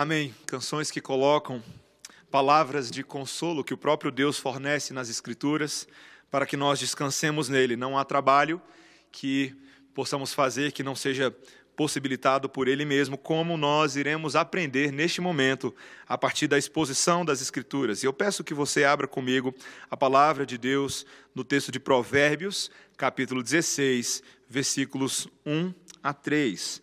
Amém. 0.00 0.34
Canções 0.46 0.90
que 0.90 0.98
colocam 0.98 1.62
palavras 2.30 2.90
de 2.90 3.04
consolo 3.04 3.62
que 3.62 3.74
o 3.74 3.76
próprio 3.76 4.10
Deus 4.10 4.38
fornece 4.38 4.94
nas 4.94 5.10
Escrituras 5.10 5.86
para 6.30 6.46
que 6.46 6.56
nós 6.56 6.80
descansemos 6.80 7.50
nele. 7.50 7.76
Não 7.76 7.98
há 7.98 8.02
trabalho 8.02 8.62
que 9.12 9.54
possamos 9.92 10.32
fazer 10.32 10.72
que 10.72 10.82
não 10.82 10.96
seja 10.96 11.30
possibilitado 11.76 12.48
por 12.48 12.66
Ele 12.66 12.86
mesmo, 12.86 13.18
como 13.18 13.58
nós 13.58 13.94
iremos 13.94 14.34
aprender 14.34 14.90
neste 14.90 15.20
momento, 15.20 15.76
a 16.08 16.16
partir 16.16 16.46
da 16.46 16.56
exposição 16.56 17.22
das 17.22 17.42
Escrituras. 17.42 18.02
E 18.02 18.06
eu 18.06 18.12
peço 18.14 18.42
que 18.42 18.54
você 18.54 18.84
abra 18.84 19.06
comigo 19.06 19.54
a 19.90 19.98
palavra 19.98 20.46
de 20.46 20.56
Deus 20.56 21.04
no 21.34 21.44
texto 21.44 21.70
de 21.70 21.78
Provérbios, 21.78 22.70
capítulo 22.96 23.42
16, 23.42 24.22
versículos 24.48 25.28
1 25.44 25.74
a 26.02 26.14
3. 26.14 26.82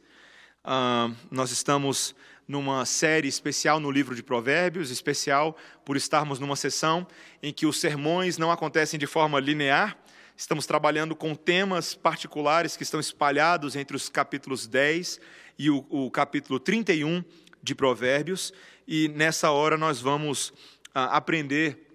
Ah, 0.63 1.09
nós 1.31 1.49
estamos 1.49 2.13
numa 2.47 2.85
série 2.85 3.27
especial 3.27 3.79
no 3.79 3.91
livro 3.91 4.15
de 4.15 4.23
Provérbios, 4.23 4.89
especial 4.89 5.57
por 5.83 5.97
estarmos 5.97 6.39
numa 6.39 6.55
sessão 6.55 7.05
em 7.43 7.51
que 7.51 7.65
os 7.65 7.79
sermões 7.79 8.37
não 8.37 8.51
acontecem 8.51 8.99
de 8.99 9.05
forma 9.05 9.39
linear, 9.39 9.97
Estamos 10.37 10.67
trabalhando 10.67 11.15
com 11.15 11.33
temas 11.33 11.95
particulares 11.95 12.77
que 12.77 12.83
estão 12.83 12.99
espalhados 12.99 13.75
entre 13.75 13.97
os 13.97 14.07
capítulos 14.07 14.67
10 14.67 15.19
e 15.57 15.67
o, 15.71 15.83
o 15.89 16.11
capítulo 16.11 16.59
31 16.59 17.23
de 17.63 17.73
Provérbios, 17.73 18.53
e 18.87 19.09
nessa 19.09 19.49
hora 19.49 19.79
nós 19.79 19.99
vamos 19.99 20.53
ah, 20.93 21.17
aprender 21.17 21.87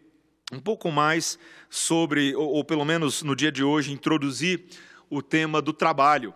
um 0.53 0.59
pouco 0.59 0.91
mais 0.91 1.39
sobre, 1.71 2.35
ou, 2.35 2.49
ou 2.55 2.65
pelo 2.65 2.85
menos 2.85 3.23
no 3.23 3.37
dia 3.37 3.53
de 3.53 3.63
hoje, 3.63 3.93
introduzir 3.93 4.65
o 5.09 5.23
tema 5.23 5.63
do 5.63 5.73
trabalho. 5.73 6.35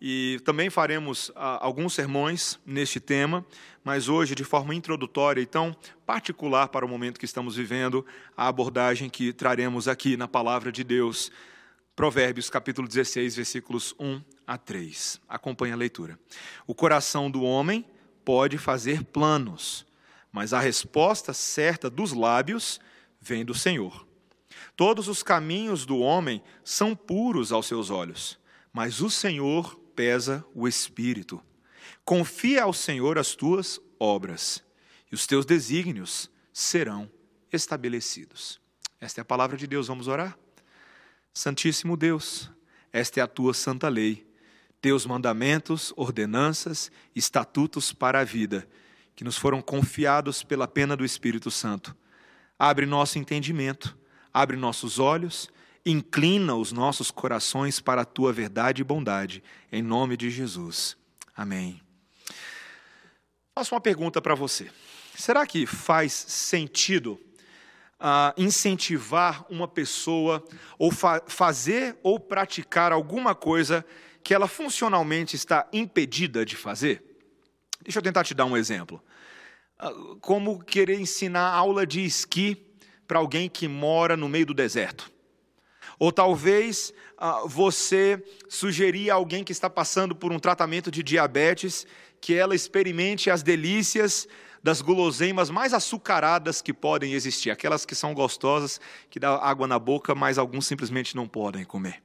E 0.00 0.40
também 0.44 0.68
faremos 0.68 1.32
ah, 1.34 1.58
alguns 1.64 1.94
sermões 1.94 2.58
neste 2.66 3.00
tema, 3.00 3.44
mas 3.82 4.08
hoje, 4.08 4.34
de 4.34 4.44
forma 4.44 4.74
introdutória 4.74 5.40
e 5.40 5.46
tão 5.46 5.74
particular 6.04 6.68
para 6.68 6.84
o 6.84 6.88
momento 6.88 7.18
que 7.18 7.24
estamos 7.24 7.56
vivendo, 7.56 8.04
a 8.36 8.48
abordagem 8.48 9.08
que 9.08 9.32
traremos 9.32 9.88
aqui 9.88 10.16
na 10.16 10.28
palavra 10.28 10.70
de 10.70 10.84
Deus. 10.84 11.30
Provérbios, 11.94 12.50
capítulo 12.50 12.86
16, 12.86 13.36
versículos 13.36 13.94
1 13.98 14.20
a 14.46 14.58
3. 14.58 15.18
Acompanhe 15.26 15.72
a 15.72 15.76
leitura. 15.76 16.18
O 16.66 16.74
coração 16.74 17.30
do 17.30 17.42
homem 17.42 17.86
pode 18.22 18.58
fazer 18.58 19.02
planos, 19.02 19.86
mas 20.30 20.52
a 20.52 20.60
resposta 20.60 21.32
certa 21.32 21.88
dos 21.88 22.12
lábios 22.12 22.78
vem 23.18 23.46
do 23.46 23.54
Senhor. 23.54 24.06
Todos 24.76 25.08
os 25.08 25.22
caminhos 25.22 25.86
do 25.86 25.98
homem 26.00 26.42
são 26.62 26.94
puros 26.94 27.50
aos 27.50 27.66
seus 27.66 27.88
olhos, 27.88 28.38
mas 28.74 29.00
o 29.00 29.08
Senhor 29.08 29.80
pesa 29.96 30.44
o 30.54 30.68
espírito. 30.68 31.42
Confia 32.04 32.64
ao 32.64 32.72
Senhor 32.72 33.18
as 33.18 33.34
tuas 33.34 33.80
obras, 33.98 34.62
e 35.10 35.14
os 35.14 35.26
teus 35.26 35.46
desígnios 35.46 36.30
serão 36.52 37.10
estabelecidos. 37.50 38.60
Esta 39.00 39.20
é 39.20 39.22
a 39.22 39.24
palavra 39.24 39.56
de 39.56 39.66
Deus. 39.66 39.88
Vamos 39.88 40.06
orar? 40.06 40.38
Santíssimo 41.32 41.96
Deus, 41.96 42.50
esta 42.92 43.20
é 43.20 43.22
a 43.22 43.26
tua 43.26 43.52
santa 43.54 43.88
lei, 43.88 44.26
teus 44.80 45.06
mandamentos, 45.06 45.92
ordenanças, 45.96 46.90
estatutos 47.14 47.92
para 47.92 48.20
a 48.20 48.24
vida, 48.24 48.68
que 49.14 49.24
nos 49.24 49.36
foram 49.36 49.60
confiados 49.60 50.42
pela 50.42 50.68
pena 50.68 50.96
do 50.96 51.04
Espírito 51.04 51.50
Santo. 51.50 51.96
Abre 52.58 52.86
nosso 52.86 53.18
entendimento, 53.18 53.96
abre 54.32 54.56
nossos 54.56 54.98
olhos, 54.98 55.50
inclina 55.86 56.56
os 56.56 56.72
nossos 56.72 57.12
corações 57.12 57.78
para 57.78 58.02
a 58.02 58.04
tua 58.04 58.32
verdade 58.32 58.82
e 58.82 58.84
bondade, 58.84 59.42
em 59.70 59.80
nome 59.80 60.16
de 60.16 60.28
Jesus. 60.28 60.96
Amém. 61.34 61.80
Faço 63.54 63.72
uma 63.72 63.80
pergunta 63.80 64.20
para 64.20 64.34
você. 64.34 64.68
Será 65.14 65.46
que 65.46 65.64
faz 65.64 66.12
sentido 66.12 67.18
uh, 68.00 68.34
incentivar 68.36 69.46
uma 69.48 69.68
pessoa 69.68 70.44
ou 70.76 70.90
fa 70.90 71.22
fazer 71.26 71.96
ou 72.02 72.18
praticar 72.18 72.92
alguma 72.92 73.34
coisa 73.34 73.86
que 74.22 74.34
ela 74.34 74.48
funcionalmente 74.48 75.36
está 75.36 75.68
impedida 75.72 76.44
de 76.44 76.56
fazer? 76.56 77.02
Deixa 77.80 78.00
eu 78.00 78.02
tentar 78.02 78.24
te 78.24 78.34
dar 78.34 78.44
um 78.44 78.56
exemplo. 78.56 79.00
Uh, 79.80 80.16
como 80.16 80.62
querer 80.64 80.98
ensinar 80.98 81.48
aula 81.48 81.86
de 81.86 82.04
esqui 82.04 82.66
para 83.06 83.20
alguém 83.20 83.48
que 83.48 83.68
mora 83.68 84.16
no 84.16 84.28
meio 84.28 84.46
do 84.46 84.54
deserto. 84.54 85.15
Ou 85.98 86.12
talvez 86.12 86.92
uh, 87.18 87.48
você 87.48 88.22
sugerir 88.48 89.10
a 89.10 89.14
alguém 89.14 89.42
que 89.42 89.52
está 89.52 89.70
passando 89.70 90.14
por 90.14 90.32
um 90.32 90.38
tratamento 90.38 90.90
de 90.90 91.02
diabetes 91.02 91.86
que 92.20 92.34
ela 92.34 92.54
experimente 92.54 93.30
as 93.30 93.42
delícias 93.42 94.28
das 94.62 94.82
guloseimas 94.82 95.48
mais 95.48 95.72
açucaradas 95.72 96.60
que 96.60 96.72
podem 96.72 97.12
existir, 97.12 97.50
aquelas 97.50 97.86
que 97.86 97.94
são 97.94 98.12
gostosas, 98.12 98.80
que 99.08 99.20
dá 99.20 99.36
água 99.36 99.66
na 99.66 99.78
boca, 99.78 100.14
mas 100.14 100.38
alguns 100.38 100.66
simplesmente 100.66 101.14
não 101.14 101.28
podem 101.28 101.64
comer. 101.64 102.02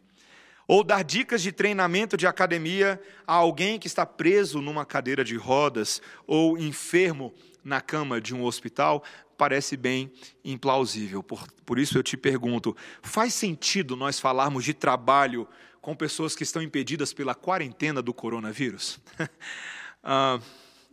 Ou 0.67 0.83
dar 0.83 1.03
dicas 1.03 1.41
de 1.41 1.51
treinamento 1.51 2.15
de 2.15 2.27
academia 2.27 3.01
a 3.25 3.33
alguém 3.33 3.79
que 3.79 3.87
está 3.87 4.05
preso 4.05 4.61
numa 4.61 4.85
cadeira 4.85 5.23
de 5.23 5.35
rodas 5.35 6.01
ou 6.27 6.57
enfermo 6.57 7.33
na 7.63 7.81
cama 7.81 8.19
de 8.19 8.33
um 8.33 8.43
hospital, 8.43 9.03
parece 9.37 9.75
bem 9.75 10.11
implausível. 10.43 11.23
Por, 11.23 11.47
por 11.65 11.79
isso 11.79 11.97
eu 11.97 12.03
te 12.03 12.17
pergunto: 12.17 12.75
faz 13.01 13.33
sentido 13.33 13.95
nós 13.95 14.19
falarmos 14.19 14.63
de 14.63 14.73
trabalho 14.73 15.47
com 15.81 15.95
pessoas 15.95 16.35
que 16.35 16.43
estão 16.43 16.61
impedidas 16.61 17.13
pela 17.13 17.33
quarentena 17.33 18.01
do 18.01 18.13
coronavírus? 18.13 18.99
ah, 20.03 20.39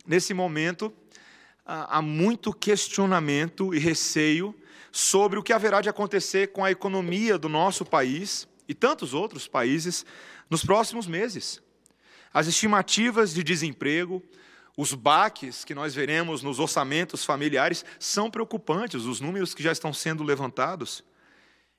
nesse 0.05 0.33
momento, 0.33 0.93
há 1.65 2.01
muito 2.01 2.51
questionamento 2.51 3.73
e 3.73 3.79
receio 3.79 4.55
sobre 4.91 5.37
o 5.37 5.43
que 5.43 5.53
haverá 5.53 5.81
de 5.81 5.89
acontecer 5.89 6.47
com 6.47 6.65
a 6.65 6.71
economia 6.71 7.37
do 7.37 7.47
nosso 7.47 7.85
país 7.85 8.47
e 8.67 8.73
tantos 8.73 9.13
outros 9.13 9.47
países 9.47 10.05
nos 10.49 10.65
próximos 10.65 11.05
meses. 11.05 11.61
As 12.33 12.47
estimativas 12.47 13.33
de 13.33 13.43
desemprego, 13.43 14.23
os 14.81 14.93
baques 14.93 15.65
que 15.65 15.75
nós 15.75 15.93
veremos 15.93 16.41
nos 16.41 16.57
orçamentos 16.57 17.25
familiares 17.25 17.83
são 17.99 18.31
preocupantes, 18.31 19.03
os 19.03 19.19
números 19.19 19.53
que 19.53 19.61
já 19.61 19.73
estão 19.73 19.91
sendo 19.91 20.23
levantados. 20.23 21.03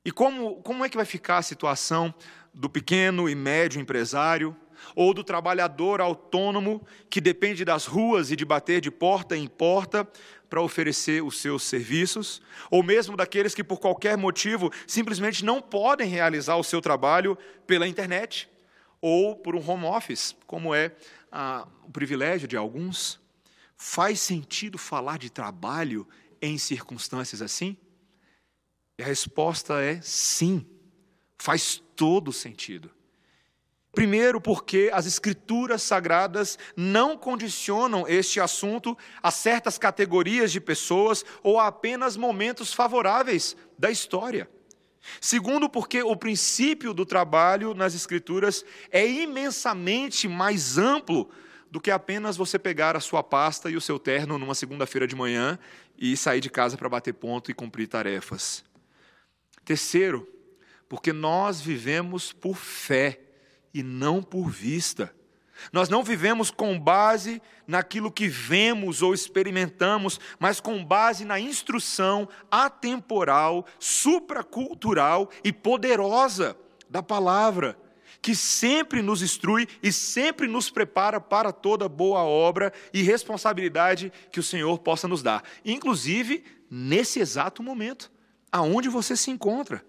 E 0.04 0.12
como, 0.12 0.56
como 0.56 0.84
é 0.84 0.88
que 0.90 0.98
vai 0.98 1.06
ficar 1.06 1.38
a 1.38 1.42
situação 1.42 2.12
do 2.52 2.68
pequeno 2.68 3.26
e 3.26 3.34
médio 3.34 3.80
empresário, 3.80 4.54
ou 4.94 5.14
do 5.14 5.24
trabalhador 5.24 6.02
autônomo 6.02 6.86
que 7.08 7.22
depende 7.22 7.64
das 7.64 7.86
ruas 7.86 8.30
e 8.30 8.36
de 8.36 8.44
bater 8.44 8.82
de 8.82 8.90
porta 8.90 9.34
em 9.34 9.46
porta 9.46 10.06
para 10.50 10.60
oferecer 10.60 11.24
os 11.24 11.40
seus 11.40 11.62
serviços, 11.62 12.42
ou 12.70 12.82
mesmo 12.82 13.16
daqueles 13.16 13.54
que 13.54 13.64
por 13.64 13.80
qualquer 13.80 14.18
motivo 14.18 14.70
simplesmente 14.86 15.42
não 15.42 15.62
podem 15.62 16.06
realizar 16.06 16.56
o 16.56 16.64
seu 16.64 16.82
trabalho 16.82 17.38
pela 17.66 17.88
internet 17.88 18.46
ou 19.00 19.34
por 19.34 19.56
um 19.56 19.70
home 19.70 19.86
office, 19.86 20.36
como 20.46 20.74
é 20.74 20.92
o 21.86 21.90
privilégio 21.90 22.48
de 22.48 22.56
alguns. 22.56 23.20
Faz 23.76 24.20
sentido 24.20 24.76
falar 24.76 25.18
de 25.18 25.30
trabalho 25.30 26.06
em 26.40 26.58
circunstâncias 26.58 27.40
assim? 27.40 27.76
E 28.98 29.02
a 29.02 29.06
resposta 29.06 29.80
é 29.80 30.00
sim, 30.02 30.66
faz 31.38 31.82
todo 31.96 32.32
sentido. 32.32 32.90
Primeiro, 33.92 34.40
porque 34.40 34.90
as 34.92 35.06
escrituras 35.06 35.82
sagradas 35.82 36.58
não 36.76 37.16
condicionam 37.16 38.06
este 38.06 38.38
assunto 38.38 38.96
a 39.22 39.30
certas 39.30 39.78
categorias 39.78 40.52
de 40.52 40.60
pessoas 40.60 41.24
ou 41.42 41.58
a 41.58 41.66
apenas 41.66 42.16
momentos 42.16 42.72
favoráveis 42.72 43.56
da 43.78 43.90
história. 43.90 44.48
Segundo, 45.20 45.68
porque 45.68 46.02
o 46.02 46.14
princípio 46.16 46.92
do 46.92 47.06
trabalho 47.06 47.74
nas 47.74 47.94
escrituras 47.94 48.64
é 48.90 49.06
imensamente 49.06 50.28
mais 50.28 50.78
amplo 50.78 51.30
do 51.70 51.80
que 51.80 51.90
apenas 51.90 52.36
você 52.36 52.58
pegar 52.58 52.96
a 52.96 53.00
sua 53.00 53.22
pasta 53.22 53.70
e 53.70 53.76
o 53.76 53.80
seu 53.80 53.98
terno 53.98 54.38
numa 54.38 54.54
segunda-feira 54.54 55.06
de 55.06 55.14
manhã 55.14 55.58
e 55.96 56.16
sair 56.16 56.40
de 56.40 56.50
casa 56.50 56.76
para 56.76 56.88
bater 56.88 57.14
ponto 57.14 57.50
e 57.50 57.54
cumprir 57.54 57.86
tarefas. 57.86 58.64
Terceiro, 59.64 60.26
porque 60.88 61.12
nós 61.12 61.60
vivemos 61.60 62.32
por 62.32 62.56
fé 62.56 63.20
e 63.72 63.82
não 63.82 64.22
por 64.22 64.48
vista. 64.48 65.14
Nós 65.72 65.88
não 65.88 66.02
vivemos 66.02 66.50
com 66.50 66.78
base 66.78 67.40
naquilo 67.66 68.10
que 68.10 68.28
vemos 68.28 69.02
ou 69.02 69.14
experimentamos, 69.14 70.18
mas 70.38 70.60
com 70.60 70.84
base 70.84 71.24
na 71.24 71.38
instrução 71.38 72.28
atemporal, 72.50 73.66
supracultural 73.78 75.30
e 75.44 75.52
poderosa 75.52 76.56
da 76.88 77.02
palavra, 77.02 77.78
que 78.20 78.34
sempre 78.34 79.00
nos 79.00 79.22
instrui 79.22 79.66
e 79.82 79.92
sempre 79.92 80.46
nos 80.46 80.68
prepara 80.68 81.20
para 81.20 81.52
toda 81.52 81.88
boa 81.88 82.22
obra 82.22 82.72
e 82.92 83.02
responsabilidade 83.02 84.12
que 84.30 84.40
o 84.40 84.42
Senhor 84.42 84.78
possa 84.78 85.06
nos 85.06 85.22
dar, 85.22 85.42
inclusive 85.64 86.44
nesse 86.70 87.20
exato 87.20 87.62
momento, 87.62 88.10
aonde 88.52 88.88
você 88.88 89.16
se 89.16 89.30
encontra. 89.30 89.84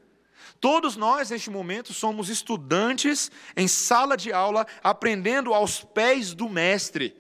Todos 0.62 0.96
nós, 0.96 1.32
neste 1.32 1.50
momento, 1.50 1.92
somos 1.92 2.30
estudantes 2.30 3.32
em 3.58 3.68
sala 3.68 4.16
de 4.16 4.32
aula, 4.32 4.68
aprendendo 4.84 5.56
aos 5.56 5.84
pés 5.84 6.36
do 6.36 6.48
Mestre, 6.48 7.16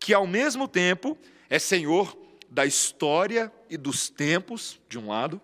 que 0.00 0.14
ao 0.14 0.26
mesmo 0.26 0.66
tempo 0.66 1.16
é 1.50 1.58
Senhor 1.58 2.16
da 2.48 2.64
história 2.64 3.52
e 3.68 3.76
dos 3.76 4.08
tempos, 4.08 4.80
de 4.88 4.98
um 4.98 5.08
lado, 5.08 5.38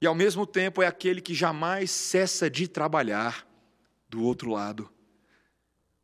e 0.00 0.06
ao 0.06 0.14
mesmo 0.14 0.46
tempo 0.46 0.82
é 0.82 0.86
aquele 0.86 1.20
que 1.20 1.34
jamais 1.34 1.90
cessa 1.90 2.48
de 2.48 2.66
trabalhar, 2.66 3.46
do 4.08 4.22
outro 4.22 4.50
lado. 4.50 4.88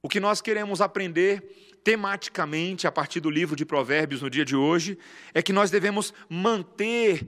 O 0.03 0.09
que 0.09 0.21
nós 0.21 0.43
queremos 0.43 0.83
aprender 0.83 1.81
tematicamente 1.83 2.87
a 2.87 2.93
partir 2.93 3.21
do 3.21 3.31
livro 3.31 3.57
de 3.57 3.65
Provérbios 3.65 4.21
no 4.21 4.29
dia 4.29 4.45
de 4.45 4.55
hoje 4.55 4.99
é 5.33 5.41
que 5.41 5.53
nós 5.53 5.71
devemos 5.71 6.13
manter 6.29 7.27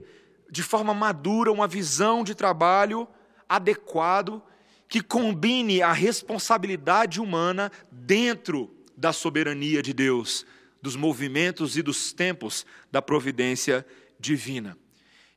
de 0.51 0.61
forma 0.61 0.93
madura 0.93 1.51
uma 1.51 1.67
visão 1.67 2.23
de 2.23 2.35
trabalho 2.35 3.07
adequado 3.47 4.41
que 4.87 5.01
combine 5.01 5.81
a 5.81 5.91
responsabilidade 5.91 7.19
humana 7.19 7.71
dentro 7.91 8.73
da 8.95 9.11
soberania 9.11 9.81
de 9.81 9.93
Deus, 9.93 10.45
dos 10.81 10.95
movimentos 10.95 11.77
e 11.77 11.81
dos 11.81 12.13
tempos 12.13 12.65
da 12.91 13.01
providência 13.01 13.85
divina. 14.19 14.77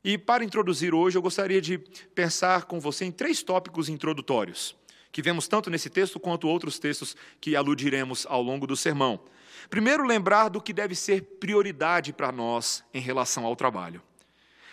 E 0.03 0.17
para 0.17 0.43
introduzir 0.43 0.93
hoje, 0.93 1.17
eu 1.17 1.21
gostaria 1.21 1.59
de 1.59 1.77
pensar 2.15 2.65
com 2.65 2.79
você 2.79 3.05
em 3.05 3.11
três 3.11 3.43
tópicos 3.43 3.89
introdutórios, 3.89 4.75
que 5.11 5.21
vemos 5.21 5.47
tanto 5.47 5.69
nesse 5.69 5.89
texto 5.89 6.19
quanto 6.19 6.47
outros 6.47 6.79
textos 6.79 7.15
que 7.41 7.55
aludiremos 7.55 8.25
ao 8.29 8.41
longo 8.41 8.65
do 8.65 8.77
sermão. 8.77 9.19
Primeiro, 9.69 10.05
lembrar 10.05 10.49
do 10.49 10.61
que 10.61 10.71
deve 10.71 10.95
ser 10.95 11.21
prioridade 11.39 12.13
para 12.13 12.31
nós 12.31 12.83
em 12.93 13.01
relação 13.01 13.45
ao 13.45 13.55
trabalho. 13.55 14.01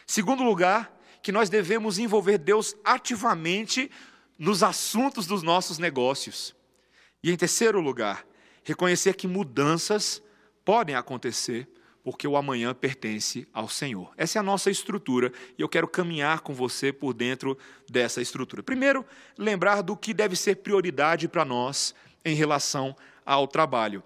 Segundo 0.06 0.44
lugar, 0.44 0.96
que 1.26 1.32
nós 1.32 1.50
devemos 1.50 1.99
envolver 1.99 2.38
Deus 2.38 2.76
ativamente 2.84 3.90
nos 4.38 4.62
assuntos 4.62 5.26
dos 5.26 5.43
nossos 5.43 5.76
negócios. 5.76 6.55
E 7.20 7.32
em 7.32 7.37
terceiro 7.37 7.81
lugar, 7.81 8.25
reconhecer 8.62 9.17
que 9.17 9.26
mudanças 9.26 10.23
podem 10.64 10.94
acontecer 10.94 11.69
porque 12.05 12.28
o 12.28 12.37
amanhã 12.37 12.73
pertence 12.73 13.44
ao 13.52 13.69
Senhor. 13.69 14.14
Essa 14.17 14.38
é 14.38 14.40
a 14.40 14.43
nossa 14.44 14.70
estrutura 14.70 15.32
e 15.58 15.62
eu 15.62 15.69
quero 15.69 15.88
caminhar 15.88 16.43
com 16.43 16.55
você 16.55 16.93
por 16.93 17.12
dentro 17.12 17.58
dessa 17.90 18.23
estrutura. 18.23 18.62
Primeiro, 18.62 19.05
lembrar 19.37 19.82
do 19.82 19.96
que 19.96 20.14
deve 20.14 20.37
ser 20.37 20.55
prioridade 20.55 21.26
para 21.26 21.44
nós 21.44 21.93
em 22.25 22.37
relação 22.37 22.94
ao 23.25 23.49
trabalho. 23.49 24.00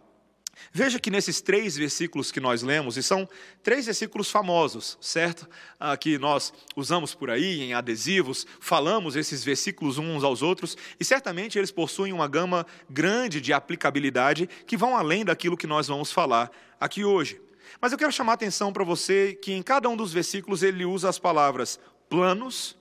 Veja 0.72 1.00
que 1.00 1.10
nesses 1.10 1.40
três 1.40 1.76
versículos 1.76 2.30
que 2.30 2.40
nós 2.40 2.62
lemos, 2.62 2.96
e 2.96 3.02
são 3.02 3.28
três 3.62 3.86
versículos 3.86 4.30
famosos, 4.30 4.96
certo? 5.00 5.48
Ah, 5.78 5.96
que 5.96 6.18
nós 6.18 6.52
usamos 6.76 7.14
por 7.14 7.30
aí 7.30 7.60
em 7.60 7.74
adesivos, 7.74 8.46
falamos 8.60 9.16
esses 9.16 9.42
versículos 9.42 9.98
uns 9.98 10.22
aos 10.22 10.42
outros, 10.42 10.76
e 10.98 11.04
certamente 11.04 11.58
eles 11.58 11.70
possuem 11.70 12.12
uma 12.12 12.28
gama 12.28 12.66
grande 12.88 13.40
de 13.40 13.52
aplicabilidade 13.52 14.48
que 14.66 14.76
vão 14.76 14.96
além 14.96 15.24
daquilo 15.24 15.56
que 15.56 15.66
nós 15.66 15.88
vamos 15.88 16.12
falar 16.12 16.50
aqui 16.78 17.04
hoje. 17.04 17.40
Mas 17.80 17.92
eu 17.92 17.98
quero 17.98 18.12
chamar 18.12 18.32
a 18.32 18.34
atenção 18.34 18.72
para 18.72 18.84
você 18.84 19.34
que 19.34 19.52
em 19.52 19.62
cada 19.62 19.88
um 19.88 19.96
dos 19.96 20.12
versículos 20.12 20.62
ele 20.62 20.84
usa 20.84 21.08
as 21.08 21.18
palavras 21.18 21.78
planos, 22.08 22.76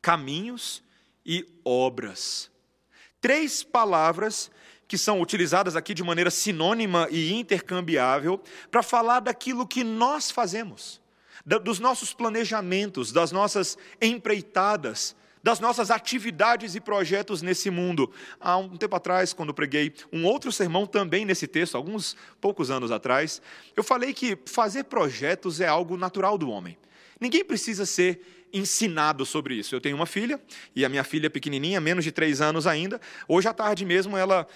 caminhos 0.00 0.82
e 1.24 1.46
obras. 1.64 2.50
Três 3.20 3.62
palavras 3.62 4.50
que 4.88 4.96
são 4.96 5.20
utilizadas 5.20 5.76
aqui 5.76 5.92
de 5.92 6.02
maneira 6.02 6.30
sinônima 6.30 7.06
e 7.10 7.34
intercambiável 7.34 8.40
para 8.70 8.82
falar 8.82 9.20
daquilo 9.20 9.66
que 9.66 9.84
nós 9.84 10.30
fazemos, 10.30 11.00
dos 11.62 11.78
nossos 11.78 12.14
planejamentos, 12.14 13.12
das 13.12 13.30
nossas 13.30 13.76
empreitadas, 14.00 15.14
das 15.42 15.60
nossas 15.60 15.90
atividades 15.90 16.74
e 16.74 16.80
projetos 16.80 17.42
nesse 17.42 17.70
mundo. 17.70 18.10
Há 18.40 18.56
um 18.56 18.76
tempo 18.76 18.96
atrás, 18.96 19.32
quando 19.34 19.54
preguei 19.54 19.94
um 20.10 20.24
outro 20.24 20.50
sermão 20.50 20.86
também 20.86 21.24
nesse 21.24 21.46
texto, 21.46 21.76
alguns 21.76 22.16
poucos 22.40 22.70
anos 22.70 22.90
atrás, 22.90 23.42
eu 23.76 23.84
falei 23.84 24.14
que 24.14 24.38
fazer 24.46 24.84
projetos 24.84 25.60
é 25.60 25.66
algo 25.66 25.96
natural 25.96 26.38
do 26.38 26.50
homem. 26.50 26.76
Ninguém 27.20 27.44
precisa 27.44 27.84
ser 27.84 28.37
ensinado 28.52 29.24
sobre 29.26 29.54
isso. 29.54 29.74
Eu 29.74 29.80
tenho 29.80 29.96
uma 29.96 30.06
filha, 30.06 30.40
e 30.74 30.84
a 30.84 30.88
minha 30.88 31.04
filha 31.04 31.28
pequenininha, 31.28 31.80
menos 31.80 32.04
de 32.04 32.12
três 32.12 32.40
anos 32.40 32.66
ainda. 32.66 33.00
Hoje 33.26 33.48
à 33.48 33.54
tarde 33.54 33.84
mesmo 33.84 34.16
ela 34.16 34.46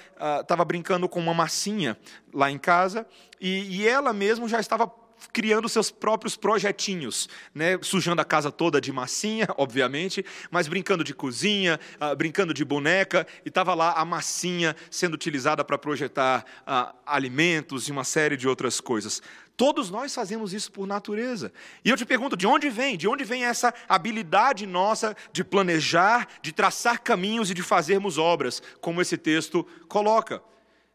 estava 0.41 0.63
ah, 0.63 0.65
brincando 0.65 1.09
com 1.09 1.21
uma 1.21 1.35
massinha 1.35 1.99
lá 2.33 2.51
em 2.51 2.59
casa, 2.59 3.07
e, 3.41 3.81
e 3.81 3.89
ela 3.89 4.13
mesmo 4.13 4.49
já 4.49 4.61
estava 4.61 4.87
criando 5.33 5.69
seus 5.69 5.91
próprios 5.91 6.37
projetinhos, 6.37 7.29
né? 7.55 7.79
sujando 7.83 8.21
a 8.21 8.25
casa 8.25 8.51
toda 8.51 8.81
de 8.81 8.93
massinha, 8.93 9.47
obviamente, 9.57 10.25
mas 10.51 10.69
brincando 10.69 11.05
de 11.05 11.15
cozinha, 11.15 11.79
uh, 12.01 12.17
brincando 12.17 12.55
de 12.55 12.65
boneca, 12.65 13.27
e 13.45 13.49
estava 13.49 13.75
lá 13.75 13.93
a 13.93 14.05
massinha 14.05 14.75
sendo 14.91 15.15
utilizada 15.15 15.65
para 15.65 15.77
projetar 15.77 16.45
uh, 16.63 16.97
alimentos 17.05 17.89
e 17.89 17.93
uma 17.93 18.05
série 18.05 18.37
de 18.37 18.49
outras 18.49 18.81
coisas. 18.81 19.21
Todos 19.57 19.91
nós 19.91 20.15
fazemos 20.15 20.53
isso 20.53 20.73
por 20.73 20.87
natureza. 20.87 21.53
E 21.85 21.91
eu 21.91 21.97
te 21.97 22.07
pergunto, 22.07 22.37
de 22.37 22.47
onde 22.47 22.71
vem? 22.71 22.97
De 22.97 23.07
onde 23.07 23.23
vem 23.23 23.45
essa 23.45 23.73
habilidade 23.89 24.67
nossa 24.67 25.15
de 25.33 25.45
planejar, 25.45 26.27
de 26.41 26.53
traçar 26.53 27.01
caminhos 27.01 27.51
e 27.51 27.55
de 27.55 27.63
fazermos 27.63 28.19
obras, 28.19 28.63
como 28.81 29.01
esse 29.03 29.17
texto 29.17 29.67
coloca? 29.89 30.43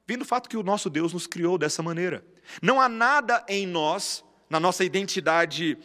Vem 0.08 0.18
do 0.18 0.26
fato 0.26 0.50
que 0.50 0.58
o 0.58 0.64
nosso 0.64 0.90
Deus 0.90 1.14
nos 1.14 1.28
criou 1.28 1.58
dessa 1.58 1.84
maneira. 1.84 2.26
Não 2.62 2.80
há 2.80 2.90
nada 2.90 3.44
em 3.48 3.66
nós, 3.66 4.24
na 4.50 4.60
nossa 4.60 4.84
identidade 4.84 5.78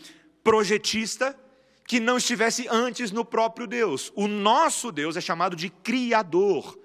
projetista, 0.43 1.39
que 1.87 2.01
não 2.01 2.17
estivesse 2.17 2.67
antes 2.71 3.11
no 3.11 3.25
próprio 3.25 3.67
Deus. 3.67 4.13
O 4.15 4.27
nosso 4.27 4.91
Deus 4.91 5.17
é 5.17 5.21
chamado 5.21 5.55
de 5.55 5.69
Criador. 5.69 6.79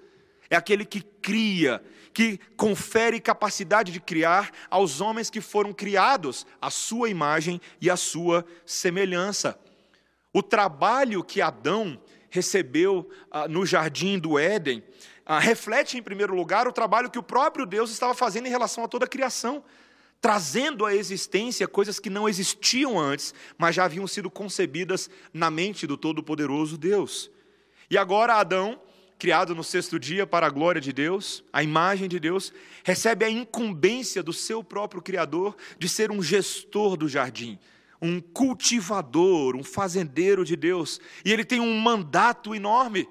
É 0.50 0.56
aquele 0.56 0.84
que 0.84 1.00
cria, 1.00 1.82
que 2.12 2.38
confere 2.56 3.20
capacidade 3.20 3.92
de 3.92 4.00
criar 4.00 4.50
aos 4.70 5.00
homens 5.00 5.30
que 5.30 5.40
foram 5.40 5.72
criados 5.72 6.46
à 6.60 6.70
sua 6.70 7.08
imagem 7.08 7.60
e 7.80 7.90
à 7.90 7.96
sua 7.96 8.44
semelhança. 8.64 9.58
O 10.32 10.42
trabalho 10.42 11.22
que 11.22 11.40
Adão 11.40 12.00
recebeu 12.30 13.08
ah, 13.30 13.48
no 13.48 13.64
jardim 13.64 14.18
do 14.18 14.38
Éden 14.38 14.82
ah, 15.30 15.38
reflete, 15.38 15.98
em 15.98 16.02
primeiro 16.02 16.34
lugar, 16.34 16.66
o 16.66 16.72
trabalho 16.72 17.10
que 17.10 17.18
o 17.18 17.22
próprio 17.22 17.66
Deus 17.66 17.90
estava 17.90 18.14
fazendo 18.14 18.46
em 18.46 18.50
relação 18.50 18.82
a 18.82 18.88
toda 18.88 19.04
a 19.04 19.08
criação, 19.08 19.62
trazendo 20.22 20.86
à 20.86 20.94
existência 20.94 21.68
coisas 21.68 22.00
que 22.00 22.08
não 22.08 22.26
existiam 22.26 22.98
antes, 22.98 23.34
mas 23.58 23.74
já 23.74 23.84
haviam 23.84 24.06
sido 24.06 24.30
concebidas 24.30 25.10
na 25.30 25.50
mente 25.50 25.86
do 25.86 25.98
Todo-Poderoso 25.98 26.78
Deus. 26.78 27.30
E 27.90 27.98
agora 27.98 28.36
Adão, 28.36 28.80
criado 29.18 29.54
no 29.54 29.62
sexto 29.62 29.98
dia 29.98 30.26
para 30.26 30.46
a 30.46 30.50
glória 30.50 30.80
de 30.80 30.94
Deus, 30.94 31.44
a 31.52 31.62
imagem 31.62 32.08
de 32.08 32.18
Deus, 32.18 32.50
recebe 32.82 33.26
a 33.26 33.30
incumbência 33.30 34.22
do 34.22 34.32
seu 34.32 34.64
próprio 34.64 35.02
Criador 35.02 35.54
de 35.78 35.90
ser 35.90 36.10
um 36.10 36.22
gestor 36.22 36.96
do 36.96 37.06
jardim, 37.06 37.58
um 38.00 38.18
cultivador, 38.18 39.56
um 39.56 39.62
fazendeiro 39.62 40.42
de 40.42 40.56
Deus. 40.56 40.98
E 41.22 41.30
ele 41.30 41.44
tem 41.44 41.60
um 41.60 41.78
mandato 41.78 42.54
enorme 42.54 43.06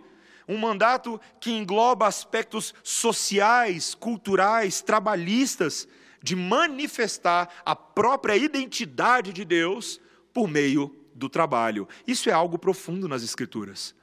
um 0.47 0.57
mandato 0.57 1.19
que 1.39 1.51
engloba 1.51 2.07
aspectos 2.07 2.73
sociais, 2.83 3.93
culturais, 3.93 4.81
trabalhistas, 4.81 5.87
de 6.23 6.35
manifestar 6.35 7.49
a 7.65 7.75
própria 7.75 8.35
identidade 8.35 9.31
de 9.33 9.45
Deus 9.45 9.99
por 10.33 10.47
meio 10.47 10.95
do 11.13 11.29
trabalho. 11.29 11.87
Isso 12.05 12.29
é 12.29 12.33
algo 12.33 12.57
profundo 12.57 13.07
nas 13.07 13.23
Escrituras. 13.23 13.95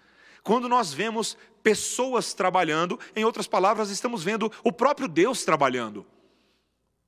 Quando 0.42 0.68
nós 0.68 0.92
vemos 0.92 1.36
pessoas 1.62 2.34
trabalhando, 2.34 3.00
em 3.16 3.24
outras 3.24 3.46
palavras, 3.46 3.88
estamos 3.88 4.22
vendo 4.22 4.52
o 4.62 4.70
próprio 4.70 5.08
Deus 5.08 5.44
trabalhando. 5.44 6.06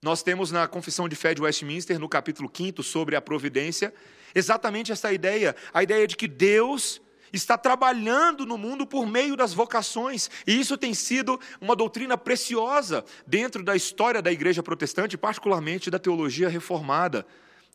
Nós 0.03 0.23
temos 0.23 0.51
na 0.51 0.67
Confissão 0.67 1.09
de 1.09 1.17
Fé 1.17 1.35
de 1.35 1.43
Westminster, 1.43 1.99
no 1.99 2.09
capítulo 2.09 2.51
5, 2.53 2.83
sobre 2.83 3.17
a 3.17 3.21
providência, 3.21 3.93
exatamente 4.35 4.93
essa 4.93 5.13
ideia, 5.13 5.55
a 5.73 5.83
ideia 5.83 6.07
de 6.07 6.17
que 6.17 6.29
Deus 6.29 7.01
está 7.33 7.59
trabalhando 7.59 8.47
no 8.47 8.57
mundo 8.57 8.87
por 8.87 9.07
meio 9.07 9.37
das 9.37 9.53
vocações, 9.53 10.31
e 10.47 10.59
isso 10.59 10.77
tem 10.77 10.95
sido 10.95 11.39
uma 11.61 11.77
doutrina 11.77 12.17
preciosa 12.17 13.05
dentro 13.27 13.63
da 13.63 13.75
história 13.77 14.23
da 14.23 14.33
igreja 14.33 14.63
protestante, 14.63 15.17
particularmente 15.17 15.91
da 15.91 15.99
teologia 15.99 16.49
reformada. 16.49 17.27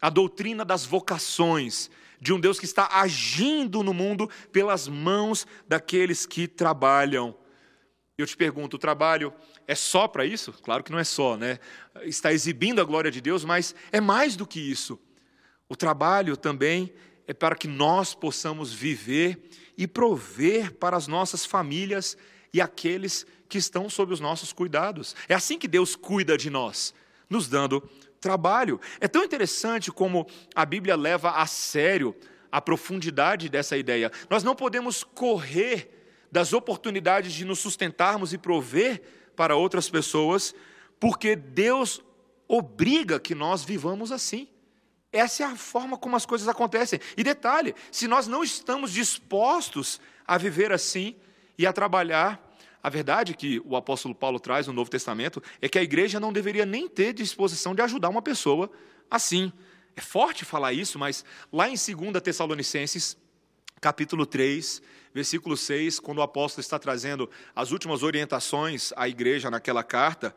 A 0.02 0.10
doutrina 0.10 0.66
das 0.66 0.86
vocações, 0.86 1.90
de 2.20 2.32
um 2.34 2.40
Deus 2.40 2.60
que 2.60 2.66
está 2.66 2.88
agindo 2.92 3.82
no 3.84 3.94
mundo 3.94 4.30
pelas 4.52 4.88
mãos 4.88 5.48
daqueles 5.68 6.26
que 6.26 6.48
trabalham. 6.48 7.36
Eu 8.18 8.28
te 8.28 8.38
pergunto, 8.38 8.76
o 8.76 8.80
trabalho 8.80 9.34
é 9.68 9.74
só 9.74 10.08
para 10.08 10.26
isso? 10.26 10.54
Claro 10.54 10.84
que 10.84 10.92
não 10.92 11.00
é 11.00 11.04
só, 11.04 11.36
né? 11.36 11.60
Está 12.04 12.32
exibindo 12.32 12.80
a 12.80 12.84
glória 12.84 13.10
de 13.10 13.22
Deus, 13.22 13.44
mas 13.44 13.74
é 13.92 14.00
mais 14.00 14.36
do 14.36 14.46
que 14.46 14.60
isso. 14.60 15.00
O 15.68 15.76
trabalho 15.76 16.38
também 16.38 16.94
é 17.32 17.34
para 17.34 17.56
que 17.56 17.66
nós 17.66 18.14
possamos 18.14 18.74
viver 18.74 19.40
e 19.78 19.88
prover 19.88 20.74
para 20.74 20.98
as 20.98 21.08
nossas 21.08 21.46
famílias 21.46 22.18
e 22.54 22.60
aqueles 22.60 23.26
que 23.48 23.58
estão 23.58 23.90
sob 23.90 24.12
os 24.12 24.20
nossos 24.20 24.52
cuidados. 24.52 25.16
É 25.30 25.34
assim 25.34 25.58
que 25.58 25.66
Deus 25.66 25.96
cuida 25.96 26.38
de 26.38 26.50
nós, 26.50 26.94
nos 27.30 27.48
dando 27.48 27.90
trabalho. 28.20 28.82
É 29.00 29.08
tão 29.08 29.24
interessante 29.24 29.94
como 29.94 30.28
a 30.54 30.66
Bíblia 30.66 30.94
leva 30.98 31.32
a 31.32 31.46
sério 31.46 32.14
a 32.52 32.60
profundidade 32.60 33.48
dessa 33.48 33.78
ideia. 33.78 34.12
Nós 34.30 34.44
não 34.44 34.54
podemos 34.54 35.02
correr 35.02 35.90
das 36.30 36.52
oportunidades 36.52 37.32
de 37.32 37.46
nos 37.46 37.60
sustentarmos 37.60 38.34
e 38.34 38.38
prover 38.38 39.02
para 39.38 39.56
outras 39.56 39.90
pessoas, 39.90 40.54
porque 41.00 41.34
Deus 41.38 42.04
obriga 42.46 43.22
que 43.22 43.34
nós 43.34 43.64
vivamos 43.64 44.12
assim. 44.12 44.50
Essa 45.12 45.44
é 45.44 45.46
a 45.46 45.56
forma 45.56 45.98
como 45.98 46.16
as 46.16 46.26
coisas 46.26 46.48
acontecem. 46.48 47.00
E 47.18 47.24
detalhe: 47.24 47.76
se 47.92 48.08
nós 48.08 48.28
não 48.28 48.44
estamos 48.44 48.94
dispostos 48.94 50.00
a 50.26 50.38
viver 50.38 50.72
assim 50.72 51.16
e 51.58 51.66
a 51.66 51.74
trabalhar, 51.74 52.40
a 52.82 52.90
verdade 52.90 53.36
que 53.36 53.62
o 53.66 53.76
apóstolo 53.76 54.16
Paulo 54.16 54.40
traz 54.40 54.68
no 54.68 54.74
Novo 54.74 54.90
Testamento 54.90 55.44
é 55.62 55.70
que 55.70 55.78
a 55.78 55.84
igreja 55.84 56.20
não 56.20 56.34
deveria 56.34 56.66
nem 56.66 56.88
ter 56.88 57.14
disposição 57.14 57.76
de 57.76 57.82
ajudar 57.82 58.10
uma 58.10 58.22
pessoa 58.22 58.72
assim. 59.10 59.52
É 59.96 60.02
forte 60.02 60.46
falar 60.46 60.72
isso, 60.74 60.98
mas 60.98 61.26
lá 61.52 61.68
em 61.68 61.76
2 61.76 62.24
Tessalonicenses, 62.24 63.18
capítulo 63.82 64.26
3, 64.26 64.82
versículo 65.14 65.58
6, 65.58 66.00
quando 66.00 66.20
o 66.20 66.22
apóstolo 66.22 66.62
está 66.62 66.80
trazendo 66.80 67.30
as 67.54 67.72
últimas 67.72 68.02
orientações 68.02 68.94
à 68.96 69.10
igreja 69.10 69.52
naquela 69.52 69.84
carta, 69.84 70.34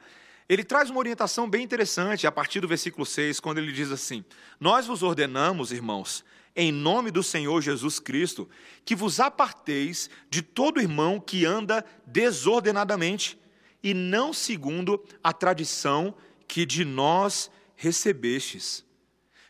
ele 0.49 0.63
traz 0.63 0.91
uma 0.91 0.99
orientação 0.99 1.49
bem 1.49 1.63
interessante 1.63 2.27
a 2.27 2.33
partir 2.33 2.61
do 2.61 2.69
versículo 2.69 3.07
6, 3.07 3.41
quando 3.41 3.59
ele 3.59 3.73
diz 3.73 3.91
assim: 3.91 4.25
Nós 4.61 4.87
vos 4.87 5.03
ordenamos, 5.03 5.73
irmãos, 5.73 6.25
em 6.55 6.71
nome 6.71 7.11
do 7.11 7.23
Senhor 7.23 7.61
Jesus 7.63 7.99
Cristo, 7.99 8.49
que 8.85 8.95
vos 8.95 9.21
aparteis 9.21 10.11
de 10.29 10.43
todo 10.43 10.81
irmão 10.81 11.19
que 11.19 11.45
anda 11.47 11.85
desordenadamente 12.07 13.39
e 13.83 13.95
não 13.95 14.33
segundo 14.33 15.03
a 15.23 15.33
tradição 15.33 16.15
que 16.47 16.67
de 16.67 16.85
nós 16.85 17.51
recebestes. 17.75 18.85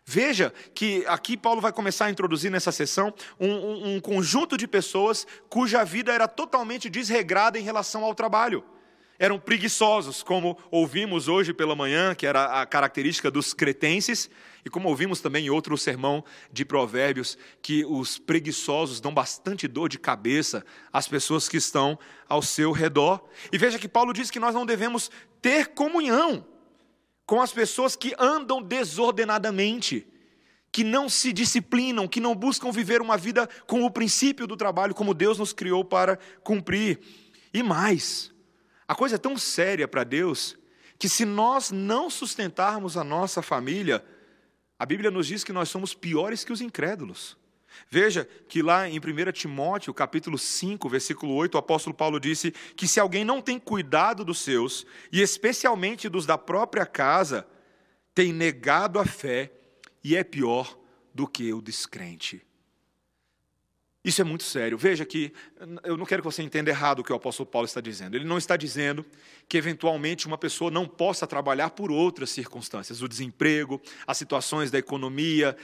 Veja 0.07 0.53
que 0.75 1.05
aqui 1.07 1.37
Paulo 1.37 1.61
vai 1.61 1.73
começar 1.73 2.07
a 2.07 2.11
introduzir 2.11 2.51
nessa 2.51 2.71
sessão 2.71 3.13
um, 3.41 3.49
um, 3.49 3.95
um 3.95 4.01
conjunto 4.01 4.57
de 4.57 4.69
pessoas 4.69 5.27
cuja 5.49 5.83
vida 5.83 6.13
era 6.13 6.29
totalmente 6.29 6.91
desregrada 6.91 7.59
em 7.59 7.63
relação 7.63 8.05
ao 8.05 8.15
trabalho 8.15 8.63
eram 9.19 9.39
preguiçosos, 9.39 10.23
como 10.23 10.59
ouvimos 10.71 11.29
hoje 11.29 11.53
pela 11.53 11.77
manhã, 11.77 12.15
que 12.15 12.27
era 12.27 12.61
a 12.61 12.67
característica 12.67 13.31
dos 13.31 13.55
cretenses, 13.55 14.29
e 14.65 14.71
como 14.71 14.89
ouvimos 14.89 15.21
também 15.21 15.47
em 15.47 15.51
outro 15.51 15.77
sermão 15.77 16.25
de 16.53 16.65
Provérbios, 16.65 17.39
que 17.61 17.85
os 17.85 18.19
preguiçosos 18.19 19.01
dão 19.01 19.13
bastante 19.13 19.69
dor 19.69 19.89
de 19.89 19.99
cabeça 19.99 20.65
às 20.93 21.07
pessoas 21.07 21.49
que 21.49 21.59
estão 21.59 21.99
ao 22.29 22.43
seu 22.43 22.73
redor. 22.73 23.23
E 23.53 23.59
veja 23.59 23.79
que 23.79 23.89
Paulo 23.89 24.13
diz 24.13 24.31
que 24.31 24.41
nós 24.41 24.55
não 24.55 24.67
devemos 24.67 25.11
ter 25.41 25.69
comunhão 25.69 26.47
com 27.27 27.41
as 27.41 27.53
pessoas 27.53 27.95
que 27.95 28.15
andam 28.19 28.63
desordenadamente, 28.63 30.07
que 30.73 30.83
não 30.83 31.09
se 31.09 31.33
disciplinam, 31.33 32.09
que 32.09 32.21
não 32.21 32.35
buscam 32.35 32.73
viver 32.73 33.01
uma 33.01 33.17
vida 33.17 33.49
com 33.67 33.85
o 33.85 33.91
princípio 33.91 34.47
do 34.47 34.57
trabalho 34.57 34.95
como 34.95 35.15
Deus 35.15 35.39
nos 35.39 35.53
criou 35.53 35.85
para 35.85 36.19
cumprir. 36.43 36.99
E 37.53 37.63
mais, 37.63 38.34
a 38.87 38.95
coisa 38.95 39.17
é 39.17 39.19
tão 39.19 39.37
séria 39.37 39.89
para 39.89 40.05
Deus 40.05 40.57
que 40.99 41.09
se 41.09 41.25
nós 41.25 41.71
não 41.71 42.09
sustentarmos 42.09 42.97
a 42.97 43.05
nossa 43.05 43.43
família, 43.43 44.05
a 44.79 44.87
Bíblia 44.87 45.11
nos 45.11 45.27
diz 45.27 45.43
que 45.43 45.53
nós 45.53 45.69
somos 45.69 45.95
piores 45.95 46.45
que 46.45 46.53
os 46.53 46.61
incrédulos. 46.61 47.37
Veja 47.91 48.29
que 48.49 48.63
lá 48.63 48.89
em 48.89 48.99
1 48.99 49.33
Timóteo, 49.33 49.93
capítulo 49.93 50.39
5, 50.39 50.89
versículo 50.89 51.35
8, 51.35 51.55
o 51.55 51.59
apóstolo 51.59 51.95
Paulo 51.95 52.21
disse 52.21 52.53
que 52.77 52.87
se 52.87 53.01
alguém 53.01 53.25
não 53.25 53.41
tem 53.41 53.59
cuidado 53.59 54.25
dos 54.25 54.39
seus, 54.39 54.87
e 55.13 55.21
especialmente 55.21 56.09
dos 56.09 56.25
da 56.25 56.39
própria 56.39 56.87
casa, 56.87 57.47
tem 58.15 58.33
negado 58.33 58.99
a 58.99 59.05
fé 59.05 59.53
e 60.03 60.17
é 60.17 60.23
pior 60.23 60.79
do 61.13 61.27
que 61.27 61.53
o 61.53 61.61
descrente. 61.61 62.45
Isso 64.05 64.21
é 64.21 64.25
muito 64.25 64.45
sério. 64.45 64.77
Veja 64.77 65.03
que 65.07 65.33
eu 65.83 65.97
não 65.97 66.05
quero 66.05 66.21
que 66.21 66.27
você 66.27 66.43
entenda 66.43 66.69
errado 66.69 66.99
o 66.99 67.03
que 67.03 67.11
o 67.11 67.17
apóstolo 67.17 67.49
Paulo 67.49 67.65
está 67.65 67.81
dizendo. 67.81 68.15
Ele 68.15 68.27
não 68.27 68.37
está 68.37 68.55
dizendo 68.55 69.05
que 69.49 69.57
eventualmente 69.57 70.27
uma 70.27 70.37
pessoa 70.37 70.71
não 70.71 70.87
possa 70.87 71.27
trabalhar 71.27 71.71
por 71.71 71.91
outras 71.91 72.29
circunstâncias, 72.29 73.01
o 73.01 73.09
desemprego, 73.09 73.81
as 74.07 74.19
situações 74.19 74.71
da 74.71 74.79
economia, 74.79 75.57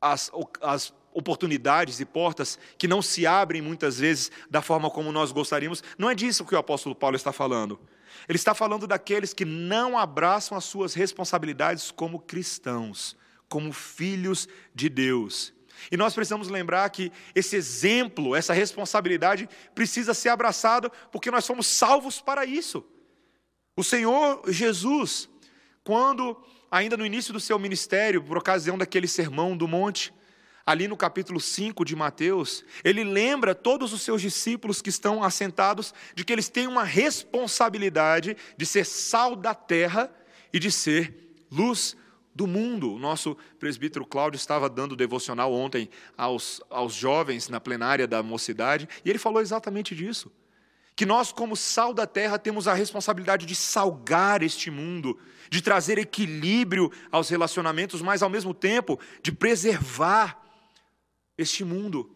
as, 0.00 0.30
as 0.62 0.94
oportunidades 1.12 1.98
e 1.98 2.04
portas 2.04 2.56
que 2.78 2.86
não 2.86 3.02
se 3.02 3.26
abrem 3.26 3.60
muitas 3.60 3.98
vezes 3.98 4.30
da 4.48 4.62
forma 4.62 4.88
como 4.88 5.10
nós 5.10 5.32
gostaríamos. 5.32 5.82
Não 5.98 6.08
é 6.08 6.14
disso 6.14 6.44
que 6.44 6.54
o 6.54 6.58
apóstolo 6.58 6.94
Paulo 6.94 7.16
está 7.16 7.32
falando. 7.32 7.80
Ele 8.28 8.38
está 8.38 8.54
falando 8.54 8.86
daqueles 8.86 9.34
que 9.34 9.44
não 9.44 9.98
abraçam 9.98 10.56
as 10.56 10.64
suas 10.64 10.94
responsabilidades 10.94 11.90
como 11.90 12.20
cristãos, 12.20 13.16
como 13.48 13.72
filhos 13.72 14.46
de 14.72 14.88
Deus 14.88 15.57
e 15.90 15.96
nós 15.96 16.14
precisamos 16.14 16.48
lembrar 16.48 16.88
que 16.90 17.12
esse 17.34 17.56
exemplo, 17.56 18.34
essa 18.34 18.52
responsabilidade 18.52 19.48
precisa 19.74 20.14
ser 20.14 20.30
abraçado 20.30 20.90
porque 21.10 21.30
nós 21.30 21.44
somos 21.44 21.66
salvos 21.66 22.20
para 22.20 22.44
isso. 22.44 22.84
O 23.76 23.84
Senhor 23.84 24.42
Jesus, 24.48 25.28
quando 25.84 26.36
ainda 26.70 26.96
no 26.96 27.06
início 27.06 27.32
do 27.32 27.40
seu 27.40 27.58
ministério, 27.58 28.22
por 28.22 28.36
ocasião 28.36 28.76
daquele 28.76 29.08
sermão 29.08 29.56
do 29.56 29.66
monte, 29.66 30.12
ali 30.66 30.86
no 30.86 30.98
capítulo 30.98 31.40
5 31.40 31.82
de 31.84 31.96
Mateus, 31.96 32.62
ele 32.84 33.02
lembra 33.02 33.54
todos 33.54 33.92
os 33.94 34.02
seus 34.02 34.20
discípulos 34.20 34.82
que 34.82 34.90
estão 34.90 35.24
assentados 35.24 35.94
de 36.14 36.24
que 36.24 36.32
eles 36.32 36.50
têm 36.50 36.66
uma 36.66 36.84
responsabilidade 36.84 38.36
de 38.56 38.66
ser 38.66 38.84
sal 38.84 39.34
da 39.34 39.54
terra 39.54 40.10
e 40.52 40.58
de 40.58 40.70
ser 40.70 41.46
luz 41.50 41.96
do 42.38 42.46
mundo. 42.46 42.94
O 42.94 42.98
nosso 43.00 43.36
presbítero 43.58 44.06
Cláudio 44.06 44.36
estava 44.36 44.70
dando 44.70 44.94
devocional 44.94 45.52
ontem 45.52 45.90
aos, 46.16 46.62
aos 46.70 46.94
jovens 46.94 47.48
na 47.48 47.58
plenária 47.58 48.06
da 48.06 48.22
mocidade, 48.22 48.88
e 49.04 49.10
ele 49.10 49.18
falou 49.18 49.42
exatamente 49.42 49.92
disso. 49.92 50.30
Que 50.94 51.04
nós, 51.04 51.32
como 51.32 51.56
sal 51.56 51.92
da 51.92 52.06
terra, 52.06 52.38
temos 52.38 52.68
a 52.68 52.74
responsabilidade 52.74 53.44
de 53.44 53.56
salgar 53.56 54.40
este 54.40 54.70
mundo, 54.70 55.18
de 55.50 55.60
trazer 55.60 55.98
equilíbrio 55.98 56.92
aos 57.10 57.28
relacionamentos, 57.28 58.00
mas 58.00 58.22
ao 58.22 58.30
mesmo 58.30 58.54
tempo 58.54 59.00
de 59.20 59.32
preservar 59.32 60.40
este 61.36 61.64
mundo. 61.64 62.08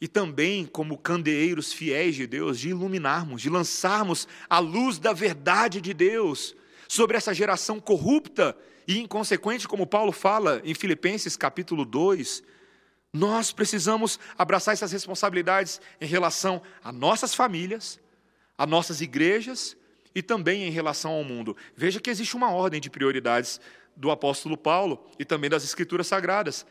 E 0.00 0.08
também, 0.08 0.66
como 0.66 0.98
candeeiros 0.98 1.72
fiéis 1.72 2.16
de 2.16 2.26
Deus, 2.26 2.58
de 2.58 2.70
iluminarmos, 2.70 3.40
de 3.40 3.48
lançarmos 3.48 4.26
a 4.50 4.58
luz 4.58 4.98
da 4.98 5.12
verdade 5.12 5.80
de 5.80 5.94
Deus 5.94 6.56
sobre 6.88 7.16
essa 7.16 7.32
geração 7.32 7.78
corrupta 7.78 8.56
e 8.86 9.00
inconsequente, 9.00 9.66
como 9.66 9.86
Paulo 9.86 10.12
fala 10.12 10.60
em 10.64 10.74
Filipenses 10.74 11.36
capítulo 11.36 11.84
2, 11.84 12.42
nós 13.12 13.52
precisamos 13.52 14.18
abraçar 14.36 14.74
essas 14.74 14.92
responsabilidades 14.92 15.80
em 16.00 16.06
relação 16.06 16.60
a 16.82 16.90
nossas 16.90 17.34
famílias, 17.34 18.00
a 18.58 18.66
nossas 18.66 19.00
igrejas 19.00 19.76
e 20.14 20.22
também 20.22 20.64
em 20.64 20.70
relação 20.70 21.12
ao 21.12 21.24
mundo. 21.24 21.56
Veja 21.76 22.00
que 22.00 22.10
existe 22.10 22.36
uma 22.36 22.50
ordem 22.50 22.80
de 22.80 22.90
prioridades 22.90 23.60
do 23.96 24.10
apóstolo 24.10 24.56
Paulo 24.56 25.06
e 25.18 25.24
também 25.24 25.48
das 25.48 25.64
escrituras 25.64 26.06
sagradas. 26.06 26.66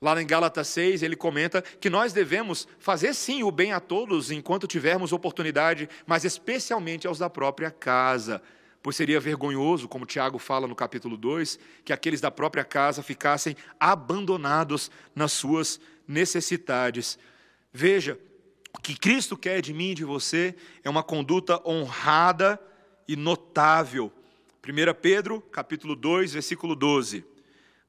Lá 0.00 0.20
em 0.20 0.26
Gálatas 0.26 0.68
6, 0.68 1.02
ele 1.02 1.16
comenta 1.16 1.60
que 1.60 1.90
nós 1.90 2.12
devemos 2.12 2.66
fazer 2.78 3.12
sim 3.12 3.42
o 3.42 3.50
bem 3.50 3.72
a 3.72 3.80
todos 3.80 4.30
enquanto 4.30 4.66
tivermos 4.66 5.12
oportunidade, 5.12 5.88
mas 6.06 6.24
especialmente 6.24 7.06
aos 7.06 7.18
da 7.18 7.28
própria 7.28 7.70
casa 7.70 8.40
pois 8.82 8.96
seria 8.96 9.20
vergonhoso, 9.20 9.88
como 9.88 10.06
Tiago 10.06 10.38
fala 10.38 10.66
no 10.66 10.74
capítulo 10.74 11.16
2, 11.16 11.58
que 11.84 11.92
aqueles 11.92 12.20
da 12.20 12.30
própria 12.30 12.64
casa 12.64 13.02
ficassem 13.02 13.56
abandonados 13.78 14.90
nas 15.14 15.32
suas 15.32 15.80
necessidades. 16.06 17.18
Veja, 17.72 18.18
o 18.76 18.80
que 18.80 18.98
Cristo 18.98 19.36
quer 19.36 19.60
de 19.60 19.74
mim 19.74 19.90
e 19.90 19.94
de 19.94 20.04
você 20.04 20.54
é 20.82 20.88
uma 20.88 21.02
conduta 21.02 21.60
honrada 21.68 22.60
e 23.06 23.16
notável. 23.16 24.12
1 24.66 24.94
Pedro, 25.00 25.40
capítulo 25.40 25.94
2, 25.94 26.32
versículo 26.32 26.74
12. 26.74 27.24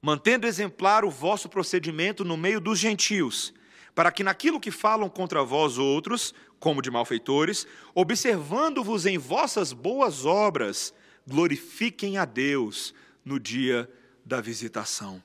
Mantendo 0.01 0.47
exemplar 0.47 1.05
o 1.05 1.11
vosso 1.11 1.47
procedimento 1.47 2.25
no 2.25 2.35
meio 2.35 2.59
dos 2.59 2.79
gentios, 2.79 3.53
para 3.93 4.11
que 4.11 4.23
naquilo 4.23 4.59
que 4.59 4.71
falam 4.71 5.09
contra 5.09 5.43
vós 5.43 5.77
outros, 5.77 6.33
como 6.59 6.81
de 6.81 6.91
malfeitores, 6.91 7.67
observando-vos 7.93 9.05
em 9.05 9.17
vossas 9.17 9.73
boas 9.73 10.25
obras, 10.25 10.93
glorifiquem 11.27 12.17
a 12.17 12.25
Deus 12.25 12.93
no 13.23 13.39
dia 13.39 13.89
da 14.25 14.39
visitação. 14.39 15.21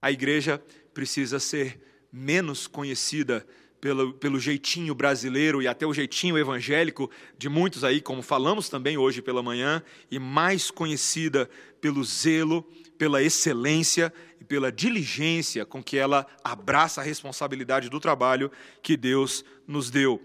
A 0.00 0.10
igreja 0.10 0.62
precisa 0.94 1.38
ser 1.38 1.80
menos 2.12 2.66
conhecida 2.66 3.46
pelo, 3.80 4.12
pelo 4.14 4.38
jeitinho 4.38 4.94
brasileiro 4.94 5.62
e 5.62 5.68
até 5.68 5.86
o 5.86 5.94
jeitinho 5.94 6.36
evangélico 6.36 7.10
de 7.38 7.48
muitos 7.48 7.82
aí, 7.82 8.00
como 8.00 8.22
falamos 8.22 8.68
também 8.68 8.98
hoje 8.98 9.22
pela 9.22 9.42
manhã, 9.42 9.82
e 10.10 10.18
mais 10.18 10.70
conhecida 10.70 11.48
pelo 11.80 12.04
zelo, 12.04 12.62
pela 12.98 13.22
excelência 13.22 14.12
pela 14.50 14.72
diligência 14.72 15.64
com 15.64 15.80
que 15.80 15.96
ela 15.96 16.26
abraça 16.42 17.00
a 17.00 17.04
responsabilidade 17.04 17.88
do 17.88 18.00
trabalho 18.00 18.50
que 18.82 18.96
Deus 18.96 19.44
nos 19.64 19.92
deu. 19.92 20.20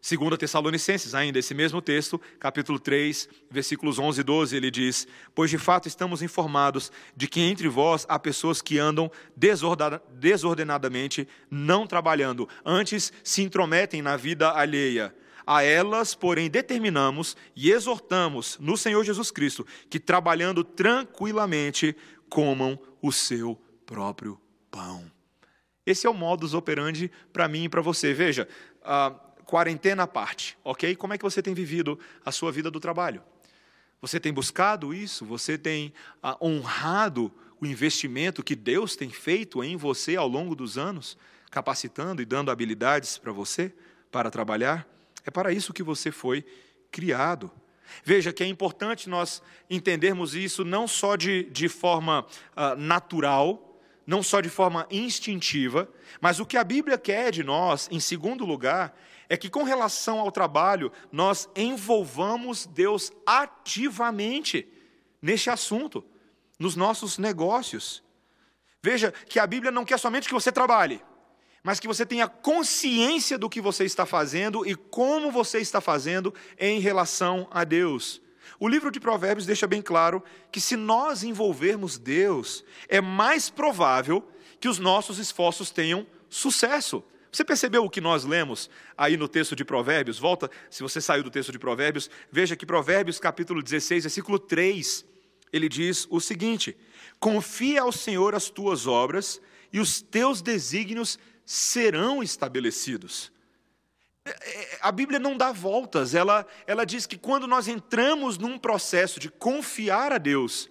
Segundo 0.00 0.38
Tessalonicenses, 0.38 1.14
ainda 1.14 1.38
esse 1.38 1.52
mesmo 1.52 1.82
texto, 1.82 2.18
capítulo 2.40 2.78
3, 2.78 3.28
versículos 3.50 3.98
11 3.98 4.22
e 4.22 4.24
12, 4.24 4.56
ele 4.56 4.70
diz: 4.70 5.06
Pois 5.34 5.50
de 5.50 5.58
fato 5.58 5.86
estamos 5.86 6.22
informados 6.22 6.90
de 7.14 7.28
que 7.28 7.42
entre 7.42 7.68
vós 7.68 8.06
há 8.08 8.18
pessoas 8.18 8.62
que 8.62 8.78
andam 8.78 9.10
desordenadamente, 9.36 11.28
não 11.50 11.86
trabalhando, 11.86 12.48
antes 12.64 13.12
se 13.22 13.42
intrometem 13.42 14.00
na 14.00 14.16
vida 14.16 14.50
alheia. 14.50 15.14
A 15.50 15.62
elas, 15.62 16.14
porém, 16.14 16.50
determinamos 16.50 17.34
e 17.56 17.70
exortamos 17.70 18.58
no 18.60 18.76
Senhor 18.76 19.02
Jesus 19.02 19.30
Cristo 19.30 19.66
que, 19.88 19.98
trabalhando 19.98 20.62
tranquilamente, 20.62 21.96
comam 22.28 22.78
o 23.00 23.10
seu 23.10 23.58
próprio 23.86 24.38
pão. 24.70 25.10
Esse 25.86 26.06
é 26.06 26.10
o 26.10 26.12
modus 26.12 26.52
operandi 26.52 27.10
para 27.32 27.48
mim 27.48 27.64
e 27.64 27.68
para 27.70 27.80
você. 27.80 28.12
Veja, 28.12 28.46
quarentena 29.46 30.02
à 30.02 30.06
parte, 30.06 30.58
ok? 30.62 30.94
Como 30.94 31.14
é 31.14 31.16
que 31.16 31.24
você 31.24 31.40
tem 31.40 31.54
vivido 31.54 31.98
a 32.22 32.30
sua 32.30 32.52
vida 32.52 32.70
do 32.70 32.78
trabalho? 32.78 33.22
Você 34.02 34.20
tem 34.20 34.34
buscado 34.34 34.92
isso? 34.92 35.24
Você 35.24 35.56
tem 35.56 35.94
ah, 36.22 36.36
honrado 36.42 37.32
o 37.58 37.64
investimento 37.64 38.44
que 38.44 38.54
Deus 38.54 38.96
tem 38.96 39.08
feito 39.08 39.64
em 39.64 39.78
você 39.78 40.14
ao 40.14 40.28
longo 40.28 40.54
dos 40.54 40.76
anos, 40.76 41.16
capacitando 41.50 42.20
e 42.20 42.26
dando 42.26 42.50
habilidades 42.50 43.16
para 43.16 43.32
você 43.32 43.72
para 44.10 44.30
trabalhar? 44.30 44.86
É 45.28 45.30
para 45.30 45.52
isso 45.52 45.74
que 45.74 45.82
você 45.82 46.10
foi 46.10 46.42
criado. 46.90 47.52
Veja 48.02 48.32
que 48.32 48.42
é 48.42 48.46
importante 48.46 49.10
nós 49.10 49.42
entendermos 49.68 50.34
isso 50.34 50.64
não 50.64 50.88
só 50.88 51.16
de, 51.16 51.42
de 51.50 51.68
forma 51.68 52.24
uh, 52.56 52.74
natural, 52.78 53.78
não 54.06 54.22
só 54.22 54.40
de 54.40 54.48
forma 54.48 54.86
instintiva, 54.90 55.86
mas 56.18 56.40
o 56.40 56.46
que 56.46 56.56
a 56.56 56.64
Bíblia 56.64 56.96
quer 56.96 57.30
de 57.30 57.44
nós, 57.44 57.90
em 57.92 58.00
segundo 58.00 58.46
lugar, 58.46 58.98
é 59.28 59.36
que 59.36 59.50
com 59.50 59.64
relação 59.64 60.18
ao 60.18 60.32
trabalho, 60.32 60.90
nós 61.12 61.46
envolvamos 61.54 62.64
Deus 62.64 63.12
ativamente 63.26 64.66
neste 65.20 65.50
assunto, 65.50 66.02
nos 66.58 66.74
nossos 66.74 67.18
negócios. 67.18 68.02
Veja 68.82 69.12
que 69.12 69.38
a 69.38 69.46
Bíblia 69.46 69.70
não 69.70 69.84
quer 69.84 69.98
somente 69.98 70.26
que 70.26 70.32
você 70.32 70.50
trabalhe, 70.50 71.02
mas 71.68 71.78
que 71.78 71.86
você 71.86 72.06
tenha 72.06 72.26
consciência 72.26 73.36
do 73.36 73.46
que 73.46 73.60
você 73.60 73.84
está 73.84 74.06
fazendo 74.06 74.66
e 74.66 74.74
como 74.74 75.30
você 75.30 75.58
está 75.58 75.82
fazendo 75.82 76.32
em 76.58 76.80
relação 76.80 77.46
a 77.50 77.62
Deus. 77.62 78.22
O 78.58 78.66
livro 78.66 78.90
de 78.90 78.98
Provérbios 78.98 79.44
deixa 79.44 79.66
bem 79.66 79.82
claro 79.82 80.24
que 80.50 80.62
se 80.62 80.76
nós 80.76 81.22
envolvermos 81.22 81.98
Deus, 81.98 82.64
é 82.88 83.02
mais 83.02 83.50
provável 83.50 84.26
que 84.58 84.66
os 84.66 84.78
nossos 84.78 85.18
esforços 85.18 85.70
tenham 85.70 86.06
sucesso. 86.30 87.04
Você 87.30 87.44
percebeu 87.44 87.84
o 87.84 87.90
que 87.90 88.00
nós 88.00 88.24
lemos 88.24 88.70
aí 88.96 89.18
no 89.18 89.28
texto 89.28 89.54
de 89.54 89.62
Provérbios? 89.62 90.18
Volta, 90.18 90.50
se 90.70 90.82
você 90.82 91.02
saiu 91.02 91.22
do 91.22 91.30
texto 91.30 91.52
de 91.52 91.58
Provérbios, 91.58 92.08
veja 92.32 92.56
que 92.56 92.64
Provérbios 92.64 93.20
capítulo 93.20 93.62
16, 93.62 94.04
versículo 94.04 94.38
3, 94.38 95.04
ele 95.52 95.68
diz 95.68 96.06
o 96.08 96.18
seguinte: 96.18 96.74
Confia 97.20 97.82
ao 97.82 97.92
Senhor 97.92 98.34
as 98.34 98.48
tuas 98.48 98.86
obras 98.86 99.38
e 99.72 99.78
os 99.78 100.00
teus 100.00 100.40
desígnios 100.40 101.18
serão 101.50 102.22
estabelecidos. 102.22 103.32
É, 104.22 104.30
é, 104.30 104.78
a 104.82 104.92
Bíblia 104.92 105.18
não 105.18 105.34
dá 105.34 105.50
voltas, 105.50 106.14
ela, 106.14 106.46
ela 106.66 106.84
diz 106.84 107.06
que 107.06 107.16
quando 107.16 107.46
nós 107.46 107.66
entramos 107.66 108.36
num 108.36 108.58
processo 108.58 109.18
de 109.18 109.30
confiar 109.30 110.12
a 110.12 110.18
Deus, 110.18 110.68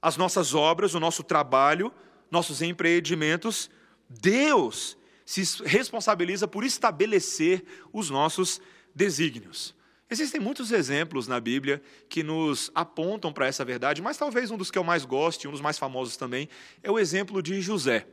as 0.00 0.16
nossas 0.16 0.54
obras, 0.54 0.94
o 0.94 1.00
nosso 1.00 1.24
trabalho, 1.24 1.92
nossos 2.30 2.62
empreendimentos, 2.62 3.68
Deus 4.08 4.96
se 5.26 5.42
responsabiliza 5.64 6.46
por 6.46 6.62
estabelecer 6.62 7.64
os 7.92 8.08
nossos 8.08 8.60
desígnios. 8.94 9.74
Existem 10.08 10.40
muitos 10.40 10.70
exemplos 10.70 11.26
na 11.26 11.40
Bíblia 11.40 11.82
que 12.08 12.22
nos 12.22 12.70
apontam 12.76 13.32
para 13.32 13.48
essa 13.48 13.64
verdade, 13.64 14.00
mas 14.00 14.18
talvez 14.18 14.52
um 14.52 14.56
dos 14.56 14.70
que 14.70 14.78
eu 14.78 14.84
mais 14.84 15.04
gosto, 15.04 15.42
e 15.42 15.48
um 15.48 15.52
dos 15.52 15.60
mais 15.60 15.78
famosos 15.78 16.16
também, 16.16 16.48
é 16.80 16.88
o 16.88 16.98
exemplo 16.98 17.42
de 17.42 17.60
José. 17.60 18.06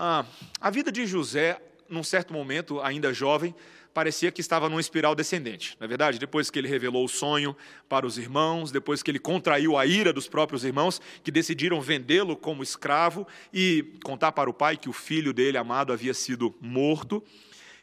Ah, 0.00 0.24
a 0.60 0.70
vida 0.70 0.92
de 0.92 1.04
José, 1.08 1.60
num 1.88 2.04
certo 2.04 2.32
momento, 2.32 2.80
ainda 2.80 3.12
jovem, 3.12 3.52
parecia 3.92 4.30
que 4.30 4.40
estava 4.40 4.68
numa 4.68 4.80
espiral 4.80 5.12
descendente. 5.12 5.76
Na 5.80 5.86
é 5.86 5.88
verdade, 5.88 6.20
depois 6.20 6.50
que 6.50 6.58
ele 6.60 6.68
revelou 6.68 7.04
o 7.04 7.08
sonho 7.08 7.56
para 7.88 8.06
os 8.06 8.16
irmãos, 8.16 8.70
depois 8.70 9.02
que 9.02 9.10
ele 9.10 9.18
contraiu 9.18 9.76
a 9.76 9.84
ira 9.84 10.12
dos 10.12 10.28
próprios 10.28 10.62
irmãos, 10.62 11.02
que 11.24 11.32
decidiram 11.32 11.80
vendê-lo 11.80 12.36
como 12.36 12.62
escravo 12.62 13.26
e 13.52 13.98
contar 14.04 14.30
para 14.30 14.48
o 14.48 14.54
pai 14.54 14.76
que 14.76 14.88
o 14.88 14.92
filho 14.92 15.32
dele 15.32 15.58
amado 15.58 15.92
havia 15.92 16.14
sido 16.14 16.54
morto, 16.60 17.20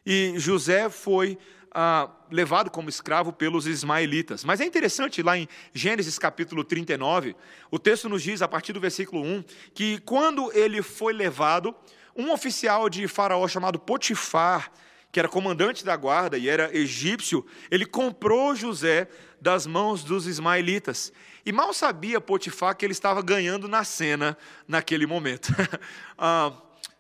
e 0.05 0.35
José 0.37 0.89
foi 0.89 1.37
ah, 1.69 2.09
levado 2.31 2.71
como 2.71 2.87
escravo 2.87 3.33
pelos 3.33 3.67
ismaelitas. 3.67 4.45
Mas 4.45 4.61
é 4.61 4.65
interessante, 4.65 5.21
lá 5.21 5.37
em 5.37 5.49
Gênesis 5.73 6.17
capítulo 6.17 6.63
39, 6.63 7.35
o 7.69 7.77
texto 7.77 8.07
nos 8.07 8.23
diz, 8.23 8.41
a 8.41 8.47
partir 8.47 8.71
do 8.71 8.79
versículo 8.79 9.21
1, 9.21 9.43
que 9.73 9.97
quando 9.99 10.49
ele 10.53 10.81
foi 10.81 11.11
levado, 11.11 11.75
um 12.15 12.31
oficial 12.31 12.89
de 12.89 13.07
Faraó 13.07 13.47
chamado 13.47 13.77
Potifar, 13.77 14.71
que 15.11 15.19
era 15.19 15.27
comandante 15.27 15.83
da 15.83 15.95
guarda 15.95 16.37
e 16.37 16.49
era 16.49 16.75
egípcio, 16.75 17.45
ele 17.69 17.85
comprou 17.85 18.55
José 18.55 19.07
das 19.39 19.65
mãos 19.65 20.03
dos 20.03 20.27
ismaelitas. 20.27 21.11
E 21.45 21.51
mal 21.51 21.73
sabia 21.73 22.19
Potifar 22.19 22.75
que 22.75 22.85
ele 22.85 22.93
estava 22.93 23.21
ganhando 23.21 23.67
na 23.67 23.83
cena 23.83 24.37
naquele 24.67 25.05
momento. 25.05 25.53
ah, 26.17 26.51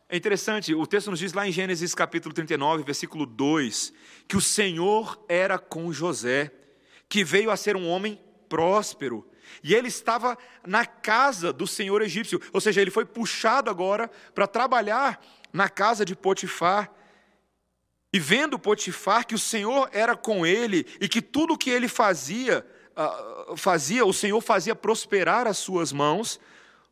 é 0.07 0.15
interessante, 0.15 0.73
o 0.73 0.85
texto 0.85 1.09
nos 1.09 1.19
diz 1.19 1.33
lá 1.33 1.47
em 1.47 1.51
Gênesis 1.51 1.95
capítulo 1.95 2.33
39, 2.33 2.83
versículo 2.83 3.25
2, 3.25 3.91
que 4.27 4.37
o 4.37 4.41
Senhor 4.41 5.23
era 5.27 5.57
com 5.57 5.91
José, 5.91 6.51
que 7.09 7.23
veio 7.23 7.49
a 7.49 7.57
ser 7.57 7.75
um 7.75 7.89
homem 7.89 8.21
próspero. 8.47 9.27
E 9.63 9.73
ele 9.73 9.87
estava 9.87 10.37
na 10.65 10.85
casa 10.85 11.51
do 11.51 11.67
senhor 11.67 12.01
egípcio, 12.01 12.41
ou 12.51 12.61
seja, 12.61 12.81
ele 12.81 12.91
foi 12.91 13.05
puxado 13.05 13.69
agora 13.69 14.09
para 14.33 14.47
trabalhar 14.47 15.21
na 15.51 15.69
casa 15.69 16.03
de 16.03 16.15
Potifar. 16.15 16.91
E 18.11 18.19
vendo 18.19 18.59
Potifar 18.59 19.25
que 19.25 19.35
o 19.35 19.39
Senhor 19.39 19.89
era 19.91 20.15
com 20.15 20.45
ele 20.45 20.85
e 21.01 21.07
que 21.09 21.21
tudo 21.21 21.53
o 21.53 21.57
que 21.57 21.69
ele 21.69 21.87
fazia, 21.87 22.65
uh, 22.95 23.57
fazia, 23.57 24.05
o 24.05 24.13
Senhor 24.13 24.39
fazia 24.39 24.73
prosperar 24.73 25.47
as 25.47 25.57
suas 25.57 25.91
mãos, 25.91 26.39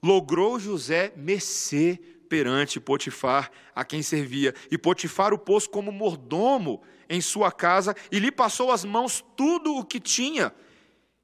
logrou 0.02 0.60
José 0.60 1.14
mercer 1.16 2.26
perante 2.28 2.80
Potifar, 2.80 3.52
a 3.76 3.86
quem 3.86 4.02
servia. 4.02 4.54
E 4.72 4.78
Potifar 4.78 5.34
o 5.34 5.38
pôs 5.38 5.68
como 5.68 5.92
mordomo 5.92 6.82
em 7.10 7.22
sua 7.22 7.52
casa 7.52 7.96
e 8.12 8.20
lhe 8.20 8.32
passou 8.32 8.72
as 8.72 8.84
mãos 8.84 9.24
tudo 9.38 9.76
o 9.76 9.86
que 9.86 10.00
tinha. 10.00 10.54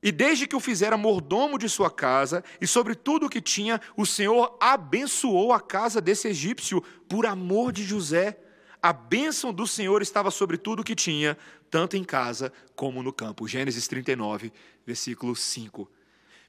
E 0.01 0.11
desde 0.11 0.47
que 0.47 0.55
o 0.55 0.59
fizera 0.61 0.97
mordomo 0.97 1.57
de 1.57 1.67
sua 1.67 1.91
casa, 1.91 2.43
e 2.61 2.65
sobre 2.65 2.95
tudo 2.95 3.25
o 3.25 3.29
que 3.29 3.41
tinha, 3.41 3.81
o 3.97 4.05
Senhor 4.05 4.57
abençoou 4.59 5.51
a 5.51 5.59
casa 5.59 5.99
desse 5.99 6.27
egípcio 6.29 6.81
por 7.07 7.25
amor 7.25 7.73
de 7.73 7.83
José. 7.83 8.37
A 8.81 8.93
bênção 8.93 9.53
do 9.53 9.67
Senhor 9.67 10.01
estava 10.01 10.31
sobre 10.31 10.57
tudo 10.57 10.81
o 10.81 10.85
que 10.85 10.95
tinha, 10.95 11.37
tanto 11.69 11.97
em 11.97 12.03
casa 12.03 12.53
como 12.75 13.03
no 13.03 13.11
campo. 13.11 13.45
Gênesis 13.45 13.89
39, 13.89 14.53
versículo 14.85 15.35
5. 15.35 15.89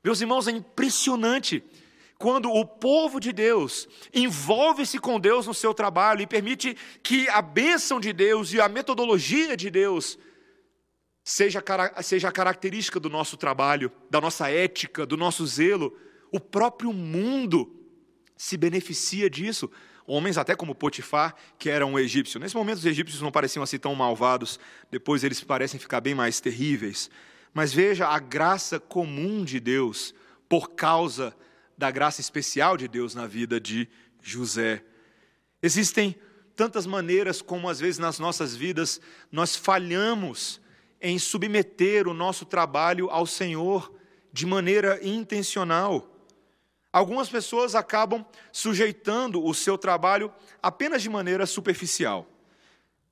Meus 0.03 0.21
irmãos, 0.21 0.47
é 0.47 0.53
impressionante 0.53 1.63
quando 2.21 2.53
o 2.53 2.65
povo 2.65 3.19
de 3.19 3.33
Deus 3.33 3.89
envolve-se 4.15 4.99
com 4.99 5.19
Deus 5.19 5.47
no 5.49 5.55
seu 5.55 5.75
trabalho 5.75 6.23
e 6.23 6.27
permite 6.27 6.77
que 7.03 7.29
a 7.31 7.43
bênção 7.43 7.99
de 7.99 8.13
Deus 8.13 8.53
e 8.53 8.61
a 8.61 8.69
metodologia 8.69 9.57
de 9.57 9.71
Deus 9.71 10.17
seja, 11.31 11.63
seja 12.03 12.29
a 12.29 12.33
característica 12.33 12.99
do 12.99 13.09
nosso 13.09 13.37
trabalho, 13.37 13.93
da 14.11 14.21
nossa 14.21 14.51
ética, 14.51 15.07
do 15.07 15.17
nosso 15.17 15.47
zelo, 15.47 15.97
o 16.33 16.41
próprio 16.41 16.93
mundo 16.93 17.73
se 18.37 18.57
beneficia 18.57 19.31
disso 19.31 19.71
homens 20.07 20.37
até 20.37 20.57
como 20.57 20.75
Potifar, 20.75 21.37
que 21.57 21.71
era 21.71 21.87
um 21.87 21.97
egípcio. 21.97 22.41
Nesse 22.41 22.57
momento 22.57 22.79
os 22.79 22.85
egípcios 22.85 23.23
não 23.23 23.31
pareciam 23.31 23.63
assim 23.63 23.79
tão 23.79 23.95
malvados, 23.95 24.59
depois 24.91 25.23
eles 25.23 25.41
parecem 25.45 25.79
ficar 25.79 26.01
bem 26.01 26.17
mais 26.17 26.41
terríveis. 26.41 27.09
Mas 27.55 27.73
veja 27.73 28.09
a 28.09 28.19
graça 28.19 28.81
comum 28.81 29.45
de 29.45 29.61
Deus 29.61 30.13
por 30.49 30.73
causa 30.73 31.33
da 31.79 31.93
graça 31.93 32.21
especial 32.21 32.77
de 32.77 32.89
Deus 32.89 33.15
na 33.15 33.29
vida 33.29 33.61
de 33.61 33.89
José. 34.21 34.83
Existem 35.63 36.17
tantas 36.57 36.87
maneiras 36.87 37.41
como 37.41 37.69
às 37.69 37.79
vezes 37.79 37.99
nas 37.99 38.19
nossas 38.19 38.57
vidas 38.57 39.01
nós 39.31 39.55
falhamos 39.55 40.61
em 41.01 41.19
submeter 41.19 42.07
o 42.07 42.15
nosso 42.15 42.45
trabalho 42.45 43.09
ao 43.11 43.27
Senhor 43.27 43.93
de 44.33 44.47
maneira 44.47 44.99
intencional. 45.03 46.07
Algumas 46.93 47.29
pessoas 47.29 47.75
acabam 47.75 48.25
sujeitando 48.53 49.45
o 49.45 49.55
seu 49.55 49.79
trabalho 49.79 50.33
apenas 50.63 51.03
de 51.03 51.09
maneira 51.09 51.47
superficial. 51.47 52.27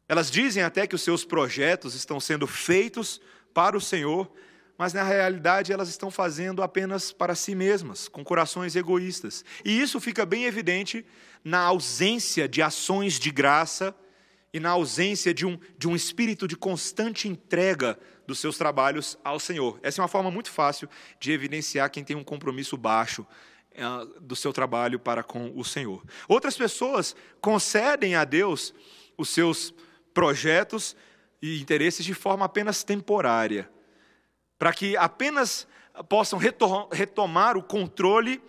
Elas 0.09 0.31
dizem 0.31 0.63
até 0.63 0.87
que 0.87 0.95
os 0.95 1.03
seus 1.03 1.25
projetos 1.25 1.95
estão 1.95 2.19
sendo 2.19 2.47
feitos 2.47 3.21
para 3.55 3.77
o 3.77 3.81
Senhor, 3.81 4.31
mas 4.77 4.93
na 4.93 5.03
realidade 5.03 5.73
elas 5.73 5.89
estão 5.89 6.11
fazendo 6.11 6.63
apenas 6.63 7.13
para 7.13 7.35
si 7.35 7.55
mesmas, 7.55 8.09
com 8.09 8.25
corações 8.25 8.75
egoístas. 8.75 9.45
E 9.65 9.81
isso 9.81 10.01
fica 10.01 10.25
bem 10.25 10.45
evidente 10.45 11.05
na 11.45 11.61
ausência 11.61 12.49
de 12.49 12.63
ações 12.63 13.19
de 13.19 13.31
graça 13.31 13.95
e 14.53 14.61
na 14.61 14.71
ausência 14.71 15.35
de 15.35 15.47
um, 15.47 15.59
de 15.77 15.89
um 15.89 15.95
espírito 15.95 16.49
de 16.49 16.57
constante 16.57 17.29
entrega 17.29 17.99
dos 18.27 18.39
seus 18.39 18.57
trabalhos 18.57 19.19
ao 19.25 19.39
Senhor. 19.39 19.79
Essa 19.83 20.01
é 20.01 20.03
uma 20.03 20.09
forma 20.09 20.31
muito 20.31 20.51
fácil 20.51 20.89
de 21.21 21.33
evidenciar 21.33 21.91
quem 21.91 22.05
tem 22.05 22.17
um 22.17 22.25
compromisso 22.25 22.77
baixo 22.77 23.27
é, 23.73 23.83
do 24.21 24.35
seu 24.35 24.53
trabalho 24.53 24.99
para 24.99 25.23
com 25.23 25.53
o 25.55 25.65
Senhor. 25.65 26.05
Outras 26.27 26.57
pessoas 26.57 27.15
concedem 27.41 28.15
a 28.15 28.25
Deus 28.25 28.75
os 29.17 29.29
seus 29.29 29.73
projetos 30.13 30.97
e 31.41 31.61
interesses 31.61 32.05
de 32.05 32.15
forma 32.15 32.45
apenas 32.45 32.83
temporária, 32.83 33.71
para 34.59 34.73
que 34.73 34.97
apenas 34.97 35.67
possam 36.09 36.39
retomar 36.91 37.57
o 37.57 37.63
controle 37.63 38.43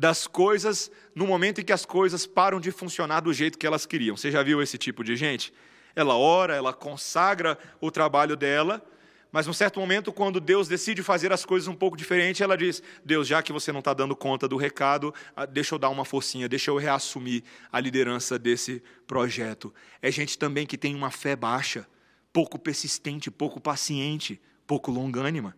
das 0.00 0.26
coisas 0.26 0.90
no 1.14 1.26
momento 1.26 1.60
em 1.60 1.64
que 1.64 1.74
as 1.74 1.84
coisas 1.84 2.26
param 2.26 2.58
de 2.58 2.72
funcionar 2.72 3.20
do 3.20 3.34
jeito 3.34 3.58
que 3.58 3.66
elas 3.66 3.84
queriam. 3.84 4.16
Você 4.16 4.30
já 4.30 4.42
viu 4.42 4.62
esse 4.62 4.78
tipo 4.78 5.04
de 5.04 5.14
gente? 5.14 5.52
Ela 5.94 6.16
ora, 6.16 6.56
ela 6.56 6.72
consagra 6.72 7.58
o 7.82 7.90
trabalho 7.90 8.34
dela, 8.34 8.82
mas 9.30 9.46
num 9.46 9.52
certo 9.52 9.78
momento, 9.78 10.10
quando 10.10 10.40
Deus 10.40 10.66
decide 10.66 11.02
fazer 11.02 11.34
as 11.34 11.44
coisas 11.44 11.68
um 11.68 11.74
pouco 11.74 11.98
diferente, 11.98 12.42
ela 12.42 12.56
diz: 12.56 12.82
Deus, 13.04 13.28
já 13.28 13.42
que 13.42 13.52
você 13.52 13.70
não 13.72 13.80
está 13.80 13.92
dando 13.92 14.16
conta 14.16 14.48
do 14.48 14.56
recado, 14.56 15.14
ah, 15.36 15.44
deixa 15.44 15.74
eu 15.74 15.78
dar 15.78 15.90
uma 15.90 16.06
forcinha, 16.06 16.48
deixa 16.48 16.70
eu 16.70 16.78
reassumir 16.78 17.42
a 17.70 17.78
liderança 17.78 18.38
desse 18.38 18.82
projeto. 19.06 19.72
É 20.00 20.10
gente 20.10 20.38
também 20.38 20.66
que 20.66 20.78
tem 20.78 20.94
uma 20.94 21.10
fé 21.10 21.36
baixa, 21.36 21.86
pouco 22.32 22.58
persistente, 22.58 23.30
pouco 23.30 23.60
paciente, 23.60 24.40
pouco 24.66 24.90
longânima. 24.90 25.54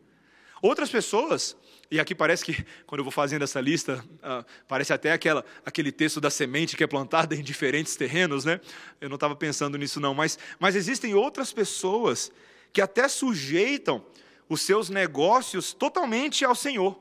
Outras 0.61 0.91
pessoas, 0.91 1.57
e 1.91 2.01
aqui 2.01 2.15
parece 2.15 2.45
que, 2.45 2.65
quando 2.87 3.01
eu 3.01 3.05
vou 3.05 3.13
fazendo 3.13 3.43
essa 3.43 3.61
lista, 3.61 4.03
uh, 4.17 4.45
parece 4.67 4.93
até 4.93 5.13
aquela, 5.13 5.45
aquele 5.65 5.93
texto 5.93 6.21
da 6.21 6.31
semente 6.31 6.77
que 6.77 6.83
é 6.83 6.87
plantada 6.87 7.35
em 7.35 7.43
diferentes 7.43 7.97
terrenos, 7.97 8.45
né? 8.45 8.61
Eu 9.01 9.09
não 9.09 9.17
estava 9.17 9.37
pensando 9.37 9.77
nisso, 9.77 10.01
não, 10.01 10.15
mas, 10.15 10.39
mas 10.59 10.75
existem 10.75 11.15
outras 11.15 11.53
pessoas 11.53 12.33
que 12.73 12.81
até 12.81 13.09
sujeitam 13.09 14.05
os 14.49 14.63
seus 14.63 14.89
negócios 14.89 15.73
totalmente 15.73 16.45
ao 16.45 16.55
Senhor, 16.55 16.99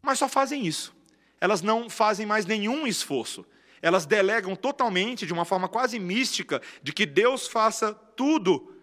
mas 0.00 0.18
só 0.18 0.28
fazem 0.28 0.66
isso. 0.66 0.94
Elas 1.40 1.60
não 1.60 1.90
fazem 1.90 2.24
mais 2.24 2.46
nenhum 2.46 2.86
esforço. 2.86 3.44
Elas 3.82 4.06
delegam 4.06 4.56
totalmente, 4.56 5.26
de 5.26 5.32
uma 5.32 5.44
forma 5.44 5.68
quase 5.68 5.98
mística, 5.98 6.62
de 6.82 6.92
que 6.92 7.04
Deus 7.04 7.46
faça 7.46 7.92
tudo 7.92 8.75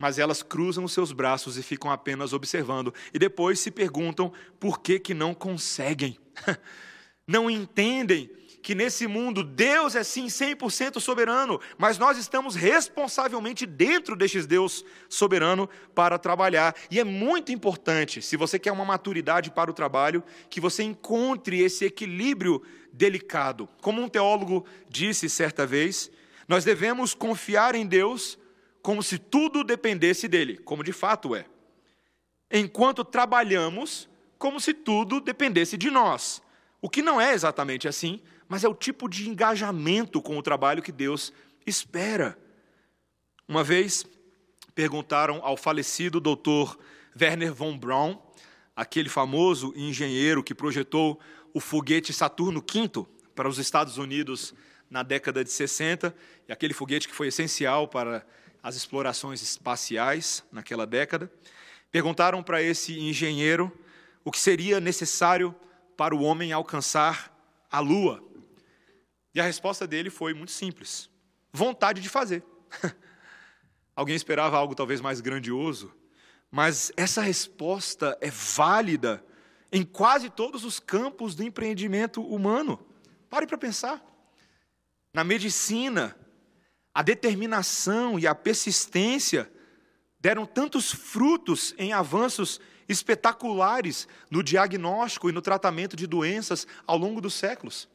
mas 0.00 0.18
elas 0.18 0.42
cruzam 0.42 0.82
os 0.82 0.92
seus 0.92 1.12
braços 1.12 1.58
e 1.58 1.62
ficam 1.62 1.90
apenas 1.90 2.32
observando. 2.32 2.92
E 3.12 3.18
depois 3.18 3.60
se 3.60 3.70
perguntam 3.70 4.32
por 4.58 4.80
que, 4.80 4.98
que 4.98 5.12
não 5.12 5.34
conseguem. 5.34 6.18
Não 7.28 7.48
entendem 7.48 8.28
que 8.60 8.74
nesse 8.74 9.06
mundo 9.06 9.44
Deus 9.44 9.94
é 9.94 10.02
sim 10.02 10.26
100% 10.26 10.98
soberano, 10.98 11.60
mas 11.78 11.96
nós 11.96 12.18
estamos 12.18 12.56
responsavelmente 12.56 13.64
dentro 13.66 14.16
deste 14.16 14.42
Deus 14.42 14.84
soberano 15.08 15.70
para 15.94 16.18
trabalhar. 16.18 16.74
E 16.90 16.98
é 16.98 17.04
muito 17.04 17.52
importante, 17.52 18.20
se 18.20 18.36
você 18.36 18.58
quer 18.58 18.72
uma 18.72 18.84
maturidade 18.84 19.48
para 19.52 19.70
o 19.70 19.74
trabalho, 19.74 20.24
que 20.48 20.60
você 20.60 20.82
encontre 20.82 21.60
esse 21.60 21.84
equilíbrio 21.84 22.60
delicado. 22.92 23.68
Como 23.80 24.02
um 24.02 24.08
teólogo 24.08 24.66
disse 24.88 25.30
certa 25.30 25.64
vez, 25.64 26.10
nós 26.48 26.64
devemos 26.64 27.14
confiar 27.14 27.76
em 27.76 27.86
Deus 27.86 28.39
como 28.82 29.02
se 29.02 29.18
tudo 29.18 29.62
dependesse 29.62 30.28
dele, 30.28 30.56
como 30.58 30.82
de 30.82 30.92
fato 30.92 31.34
é. 31.34 31.46
Enquanto 32.50 33.04
trabalhamos 33.04 34.08
como 34.38 34.58
se 34.58 34.72
tudo 34.72 35.20
dependesse 35.20 35.76
de 35.76 35.90
nós. 35.90 36.42
O 36.80 36.88
que 36.88 37.02
não 37.02 37.20
é 37.20 37.34
exatamente 37.34 37.86
assim, 37.86 38.20
mas 38.48 38.64
é 38.64 38.68
o 38.68 38.74
tipo 38.74 39.08
de 39.08 39.28
engajamento 39.28 40.22
com 40.22 40.38
o 40.38 40.42
trabalho 40.42 40.82
que 40.82 40.90
Deus 40.90 41.30
espera. 41.66 42.38
Uma 43.46 43.62
vez 43.62 44.06
perguntaram 44.74 45.40
ao 45.42 45.56
falecido 45.56 46.18
doutor 46.18 46.78
Werner 47.20 47.52
von 47.52 47.76
Braun, 47.76 48.18
aquele 48.74 49.10
famoso 49.10 49.74
engenheiro 49.76 50.42
que 50.42 50.54
projetou 50.54 51.20
o 51.52 51.60
foguete 51.60 52.12
Saturno 52.12 52.60
V 52.60 53.06
para 53.34 53.48
os 53.48 53.58
Estados 53.58 53.98
Unidos 53.98 54.54
na 54.88 55.02
década 55.02 55.44
de 55.44 55.50
60, 55.50 56.14
e 56.48 56.52
aquele 56.52 56.72
foguete 56.72 57.06
que 57.06 57.14
foi 57.14 57.28
essencial 57.28 57.86
para 57.86 58.26
as 58.62 58.76
explorações 58.76 59.42
espaciais 59.42 60.44
naquela 60.52 60.86
década. 60.86 61.30
Perguntaram 61.90 62.42
para 62.42 62.62
esse 62.62 62.98
engenheiro 62.98 63.72
o 64.24 64.30
que 64.30 64.38
seria 64.38 64.80
necessário 64.80 65.54
para 65.96 66.14
o 66.14 66.22
homem 66.22 66.52
alcançar 66.52 67.34
a 67.70 67.80
Lua. 67.80 68.22
E 69.34 69.40
a 69.40 69.44
resposta 69.44 69.86
dele 69.86 70.10
foi 70.10 70.34
muito 70.34 70.52
simples: 70.52 71.10
vontade 71.52 72.00
de 72.00 72.08
fazer. 72.08 72.44
Alguém 73.94 74.16
esperava 74.16 74.56
algo 74.56 74.74
talvez 74.74 75.00
mais 75.00 75.20
grandioso, 75.20 75.92
mas 76.50 76.92
essa 76.96 77.20
resposta 77.20 78.16
é 78.20 78.30
válida 78.30 79.24
em 79.72 79.84
quase 79.84 80.30
todos 80.30 80.64
os 80.64 80.80
campos 80.80 81.34
do 81.34 81.42
empreendimento 81.42 82.22
humano. 82.22 82.84
Pare 83.28 83.46
para 83.46 83.58
pensar. 83.58 84.04
Na 85.12 85.22
medicina, 85.22 86.16
a 86.94 87.02
determinação 87.02 88.18
e 88.18 88.26
a 88.26 88.34
persistência 88.34 89.50
deram 90.18 90.44
tantos 90.44 90.92
frutos 90.92 91.74
em 91.78 91.92
avanços 91.92 92.60
espetaculares 92.88 94.08
no 94.30 94.42
diagnóstico 94.42 95.30
e 95.30 95.32
no 95.32 95.40
tratamento 95.40 95.96
de 95.96 96.06
doenças 96.06 96.66
ao 96.86 96.98
longo 96.98 97.20
dos 97.20 97.34
séculos. 97.34 97.88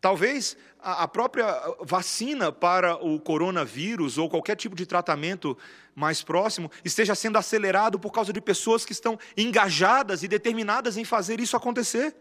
Talvez 0.00 0.56
a 0.80 1.06
própria 1.06 1.46
vacina 1.80 2.50
para 2.50 2.96
o 2.96 3.20
coronavírus 3.20 4.18
ou 4.18 4.28
qualquer 4.28 4.56
tipo 4.56 4.74
de 4.74 4.84
tratamento 4.84 5.56
mais 5.94 6.22
próximo 6.22 6.70
esteja 6.84 7.14
sendo 7.14 7.38
acelerado 7.38 8.00
por 8.00 8.10
causa 8.10 8.32
de 8.32 8.40
pessoas 8.40 8.84
que 8.84 8.92
estão 8.92 9.16
engajadas 9.36 10.24
e 10.24 10.28
determinadas 10.28 10.96
em 10.96 11.04
fazer 11.04 11.40
isso 11.40 11.56
acontecer. 11.56 12.16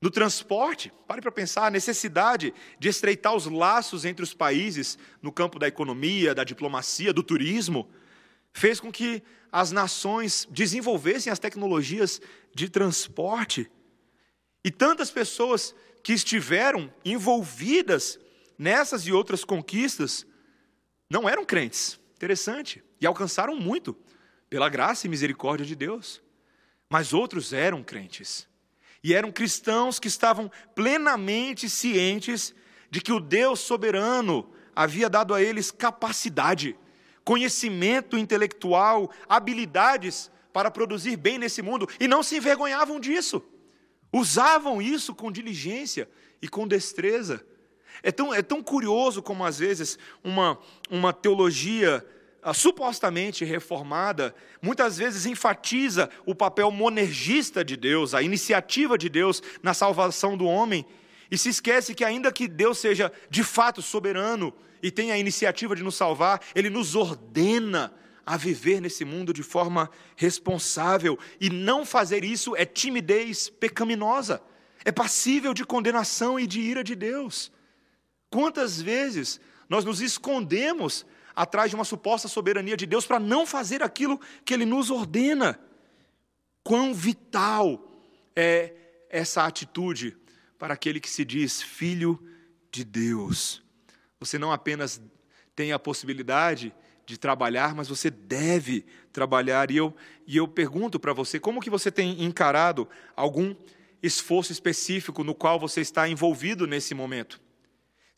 No 0.00 0.10
transporte, 0.10 0.92
pare 1.08 1.20
para 1.20 1.32
pensar, 1.32 1.66
a 1.66 1.70
necessidade 1.70 2.54
de 2.78 2.88
estreitar 2.88 3.34
os 3.34 3.46
laços 3.46 4.04
entre 4.04 4.22
os 4.22 4.32
países 4.32 4.96
no 5.20 5.32
campo 5.32 5.58
da 5.58 5.66
economia, 5.66 6.34
da 6.34 6.44
diplomacia, 6.44 7.12
do 7.12 7.22
turismo, 7.22 7.88
fez 8.52 8.78
com 8.78 8.92
que 8.92 9.22
as 9.50 9.72
nações 9.72 10.46
desenvolvessem 10.50 11.32
as 11.32 11.38
tecnologias 11.40 12.20
de 12.54 12.68
transporte. 12.68 13.68
E 14.64 14.70
tantas 14.70 15.10
pessoas 15.10 15.74
que 16.02 16.12
estiveram 16.12 16.92
envolvidas 17.04 18.20
nessas 18.56 19.02
e 19.02 19.12
outras 19.12 19.44
conquistas 19.44 20.24
não 21.10 21.28
eram 21.28 21.44
crentes. 21.44 21.98
Interessante. 22.14 22.82
E 23.00 23.06
alcançaram 23.06 23.56
muito, 23.56 23.96
pela 24.48 24.68
graça 24.68 25.06
e 25.06 25.10
misericórdia 25.10 25.66
de 25.66 25.74
Deus. 25.74 26.22
Mas 26.88 27.12
outros 27.12 27.52
eram 27.52 27.82
crentes. 27.82 28.46
E 29.02 29.14
eram 29.14 29.30
cristãos 29.30 29.98
que 29.98 30.08
estavam 30.08 30.50
plenamente 30.74 31.68
cientes 31.68 32.54
de 32.90 33.00
que 33.00 33.12
o 33.12 33.20
Deus 33.20 33.60
soberano 33.60 34.50
havia 34.74 35.08
dado 35.08 35.34
a 35.34 35.42
eles 35.42 35.70
capacidade, 35.70 36.76
conhecimento 37.24 38.16
intelectual, 38.16 39.10
habilidades 39.28 40.30
para 40.52 40.70
produzir 40.70 41.16
bem 41.16 41.38
nesse 41.38 41.62
mundo, 41.62 41.88
e 42.00 42.08
não 42.08 42.22
se 42.22 42.36
envergonhavam 42.36 42.98
disso. 42.98 43.42
Usavam 44.12 44.80
isso 44.80 45.14
com 45.14 45.30
diligência 45.30 46.08
e 46.40 46.48
com 46.48 46.66
destreza. 46.66 47.44
É 48.02 48.10
tão, 48.10 48.32
é 48.32 48.42
tão 48.42 48.62
curioso 48.62 49.22
como, 49.22 49.44
às 49.44 49.58
vezes, 49.58 49.98
uma, 50.22 50.58
uma 50.90 51.12
teologia 51.12 52.04
supostamente 52.52 53.44
reformada, 53.44 54.34
muitas 54.62 54.96
vezes 54.98 55.26
enfatiza 55.26 56.08
o 56.24 56.34
papel 56.34 56.70
monergista 56.70 57.64
de 57.64 57.76
Deus, 57.76 58.14
a 58.14 58.22
iniciativa 58.22 58.96
de 58.96 59.08
Deus 59.08 59.42
na 59.62 59.74
salvação 59.74 60.36
do 60.36 60.46
homem, 60.46 60.86
e 61.30 61.36
se 61.36 61.48
esquece 61.48 61.94
que, 61.94 62.04
ainda 62.04 62.32
que 62.32 62.48
Deus 62.48 62.78
seja 62.78 63.12
de 63.28 63.44
fato 63.44 63.82
soberano 63.82 64.52
e 64.82 64.90
tenha 64.90 65.14
a 65.14 65.18
iniciativa 65.18 65.76
de 65.76 65.82
nos 65.82 65.96
salvar, 65.96 66.40
Ele 66.54 66.70
nos 66.70 66.94
ordena 66.94 67.92
a 68.24 68.36
viver 68.36 68.80
nesse 68.80 69.04
mundo 69.04 69.32
de 69.32 69.42
forma 69.42 69.90
responsável, 70.16 71.18
e 71.40 71.48
não 71.48 71.84
fazer 71.84 72.24
isso 72.24 72.54
é 72.56 72.64
timidez 72.64 73.48
pecaminosa, 73.48 74.42
é 74.84 74.92
passível 74.92 75.54
de 75.54 75.64
condenação 75.64 76.38
e 76.38 76.46
de 76.46 76.60
ira 76.60 76.84
de 76.84 76.94
Deus. 76.94 77.50
Quantas 78.30 78.80
vezes 78.80 79.40
nós 79.68 79.84
nos 79.84 80.00
escondemos 80.00 81.06
atrás 81.38 81.70
de 81.70 81.76
uma 81.76 81.84
suposta 81.84 82.26
soberania 82.26 82.76
de 82.76 82.84
Deus 82.84 83.06
para 83.06 83.20
não 83.20 83.46
fazer 83.46 83.80
aquilo 83.80 84.20
que 84.44 84.52
Ele 84.52 84.64
nos 84.64 84.90
ordena. 84.90 85.56
Quão 86.64 86.92
vital 86.92 87.80
é 88.34 88.74
essa 89.08 89.44
atitude 89.44 90.16
para 90.58 90.74
aquele 90.74 90.98
que 90.98 91.08
se 91.08 91.24
diz 91.24 91.62
filho 91.62 92.20
de 92.72 92.82
Deus. 92.82 93.62
Você 94.18 94.36
não 94.36 94.50
apenas 94.50 95.00
tem 95.54 95.70
a 95.72 95.78
possibilidade 95.78 96.74
de 97.06 97.16
trabalhar, 97.16 97.72
mas 97.72 97.86
você 97.86 98.10
deve 98.10 98.84
trabalhar. 99.12 99.70
E 99.70 99.76
eu, 99.76 99.94
e 100.26 100.36
eu 100.36 100.48
pergunto 100.48 100.98
para 100.98 101.12
você, 101.12 101.38
como 101.38 101.60
que 101.60 101.70
você 101.70 101.88
tem 101.88 102.24
encarado 102.24 102.88
algum 103.14 103.54
esforço 104.02 104.50
específico 104.50 105.22
no 105.22 105.36
qual 105.36 105.58
você 105.58 105.80
está 105.80 106.08
envolvido 106.08 106.66
nesse 106.66 106.94
momento? 106.94 107.40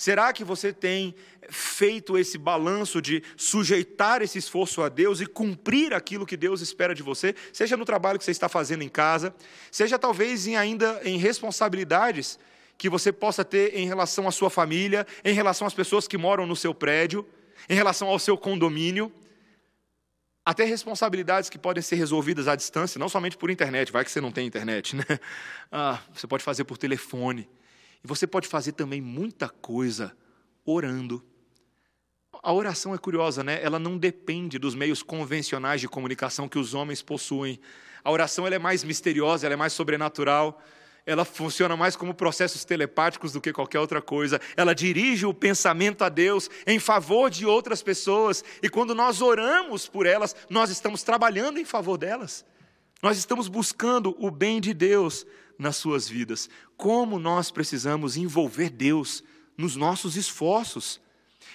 Será 0.00 0.32
que 0.32 0.42
você 0.42 0.72
tem 0.72 1.14
feito 1.50 2.16
esse 2.16 2.38
balanço 2.38 3.02
de 3.02 3.22
sujeitar 3.36 4.22
esse 4.22 4.38
esforço 4.38 4.80
a 4.80 4.88
Deus 4.88 5.20
e 5.20 5.26
cumprir 5.26 5.92
aquilo 5.92 6.24
que 6.24 6.38
Deus 6.38 6.62
espera 6.62 6.94
de 6.94 7.02
você, 7.02 7.34
seja 7.52 7.76
no 7.76 7.84
trabalho 7.84 8.18
que 8.18 8.24
você 8.24 8.30
está 8.30 8.48
fazendo 8.48 8.80
em 8.80 8.88
casa, 8.88 9.34
seja 9.70 9.98
talvez 9.98 10.46
em, 10.46 10.56
ainda 10.56 11.02
em 11.04 11.18
responsabilidades 11.18 12.38
que 12.78 12.88
você 12.88 13.12
possa 13.12 13.44
ter 13.44 13.76
em 13.76 13.86
relação 13.86 14.26
à 14.26 14.30
sua 14.30 14.48
família, 14.48 15.06
em 15.22 15.34
relação 15.34 15.66
às 15.66 15.74
pessoas 15.74 16.08
que 16.08 16.16
moram 16.16 16.46
no 16.46 16.56
seu 16.56 16.72
prédio, 16.72 17.28
em 17.68 17.74
relação 17.74 18.08
ao 18.08 18.18
seu 18.18 18.38
condomínio? 18.38 19.12
até 20.42 20.64
responsabilidades 20.64 21.50
que 21.50 21.58
podem 21.58 21.82
ser 21.82 21.96
resolvidas 21.96 22.48
à 22.48 22.56
distância, 22.56 22.98
não 22.98 23.10
somente 23.10 23.36
por 23.36 23.50
internet, 23.50 23.92
vai 23.92 24.02
que 24.02 24.10
você 24.10 24.22
não 24.22 24.32
tem 24.32 24.46
internet, 24.46 24.96
né? 24.96 25.04
Ah, 25.70 26.00
você 26.12 26.26
pode 26.26 26.42
fazer 26.42 26.64
por 26.64 26.78
telefone. 26.78 27.46
E 28.02 28.06
você 28.06 28.26
pode 28.26 28.48
fazer 28.48 28.72
também 28.72 29.00
muita 29.00 29.48
coisa 29.48 30.16
orando. 30.64 31.24
A 32.42 32.52
oração 32.52 32.94
é 32.94 32.98
curiosa, 32.98 33.44
né? 33.44 33.62
Ela 33.62 33.78
não 33.78 33.98
depende 33.98 34.58
dos 34.58 34.74
meios 34.74 35.02
convencionais 35.02 35.80
de 35.80 35.88
comunicação 35.88 36.48
que 36.48 36.58
os 36.58 36.74
homens 36.74 37.02
possuem. 37.02 37.60
A 38.02 38.10
oração 38.10 38.46
ela 38.46 38.56
é 38.56 38.58
mais 38.58 38.82
misteriosa, 38.82 39.46
ela 39.46 39.54
é 39.54 39.56
mais 39.56 39.72
sobrenatural 39.72 40.62
ela 41.06 41.24
funciona 41.24 41.76
mais 41.76 41.96
como 41.96 42.14
processos 42.14 42.64
telepáticos 42.64 43.32
do 43.32 43.40
que 43.40 43.52
qualquer 43.52 43.80
outra 43.80 44.00
coisa. 44.00 44.40
Ela 44.56 44.74
dirige 44.74 45.26
o 45.26 45.34
pensamento 45.34 46.02
a 46.02 46.08
Deus 46.08 46.50
em 46.66 46.78
favor 46.78 47.30
de 47.30 47.46
outras 47.46 47.82
pessoas, 47.82 48.44
e 48.62 48.68
quando 48.68 48.94
nós 48.94 49.20
oramos 49.20 49.88
por 49.88 50.06
elas, 50.06 50.36
nós 50.48 50.70
estamos 50.70 51.02
trabalhando 51.02 51.58
em 51.58 51.64
favor 51.64 51.96
delas. 51.96 52.44
Nós 53.02 53.16
estamos 53.16 53.48
buscando 53.48 54.14
o 54.18 54.30
bem 54.30 54.60
de 54.60 54.74
Deus 54.74 55.26
nas 55.58 55.76
suas 55.76 56.08
vidas. 56.08 56.50
Como 56.76 57.18
nós 57.18 57.50
precisamos 57.50 58.16
envolver 58.16 58.70
Deus 58.70 59.22
nos 59.56 59.76
nossos 59.76 60.16
esforços. 60.16 61.00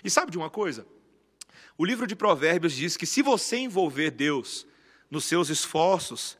E 0.04 0.10
sabe 0.10 0.32
de 0.32 0.38
uma 0.38 0.50
coisa? 0.50 0.88
O 1.78 1.86
livro 1.86 2.08
de 2.08 2.16
Provérbios 2.16 2.74
diz 2.74 2.98
que 2.98 3.06
se 3.06 3.22
você 3.22 3.58
envolver 3.58 4.12
Deus 4.12 4.66
nos 5.10 5.26
seus 5.26 5.50
esforços, 5.50 6.38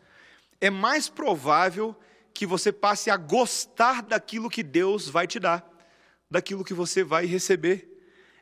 é 0.60 0.70
mais 0.70 1.10
provável 1.10 1.96
que 2.34 2.46
você 2.46 2.72
passe 2.72 3.10
a 3.10 3.18
gostar 3.18 4.02
daquilo 4.02 4.50
que 4.50 4.64
Deus 4.64 5.08
vai 5.08 5.28
te 5.28 5.40
dar, 5.40 5.68
daquilo 6.30 6.64
que 6.64 6.74
você 6.74 7.04
vai 7.04 7.26
receber. 7.26 7.92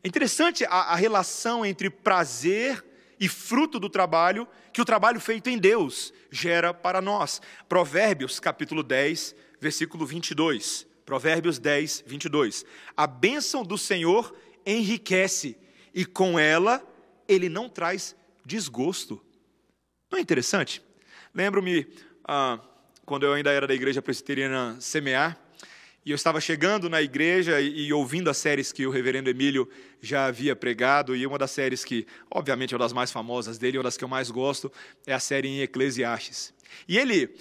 É 0.04 0.08
interessante 0.08 0.66
a, 0.66 0.70
a 0.70 0.96
relação 0.96 1.66
entre 1.66 1.90
prazer 1.90 2.84
e 3.24 3.30
fruto 3.30 3.80
do 3.80 3.88
trabalho 3.88 4.46
que 4.74 4.82
o 4.82 4.86
trabalho 4.86 5.18
feito 5.18 5.50
em 5.50 5.58
Deus 5.58 6.14
gera 6.30 6.74
para 6.74 7.00
nós. 7.00 7.42
Provérbios, 7.70 8.38
capítulo 8.38 8.84
10, 8.84 9.34
versículo 9.62 10.06
22. 10.06 10.86
Provérbios 11.06 11.58
10, 11.58 12.04
22. 12.06 12.66
A 12.98 13.08
bênção 13.08 13.64
do 13.64 13.78
Senhor 13.78 14.36
enriquece, 14.66 15.56
e 15.94 16.04
com 16.06 16.38
ela 16.38 16.86
ele 17.26 17.48
não 17.48 17.70
traz 17.70 18.14
desgosto. 18.46 19.24
Não 20.12 20.20
é 20.20 20.22
interessante? 20.22 20.84
Lembro-me. 21.34 21.88
Ah, 22.26 22.60
quando 23.06 23.26
eu 23.26 23.32
ainda 23.32 23.52
era 23.52 23.66
da 23.66 23.74
igreja 23.74 24.02
presbiteriana 24.02 24.76
Semear, 24.82 25.40
e 26.06 26.12
eu 26.12 26.16
estava 26.16 26.42
chegando 26.42 26.90
na 26.90 27.02
igreja 27.02 27.62
e, 27.62 27.88
e, 27.88 27.94
ouvindo 27.94 28.30
as 28.30 28.38
séries 28.38 28.72
que 28.74 28.86
o 28.86 28.92
reverendo 28.92 29.30
Emílio 29.30 29.70
já 30.02 30.26
havia 30.26 30.56
pregado, 30.56 31.16
e 31.16 31.26
uma 31.26 31.38
das 31.38 31.52
séries 31.52 31.86
que, 31.86 32.06
obviamente, 32.30 32.74
é 32.74 32.76
uma 32.76 32.84
das 32.84 32.92
mais 32.92 33.12
famosas 33.12 33.58
dele, 33.58 33.78
uma 33.78 33.84
das 33.84 33.96
que 33.96 34.04
eu 34.04 34.08
mais 34.10 34.30
gosto, 34.30 34.72
é 35.08 35.14
a 35.14 35.20
série 35.20 35.48
em 35.48 35.62
Eclesiastes. 35.62 36.54
E 36.88 36.98
ele, 36.98 37.34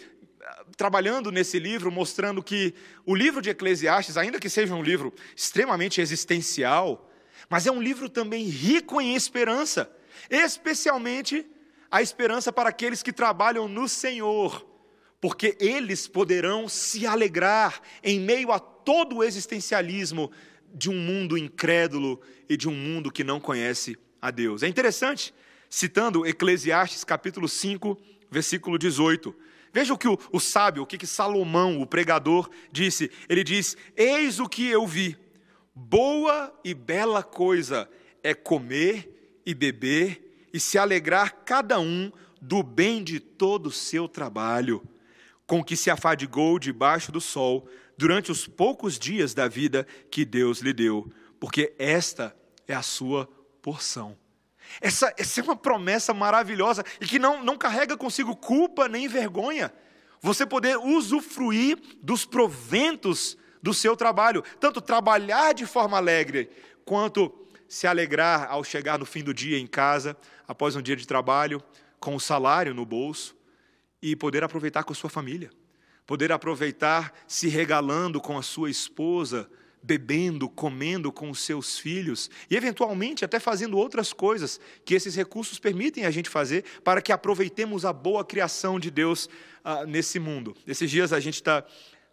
trabalhando 0.76 1.32
nesse 1.32 1.58
livro, 1.58 1.90
mostrando 1.90 2.40
que 2.40 2.72
o 3.04 3.16
livro 3.16 3.42
de 3.42 3.50
Eclesiastes, 3.50 4.16
ainda 4.16 4.38
que 4.38 4.48
seja 4.48 4.74
um 4.74 4.82
livro 4.82 5.12
extremamente 5.34 6.00
existencial, 6.00 7.10
mas 7.50 7.66
é 7.66 7.72
um 7.72 7.82
livro 7.82 8.08
também 8.08 8.44
rico 8.44 9.00
em 9.00 9.16
esperança, 9.16 9.90
especialmente 10.30 11.44
a 11.90 12.00
esperança 12.00 12.52
para 12.52 12.68
aqueles 12.68 13.02
que 13.02 13.12
trabalham 13.12 13.66
no 13.66 13.88
Senhor 13.88 14.71
porque 15.22 15.56
eles 15.60 16.08
poderão 16.08 16.68
se 16.68 17.06
alegrar 17.06 17.80
em 18.02 18.18
meio 18.18 18.50
a 18.50 18.58
todo 18.58 19.18
o 19.18 19.24
existencialismo 19.24 20.32
de 20.74 20.90
um 20.90 20.98
mundo 20.98 21.38
incrédulo 21.38 22.20
e 22.48 22.56
de 22.56 22.68
um 22.68 22.74
mundo 22.74 23.08
que 23.08 23.22
não 23.22 23.38
conhece 23.38 23.96
a 24.20 24.32
Deus. 24.32 24.64
É 24.64 24.68
interessante, 24.68 25.32
citando 25.70 26.26
Eclesiastes 26.26 27.04
capítulo 27.04 27.48
5, 27.48 27.96
versículo 28.28 28.76
18. 28.76 29.32
Veja 29.72 29.94
o 29.94 29.96
que 29.96 30.08
o, 30.08 30.18
o 30.32 30.40
sábio, 30.40 30.82
o 30.82 30.86
que, 30.86 30.98
que 30.98 31.06
Salomão, 31.06 31.80
o 31.80 31.86
pregador, 31.86 32.50
disse. 32.72 33.08
Ele 33.28 33.44
diz: 33.44 33.76
Eis 33.96 34.40
o 34.40 34.48
que 34.48 34.66
eu 34.66 34.84
vi, 34.88 35.16
boa 35.72 36.52
e 36.64 36.74
bela 36.74 37.22
coisa 37.22 37.88
é 38.24 38.34
comer 38.34 39.40
e 39.46 39.54
beber 39.54 40.48
e 40.52 40.58
se 40.58 40.78
alegrar 40.78 41.44
cada 41.44 41.78
um 41.78 42.10
do 42.40 42.60
bem 42.60 43.04
de 43.04 43.20
todo 43.20 43.66
o 43.66 43.72
seu 43.72 44.08
trabalho 44.08 44.82
com 45.52 45.62
que 45.62 45.76
se 45.76 45.90
afadigou 45.90 46.58
debaixo 46.58 47.12
do 47.12 47.20
sol 47.20 47.68
durante 47.98 48.32
os 48.32 48.46
poucos 48.46 48.98
dias 48.98 49.34
da 49.34 49.48
vida 49.48 49.86
que 50.10 50.24
Deus 50.24 50.60
lhe 50.60 50.72
deu, 50.72 51.12
porque 51.38 51.74
esta 51.78 52.34
é 52.66 52.72
a 52.72 52.80
sua 52.80 53.28
porção. 53.60 54.16
Essa, 54.80 55.12
essa 55.14 55.40
é 55.40 55.44
uma 55.44 55.54
promessa 55.54 56.14
maravilhosa 56.14 56.82
e 56.98 57.06
que 57.06 57.18
não, 57.18 57.44
não 57.44 57.58
carrega 57.58 57.98
consigo 57.98 58.34
culpa 58.34 58.88
nem 58.88 59.06
vergonha. 59.06 59.70
Você 60.22 60.46
poder 60.46 60.78
usufruir 60.78 61.78
dos 62.02 62.24
proventos 62.24 63.36
do 63.62 63.74
seu 63.74 63.94
trabalho, 63.94 64.42
tanto 64.58 64.80
trabalhar 64.80 65.52
de 65.52 65.66
forma 65.66 65.98
alegre, 65.98 66.48
quanto 66.82 67.30
se 67.68 67.86
alegrar 67.86 68.50
ao 68.50 68.64
chegar 68.64 68.98
no 68.98 69.04
fim 69.04 69.22
do 69.22 69.34
dia 69.34 69.58
em 69.58 69.66
casa, 69.66 70.16
após 70.48 70.76
um 70.76 70.80
dia 70.80 70.96
de 70.96 71.06
trabalho, 71.06 71.62
com 72.00 72.16
o 72.16 72.20
salário 72.20 72.72
no 72.72 72.86
bolso 72.86 73.36
e 74.02 74.16
poder 74.16 74.42
aproveitar 74.42 74.82
com 74.82 74.92
a 74.92 74.96
sua 74.96 75.08
família, 75.08 75.50
poder 76.06 76.32
aproveitar 76.32 77.12
se 77.26 77.48
regalando 77.48 78.20
com 78.20 78.36
a 78.36 78.42
sua 78.42 78.68
esposa, 78.68 79.48
bebendo, 79.82 80.48
comendo 80.48 81.12
com 81.12 81.30
os 81.30 81.40
seus 81.40 81.78
filhos 81.78 82.30
e, 82.48 82.56
eventualmente, 82.56 83.24
até 83.24 83.40
fazendo 83.40 83.76
outras 83.76 84.12
coisas 84.12 84.60
que 84.84 84.94
esses 84.94 85.14
recursos 85.14 85.58
permitem 85.58 86.04
a 86.04 86.10
gente 86.10 86.28
fazer 86.28 86.64
para 86.84 87.02
que 87.02 87.12
aproveitemos 87.12 87.84
a 87.84 87.92
boa 87.92 88.24
criação 88.24 88.78
de 88.78 88.90
Deus 88.90 89.28
ah, 89.64 89.84
nesse 89.84 90.18
mundo. 90.18 90.54
Esses 90.66 90.90
dias 90.90 91.12
a 91.12 91.20
gente 91.20 91.34
está 91.34 91.64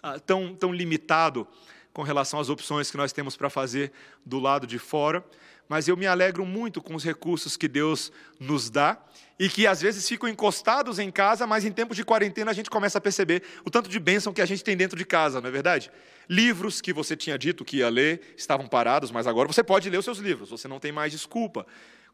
ah, 0.02 0.19
tão, 0.19 0.56
tão 0.56 0.73
limitado 0.73 1.47
com 1.93 2.02
relação 2.02 2.39
às 2.39 2.49
opções 2.49 2.89
que 2.89 2.97
nós 2.97 3.12
temos 3.12 3.36
para 3.36 3.49
fazer 3.49 3.91
do 4.25 4.39
lado 4.39 4.65
de 4.65 4.80
fora, 4.80 5.23
mas 5.69 5.88
eu 5.88 5.95
me 5.95 6.08
alegro 6.08 6.43
muito 6.43 6.82
com 6.82 6.95
os 6.95 7.03
recursos 7.03 7.55
que 7.55 7.67
Deus 7.67 8.12
nos 8.39 8.71
dá 8.71 8.97
e 9.38 9.47
que 9.47 9.67
às 9.67 9.79
vezes 9.79 10.05
ficam 10.10 10.27
encostados 10.27 10.97
em 10.97 11.12
casa, 11.12 11.45
mas 11.45 11.63
em 11.63 11.71
tempos 11.71 11.95
de 11.95 12.03
quarentena 12.03 12.49
a 12.49 12.53
gente 12.53 12.71
começa 12.71 12.97
a 12.97 13.01
perceber 13.01 13.43
o 13.63 13.69
tanto 13.69 13.88
de 13.88 13.99
bênção 13.99 14.34
que 14.34 14.41
a 14.41 14.45
gente 14.45 14.63
tem 14.63 14.75
dentro 14.75 14.97
de 14.97 15.05
casa, 15.05 15.39
não 15.39 15.47
é 15.47 15.51
verdade? 15.51 15.91
Livros 16.27 16.82
que 16.82 16.91
você 16.91 17.15
tinha 17.15 17.38
dito 17.38 17.63
que 17.63 17.77
ia 17.77 17.89
ler 17.89 18.34
estavam 18.36 18.67
parados, 18.67 19.12
mas 19.12 19.27
agora 19.27 19.47
você 19.47 19.63
pode 19.63 19.89
ler 19.89 19.97
os 19.97 20.05
seus 20.05 20.17
livros, 20.17 20.49
você 20.49 20.67
não 20.67 20.79
tem 20.79 20.91
mais 20.91 21.12
desculpa. 21.12 21.65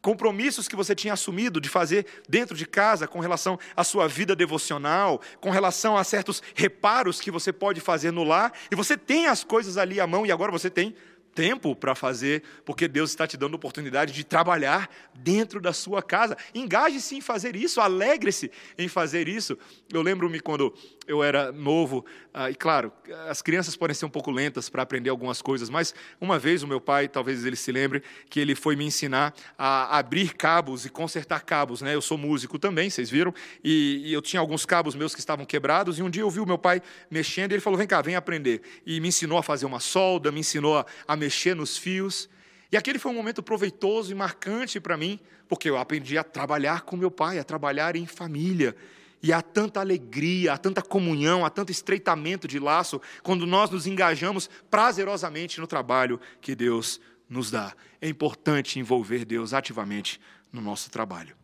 Compromissos 0.02 0.68
que 0.68 0.76
você 0.76 0.94
tinha 0.94 1.14
assumido 1.14 1.60
de 1.60 1.68
fazer 1.70 2.06
dentro 2.28 2.54
de 2.54 2.66
casa 2.66 3.08
com 3.08 3.18
relação 3.18 3.58
à 3.74 3.82
sua 3.82 4.06
vida 4.06 4.36
devocional, 4.36 5.20
com 5.40 5.50
relação 5.50 5.96
a 5.96 6.04
certos 6.04 6.42
reparos 6.54 7.20
que 7.20 7.30
você 7.30 7.52
pode 7.52 7.80
fazer 7.80 8.12
no 8.12 8.22
lar, 8.22 8.52
e 8.70 8.76
você 8.76 8.96
tem 8.96 9.26
as 9.26 9.42
coisas 9.42 9.78
ali 9.78 9.98
à 9.98 10.06
mão 10.06 10.26
e 10.26 10.30
agora 10.30 10.52
você 10.52 10.70
tem 10.70 10.94
tempo 11.36 11.76
para 11.76 11.94
fazer, 11.94 12.42
porque 12.64 12.88
Deus 12.88 13.10
está 13.10 13.26
te 13.26 13.36
dando 13.36 13.52
a 13.52 13.56
oportunidade 13.56 14.12
de 14.12 14.24
trabalhar 14.24 14.88
dentro 15.14 15.60
da 15.60 15.72
sua 15.72 16.02
casa. 16.02 16.34
Engaje-se 16.54 17.14
em 17.14 17.20
fazer 17.20 17.54
isso, 17.54 17.78
alegre-se 17.78 18.50
em 18.78 18.88
fazer 18.88 19.28
isso. 19.28 19.56
Eu 19.92 20.00
lembro-me 20.00 20.40
quando 20.40 20.74
eu 21.06 21.22
era 21.22 21.52
novo, 21.52 22.04
ah, 22.34 22.50
e 22.50 22.54
claro, 22.54 22.92
as 23.28 23.40
crianças 23.40 23.76
podem 23.76 23.94
ser 23.94 24.06
um 24.06 24.10
pouco 24.10 24.30
lentas 24.30 24.68
para 24.68 24.82
aprender 24.82 25.10
algumas 25.10 25.40
coisas, 25.40 25.68
mas 25.68 25.94
uma 26.20 26.38
vez 26.38 26.62
o 26.62 26.66
meu 26.66 26.80
pai, 26.80 27.06
talvez 27.06 27.44
ele 27.44 27.54
se 27.54 27.70
lembre, 27.70 28.02
que 28.28 28.40
ele 28.40 28.54
foi 28.54 28.74
me 28.74 28.84
ensinar 28.84 29.34
a 29.56 29.98
abrir 29.98 30.34
cabos 30.34 30.84
e 30.86 30.90
consertar 30.90 31.44
cabos. 31.44 31.82
Né? 31.82 31.94
Eu 31.94 32.02
sou 32.02 32.18
músico 32.18 32.58
também, 32.58 32.90
vocês 32.90 33.10
viram, 33.10 33.32
e, 33.62 34.02
e 34.06 34.12
eu 34.12 34.22
tinha 34.22 34.40
alguns 34.40 34.64
cabos 34.64 34.94
meus 34.94 35.14
que 35.14 35.20
estavam 35.20 35.44
quebrados, 35.44 35.98
e 35.98 36.02
um 36.02 36.10
dia 36.10 36.22
eu 36.22 36.30
vi 36.30 36.40
o 36.40 36.46
meu 36.46 36.58
pai 36.58 36.82
mexendo, 37.10 37.52
e 37.52 37.54
ele 37.54 37.60
falou: 37.60 37.78
vem 37.78 37.86
cá, 37.86 38.00
vem 38.00 38.16
aprender. 38.16 38.62
E 38.84 39.00
me 39.00 39.08
ensinou 39.08 39.38
a 39.38 39.42
fazer 39.42 39.66
uma 39.66 39.80
solda, 39.80 40.32
me 40.32 40.40
ensinou 40.40 40.78
a, 40.78 40.86
a 41.06 41.16
mexer 41.26 41.56
nos 41.56 41.76
fios. 41.76 42.28
E 42.70 42.76
aquele 42.76 42.98
foi 42.98 43.10
um 43.10 43.14
momento 43.14 43.42
proveitoso 43.42 44.12
e 44.12 44.14
marcante 44.14 44.78
para 44.80 44.96
mim, 44.96 45.18
porque 45.48 45.68
eu 45.68 45.76
aprendi 45.76 46.16
a 46.16 46.24
trabalhar 46.24 46.82
com 46.82 46.96
meu 46.96 47.10
pai, 47.10 47.38
a 47.38 47.44
trabalhar 47.44 47.96
em 47.96 48.06
família. 48.06 48.76
E 49.22 49.32
há 49.32 49.42
tanta 49.42 49.80
alegria, 49.80 50.52
há 50.52 50.58
tanta 50.58 50.82
comunhão, 50.82 51.44
há 51.44 51.50
tanto 51.50 51.72
estreitamento 51.72 52.46
de 52.46 52.60
laço 52.60 53.00
quando 53.22 53.44
nós 53.44 53.70
nos 53.70 53.86
engajamos 53.86 54.48
prazerosamente 54.70 55.60
no 55.60 55.66
trabalho 55.66 56.20
que 56.40 56.54
Deus 56.54 57.00
nos 57.28 57.50
dá. 57.50 57.74
É 58.00 58.08
importante 58.08 58.78
envolver 58.78 59.24
Deus 59.24 59.52
ativamente 59.52 60.20
no 60.52 60.60
nosso 60.60 60.90
trabalho. 60.90 61.36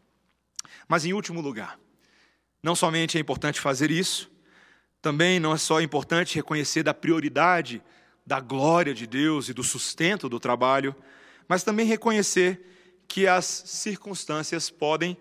Mas, 0.87 1.05
em 1.05 1.13
último 1.13 1.41
lugar, 1.41 1.79
não 2.63 2.77
somente 2.77 3.19
é 3.19 3.21
importante 3.21 3.61
fazer 3.61 3.91
isso, 3.91 4.31
também 5.01 5.41
não 5.41 5.53
é 5.53 5.59
só 5.59 5.81
importante 5.81 6.37
reconhecer 6.37 6.85
da 6.85 6.95
prioridade 6.95 7.83
da 8.27 8.41
glória 8.41 8.95
de 8.95 9.07
Deus 9.07 9.49
e 9.49 9.53
do 9.53 9.63
sustento 9.63 10.29
do 10.29 10.39
trabalho, 10.39 10.95
mas 11.49 11.65
também 11.65 11.87
reconhecer 11.87 12.61
que 13.09 13.27
as 13.27 13.45
circunstâncias 13.45 14.71
podem 14.71 15.17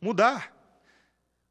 mudar. 0.00 0.54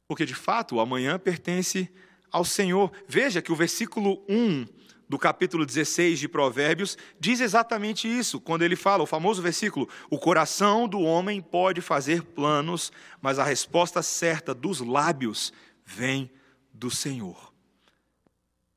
Porque, 0.06 0.26
de 0.26 0.34
fato, 0.34 0.76
o 0.76 0.80
amanhã 0.80 1.18
pertence 1.18 1.90
ao 2.30 2.44
Senhor. 2.44 2.92
Veja 3.06 3.40
que 3.40 3.52
o 3.52 3.56
versículo 3.56 4.24
1 4.28 4.66
do 5.08 5.18
capítulo 5.18 5.64
16 5.64 6.18
de 6.18 6.28
Provérbios, 6.28 6.98
diz 7.18 7.40
exatamente 7.40 8.06
isso, 8.06 8.40
quando 8.40 8.62
ele 8.62 8.76
fala, 8.76 9.02
o 9.02 9.06
famoso 9.06 9.40
versículo: 9.40 9.88
O 10.10 10.18
coração 10.18 10.86
do 10.86 11.00
homem 11.00 11.40
pode 11.40 11.80
fazer 11.80 12.22
planos, 12.22 12.92
mas 13.20 13.38
a 13.38 13.44
resposta 13.44 14.02
certa 14.02 14.54
dos 14.54 14.80
lábios 14.80 15.52
vem 15.84 16.30
do 16.72 16.90
Senhor. 16.90 17.52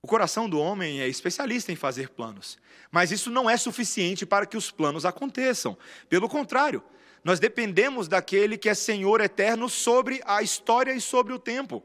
O 0.04 0.08
coração 0.08 0.50
do 0.50 0.60
homem 0.60 1.00
é 1.00 1.08
especialista 1.08 1.72
em 1.72 1.76
fazer 1.76 2.10
planos, 2.10 2.58
mas 2.90 3.12
isso 3.12 3.30
não 3.30 3.48
é 3.48 3.56
suficiente 3.56 4.26
para 4.26 4.48
que 4.48 4.58
os 4.58 4.72
planos 4.72 5.06
aconteçam. 5.06 5.78
Pelo 6.10 6.28
contrário, 6.28 6.84
nós 7.24 7.40
dependemos 7.40 8.08
daquele 8.08 8.58
que 8.58 8.68
é 8.68 8.74
Senhor 8.74 9.22
eterno 9.22 9.70
sobre 9.70 10.20
a 10.26 10.42
história 10.42 10.92
e 10.92 11.00
sobre 11.00 11.34
o 11.34 11.40
tempo. 11.40 11.84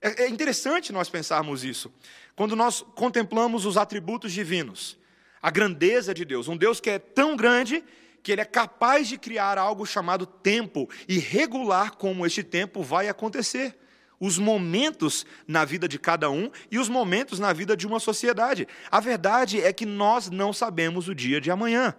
É, 0.00 0.22
é 0.22 0.28
interessante 0.28 0.92
nós 0.92 1.10
pensarmos 1.10 1.64
isso. 1.64 1.92
Quando 2.36 2.54
nós 2.54 2.86
contemplamos 2.94 3.66
os 3.66 3.76
atributos 3.76 4.32
divinos, 4.32 4.96
a 5.42 5.50
grandeza 5.50 6.14
de 6.14 6.24
Deus, 6.24 6.46
um 6.46 6.56
Deus 6.56 6.80
que 6.80 6.90
é 6.90 6.98
tão 7.00 7.36
grande 7.36 7.82
que 8.22 8.30
ele 8.30 8.40
é 8.40 8.44
capaz 8.44 9.08
de 9.08 9.18
criar 9.18 9.58
algo 9.58 9.84
chamado 9.84 10.26
tempo 10.26 10.88
e 11.08 11.18
regular 11.18 11.96
como 11.96 12.24
este 12.24 12.44
tempo 12.44 12.84
vai 12.84 13.08
acontecer. 13.08 13.76
Os 14.20 14.38
momentos 14.38 15.24
na 15.46 15.64
vida 15.64 15.86
de 15.86 15.98
cada 15.98 16.30
um 16.30 16.50
e 16.70 16.78
os 16.78 16.88
momentos 16.88 17.38
na 17.38 17.52
vida 17.52 17.76
de 17.76 17.86
uma 17.86 18.00
sociedade. 18.00 18.66
A 18.90 19.00
verdade 19.00 19.60
é 19.60 19.72
que 19.72 19.86
nós 19.86 20.28
não 20.28 20.52
sabemos 20.52 21.08
o 21.08 21.14
dia 21.14 21.40
de 21.40 21.50
amanhã. 21.50 21.94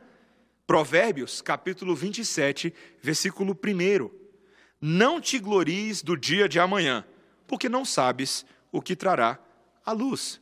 Provérbios, 0.68 1.42
capítulo 1.42 1.96
27, 1.96 2.74
versículo 3.02 3.54
1. 3.54 4.10
Não 4.82 5.20
te 5.20 5.40
glories 5.40 6.02
do 6.02 6.16
dia 6.16 6.48
de 6.48 6.60
amanhã, 6.60 7.06
porque 7.48 7.68
não 7.68 7.84
sabes 7.84 8.46
o 8.72 8.82
que 8.82 8.96
trará 8.96 9.40
a 9.86 9.92
luz. 9.92 10.40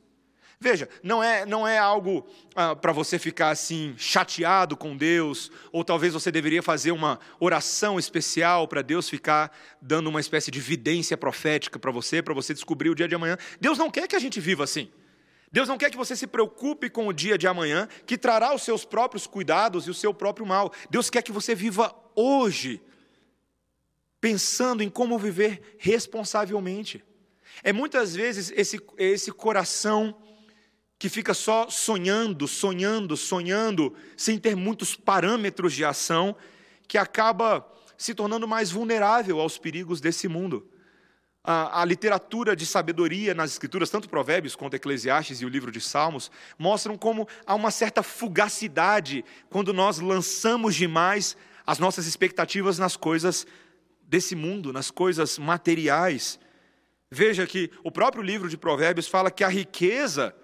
Veja, 0.60 0.90
não 1.04 1.24
é, 1.24 1.46
não 1.46 1.68
é 1.68 1.78
algo 1.78 2.28
ah, 2.56 2.76
para 2.76 2.92
você 2.92 3.20
ficar 3.20 3.52
assim 3.52 3.94
chateado 3.96 4.76
com 4.76 4.98
Deus, 4.98 5.52
ou 5.72 5.84
talvez 5.84 6.14
você 6.14 6.32
deveria 6.32 6.64
fazer 6.64 6.92
uma 6.92 7.20
oração 7.40 8.00
especial 8.00 8.68
para 8.68 8.82
Deus 8.82 9.08
ficar 9.08 9.56
dando 9.80 10.08
uma 10.08 10.20
espécie 10.20 10.50
de 10.50 10.60
vidência 10.60 11.16
profética 11.16 11.78
para 11.78 11.92
você, 11.92 12.24
para 12.24 12.34
você 12.34 12.56
descobrir 12.56 12.90
o 12.90 12.96
dia 12.96 13.08
de 13.08 13.14
amanhã. 13.14 13.38
Deus 13.62 13.78
não 13.78 13.92
quer 13.92 14.08
que 14.08 14.16
a 14.16 14.20
gente 14.20 14.40
viva 14.40 14.64
assim. 14.64 14.90
Deus 15.52 15.70
não 15.70 15.78
quer 15.78 15.92
que 15.92 15.98
você 15.98 16.16
se 16.16 16.26
preocupe 16.26 16.90
com 16.90 17.08
o 17.08 17.14
dia 17.14 17.38
de 17.38 17.48
amanhã, 17.48 17.88
que 18.08 18.18
trará 18.18 18.54
os 18.54 18.64
seus 18.64 18.84
próprios 18.84 19.28
cuidados 19.28 19.86
e 19.86 19.92
o 19.92 19.94
seu 19.94 20.12
próprio 20.12 20.46
mal. 20.46 20.74
Deus 20.90 21.08
quer 21.08 21.22
que 21.22 21.32
você 21.32 21.54
viva 21.54 21.96
hoje, 22.16 22.82
pensando 24.20 24.82
em 24.82 24.90
como 24.90 25.20
viver 25.20 25.78
responsavelmente. 25.78 27.04
É 27.64 27.72
muitas 27.72 28.16
vezes 28.16 28.52
esse, 28.56 28.82
esse 28.98 29.32
coração 29.32 30.16
que 31.00 31.10
fica 31.10 31.34
só 31.34 31.70
sonhando, 31.70 32.48
sonhando, 32.48 33.16
sonhando, 33.16 33.96
sem 34.16 34.40
ter 34.40 34.56
muitos 34.56 34.96
parâmetros 34.96 35.74
de 35.74 35.86
ação, 35.86 36.36
que 36.88 36.98
acaba 36.98 37.66
se 37.98 38.14
tornando 38.14 38.48
mais 38.48 38.72
vulnerável 38.72 39.40
aos 39.40 39.58
perigos 39.58 40.02
desse 40.02 40.28
mundo. 40.28 40.68
A, 41.44 41.82
a, 41.82 41.86
literatura 41.86 42.56
de 42.56 42.66
sabedoria 42.66 43.34
nas 43.34 43.52
Escrituras, 43.52 43.90
tanto 43.90 44.10
Provérbios 44.10 44.56
quanto 44.56 44.76
Eclesiastes 44.76 45.42
e 45.42 45.46
o 45.46 45.50
livro 45.50 45.72
de 45.72 45.80
Salmos, 45.80 46.30
mostram 46.58 46.98
como 46.98 47.28
há 47.46 47.56
uma 47.56 47.72
certa 47.72 48.04
fugacidade 48.04 49.24
quando 49.50 49.74
nós 49.74 50.00
lançamos 50.00 50.76
demais 50.76 51.38
as 51.66 51.80
nossas 51.80 52.06
expectativas 52.06 52.78
nas 52.78 52.98
coisas 52.98 53.48
desse 54.02 54.36
mundo, 54.36 54.74
nas 54.74 54.92
coisas 54.92 55.38
materiais. 55.38 56.40
Veja 57.10 57.48
que 57.48 57.72
o 57.84 57.92
próprio 57.92 58.24
livro 58.24 58.50
de 58.50 58.58
Provérbios 58.58 59.08
fala 59.08 59.32
que 59.32 59.44
a 59.44 59.50
riqueza 59.50 60.36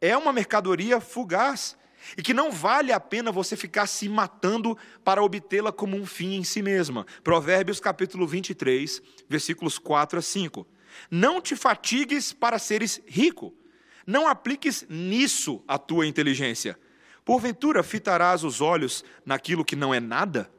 é 0.00 0.16
uma 0.16 0.32
mercadoria 0.32 1.00
fugaz 1.00 1.76
e 2.16 2.22
que 2.22 2.32
não 2.32 2.50
vale 2.50 2.92
a 2.92 3.00
pena 3.00 3.32
você 3.32 3.56
ficar 3.56 3.86
se 3.86 4.08
matando 4.08 4.76
para 5.04 5.22
obtê-la 5.22 5.72
como 5.72 5.96
um 5.96 6.06
fim 6.06 6.34
em 6.34 6.44
si 6.44 6.62
mesma. 6.62 7.06
Provérbios 7.22 7.80
capítulo 7.80 8.26
23, 8.26 9.02
versículos 9.28 9.78
4 9.78 10.18
a 10.18 10.22
5. 10.22 10.66
Não 11.10 11.40
te 11.40 11.54
fatigues 11.54 12.32
para 12.32 12.58
seres 12.58 13.00
rico, 13.06 13.54
não 14.06 14.26
apliques 14.26 14.86
nisso 14.88 15.62
a 15.68 15.76
tua 15.78 16.06
inteligência. 16.06 16.78
Porventura 17.24 17.82
fitarás 17.82 18.42
os 18.42 18.60
olhos 18.60 19.04
naquilo 19.26 19.64
que 19.64 19.76
não 19.76 19.92
é 19.92 20.00
nada? 20.00 20.50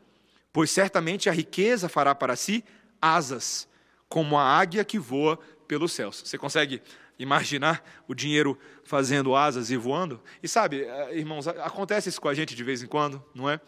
pois 0.51 0.71
certamente 0.71 1.29
a 1.29 1.33
riqueza 1.33 1.87
fará 1.87 2.13
para 2.15 2.35
si 2.35 2.63
asas, 3.01 3.67
como 4.07 4.37
a 4.37 4.43
águia 4.43 4.83
que 4.83 4.99
voa 4.99 5.37
pelos 5.67 5.93
céus. 5.93 6.21
Você 6.25 6.37
consegue 6.37 6.81
imaginar 7.19 7.83
o 8.07 8.15
dinheiro 8.15 8.57
fazendo 8.83 9.35
asas 9.35 9.69
e 9.69 9.77
voando? 9.77 10.19
E 10.41 10.47
sabe, 10.47 10.83
eh, 10.83 11.17
irmãos, 11.17 11.47
acontece 11.47 12.09
isso 12.09 12.19
com 12.19 12.29
a 12.29 12.33
gente 12.33 12.55
de 12.55 12.63
vez 12.63 12.81
em 12.81 12.87
quando, 12.87 13.23
não 13.35 13.49
é? 13.49 13.59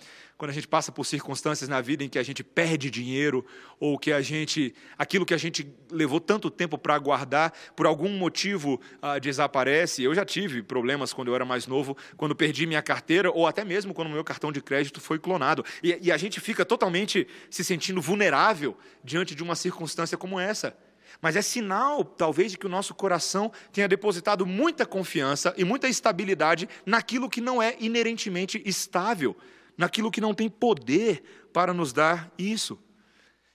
Quando 0.41 0.49
a 0.49 0.53
gente 0.55 0.67
passa 0.67 0.91
por 0.91 1.05
circunstâncias 1.05 1.69
na 1.69 1.81
vida 1.81 2.03
em 2.03 2.09
que 2.09 2.17
a 2.17 2.23
gente 2.23 2.43
perde 2.43 2.89
dinheiro 2.89 3.45
ou 3.79 3.99
que 3.99 4.11
a 4.11 4.23
gente, 4.23 4.73
aquilo 4.97 5.23
que 5.23 5.35
a 5.35 5.37
gente 5.37 5.71
levou 5.91 6.19
tanto 6.19 6.49
tempo 6.49 6.79
para 6.79 6.97
guardar, 6.97 7.53
por 7.75 7.85
algum 7.85 8.09
motivo 8.09 8.81
ah, 9.03 9.19
desaparece. 9.19 10.01
Eu 10.01 10.15
já 10.15 10.25
tive 10.25 10.63
problemas 10.63 11.13
quando 11.13 11.27
eu 11.27 11.35
era 11.35 11.45
mais 11.45 11.67
novo, 11.67 11.95
quando 12.17 12.35
perdi 12.35 12.65
minha 12.65 12.81
carteira 12.81 13.29
ou 13.29 13.45
até 13.45 13.63
mesmo 13.63 13.93
quando 13.93 14.09
meu 14.09 14.23
cartão 14.23 14.51
de 14.51 14.61
crédito 14.61 14.99
foi 14.99 15.19
clonado. 15.19 15.63
E, 15.83 15.95
e 16.01 16.11
a 16.11 16.17
gente 16.17 16.39
fica 16.39 16.65
totalmente 16.65 17.27
se 17.47 17.63
sentindo 17.63 18.01
vulnerável 18.01 18.75
diante 19.03 19.35
de 19.35 19.43
uma 19.43 19.55
circunstância 19.55 20.17
como 20.17 20.39
essa. 20.39 20.75
Mas 21.21 21.35
é 21.35 21.41
sinal, 21.41 22.03
talvez, 22.03 22.51
de 22.51 22.57
que 22.57 22.65
o 22.65 22.69
nosso 22.69 22.95
coração 22.95 23.51
tenha 23.71 23.87
depositado 23.87 24.45
muita 24.45 24.85
confiança 24.85 25.53
e 25.55 25.63
muita 25.63 25.87
estabilidade 25.87 26.67
naquilo 26.85 27.29
que 27.29 27.39
não 27.39 27.61
é 27.61 27.75
inerentemente 27.79 28.61
estável, 28.65 29.37
naquilo 29.77 30.09
que 30.09 30.19
não 30.19 30.33
tem 30.33 30.49
poder 30.49 31.23
para 31.53 31.73
nos 31.73 31.93
dar 31.93 32.31
isso. 32.37 32.79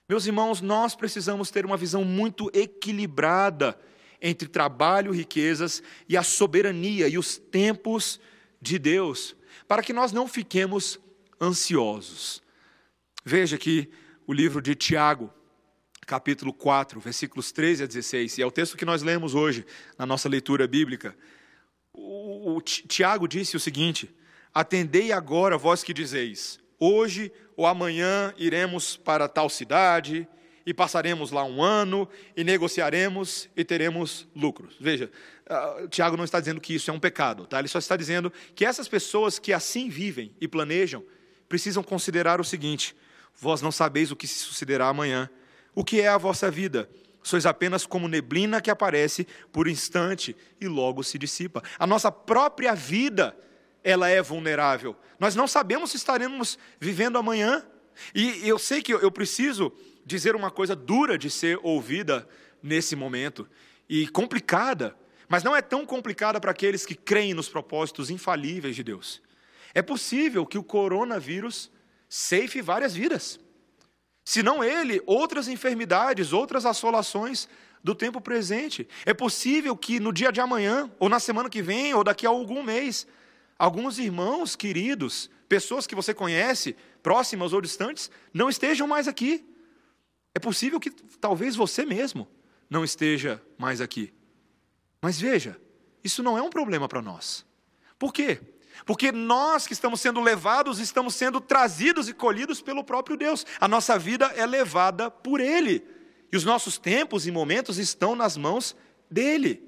Meus 0.07 0.25
irmãos, 0.25 0.61
nós 0.61 0.95
precisamos 0.95 1.51
ter 1.51 1.65
uma 1.65 1.75
visão 1.75 2.05
muito 2.05 2.49
equilibrada 2.53 3.77
entre 4.21 4.47
trabalho, 4.47 5.11
riquezas 5.11 5.83
e 6.07 6.15
a 6.15 6.23
soberania 6.23 7.09
e 7.09 7.17
os 7.17 7.37
tempos 7.37 8.19
de 8.61 8.79
Deus, 8.79 9.35
para 9.67 9.83
que 9.83 9.91
nós 9.91 10.13
não 10.13 10.27
fiquemos 10.27 10.99
ansiosos. 11.41 12.41
Veja 13.25 13.57
que 13.57 13.89
o 14.25 14.31
livro 14.31 14.61
de 14.61 14.73
Tiago, 14.73 15.31
capítulo 16.07 16.53
4, 16.53 17.01
versículos 17.01 17.51
13 17.51 17.83
a 17.83 17.85
16, 17.85 18.37
e 18.37 18.41
é 18.41 18.45
o 18.45 18.49
texto 18.49 18.77
que 18.77 18.85
nós 18.85 19.03
lemos 19.03 19.35
hoje 19.35 19.65
na 19.97 20.05
nossa 20.05 20.29
leitura 20.29 20.65
bíblica. 20.65 21.13
O, 21.93 22.61
Tiago 22.61 23.27
disse 23.27 23.57
o 23.57 23.59
seguinte: 23.59 24.09
Atendei 24.53 25.11
agora, 25.11 25.57
vós 25.57 25.83
que 25.83 25.93
dizeis, 25.93 26.59
hoje 26.79 27.29
ou 27.57 27.67
amanhã 27.67 28.33
iremos 28.37 28.95
para 28.95 29.27
tal 29.27 29.49
cidade, 29.49 30.25
e 30.65 30.73
passaremos 30.73 31.31
lá 31.31 31.43
um 31.43 31.61
ano, 31.61 32.07
e 32.37 32.43
negociaremos 32.43 33.49
e 33.55 33.65
teremos 33.65 34.27
lucros. 34.33 34.77
Veja, 34.79 35.11
uh, 35.49 35.89
Tiago 35.89 36.15
não 36.15 36.23
está 36.23 36.39
dizendo 36.39 36.61
que 36.61 36.73
isso 36.73 36.89
é 36.89 36.93
um 36.93 36.99
pecado, 36.99 37.45
tá? 37.45 37.59
ele 37.59 37.67
só 37.67 37.79
está 37.79 37.97
dizendo 37.97 38.31
que 38.55 38.63
essas 38.63 38.87
pessoas 38.87 39.39
que 39.39 39.51
assim 39.51 39.89
vivem 39.89 40.33
e 40.39 40.47
planejam 40.47 41.03
precisam 41.49 41.83
considerar 41.83 42.39
o 42.39 42.45
seguinte: 42.45 42.95
vós 43.35 43.61
não 43.61 43.73
sabeis 43.73 44.09
o 44.09 44.15
que 44.15 44.25
se 44.25 44.39
sucederá 44.39 44.87
amanhã 44.87 45.29
o 45.77 45.83
que 45.83 46.01
é 46.01 46.07
a 46.07 46.17
vossa 46.17 46.49
vida? 46.49 46.89
Sois 47.21 47.45
apenas 47.45 47.85
como 47.85 48.07
neblina 48.07 48.59
que 48.59 48.71
aparece 48.71 49.27
por 49.51 49.67
instante 49.67 50.35
e 50.59 50.67
logo 50.67 51.03
se 51.03 51.19
dissipa. 51.19 51.61
A 51.77 51.85
nossa 51.85 52.11
própria 52.11 52.73
vida, 52.73 53.37
ela 53.83 54.09
é 54.09 54.19
vulnerável. 54.19 54.95
Nós 55.19 55.35
não 55.35 55.47
sabemos 55.47 55.91
se 55.91 55.97
estaremos 55.97 56.57
vivendo 56.79 57.19
amanhã. 57.19 57.63
E 58.15 58.49
eu 58.49 58.57
sei 58.57 58.81
que 58.81 58.91
eu 58.91 59.11
preciso 59.11 59.71
dizer 60.03 60.35
uma 60.35 60.49
coisa 60.49 60.75
dura 60.75 61.15
de 61.15 61.29
ser 61.29 61.59
ouvida 61.61 62.27
nesse 62.63 62.95
momento 62.95 63.47
e 63.87 64.07
complicada, 64.07 64.97
mas 65.29 65.43
não 65.43 65.55
é 65.55 65.61
tão 65.61 65.85
complicada 65.85 66.41
para 66.41 66.49
aqueles 66.49 66.87
que 66.87 66.95
creem 66.95 67.35
nos 67.35 67.49
propósitos 67.49 68.09
infalíveis 68.09 68.75
de 68.75 68.83
Deus. 68.83 69.21
É 69.75 69.83
possível 69.83 70.43
que 70.43 70.57
o 70.57 70.63
coronavírus 70.63 71.69
ceife 72.09 72.63
várias 72.63 72.95
vidas 72.95 73.39
senão 74.27 74.61
ele, 74.61 75.01
outras 75.05 75.47
enfermidades, 75.47 76.33
outras 76.33 76.65
assolações 76.65 77.47
do 77.81 77.95
tempo 77.95 78.19
presente. 78.19 78.85
É 79.05 79.13
possível 79.13 79.73
que 79.73 80.01
no 80.01 80.11
dia 80.11 80.33
de 80.33 80.41
amanhã, 80.41 80.91
ou 80.99 81.07
na 81.07 81.17
semana 81.17 81.49
que 81.49 81.61
vem, 81.61 81.93
ou 81.93 82.03
daqui 82.03 82.27
a 82.27 82.29
algum 82.29 82.61
mês, 82.61 83.07
alguns 83.57 83.97
irmãos 83.97 84.53
queridos, 84.53 85.29
pessoas 85.47 85.87
que 85.87 85.95
você 85.95 86.13
conhece, 86.13 86.75
próximas 87.01 87.53
ou 87.53 87.61
distantes, 87.61 88.11
não 88.33 88.49
estejam 88.49 88.85
mais 88.85 89.07
aqui. 89.07 89.45
É 90.35 90.39
possível 90.39 90.77
que 90.77 90.89
talvez 91.21 91.55
você 91.55 91.85
mesmo 91.85 92.27
não 92.69 92.83
esteja 92.83 93.41
mais 93.57 93.79
aqui. 93.79 94.13
Mas 95.01 95.17
veja, 95.17 95.55
isso 96.03 96.21
não 96.21 96.37
é 96.37 96.41
um 96.41 96.49
problema 96.49 96.89
para 96.89 97.01
nós. 97.01 97.45
Por 97.97 98.11
quê? 98.11 98.41
Porque 98.85 99.11
nós 99.11 99.67
que 99.67 99.73
estamos 99.73 100.01
sendo 100.01 100.21
levados, 100.21 100.79
estamos 100.79 101.15
sendo 101.15 101.41
trazidos 101.41 102.07
e 102.07 102.13
colhidos 102.13 102.61
pelo 102.61 102.83
próprio 102.83 103.17
Deus. 103.17 103.45
A 103.59 103.67
nossa 103.67 103.97
vida 103.97 104.25
é 104.35 104.45
levada 104.45 105.09
por 105.09 105.39
Ele. 105.39 105.83
E 106.31 106.37
os 106.37 106.43
nossos 106.43 106.77
tempos 106.77 107.25
e 107.25 107.31
momentos 107.31 107.77
estão 107.77 108.15
nas 108.15 108.37
mãos 108.37 108.75
dele. 109.09 109.63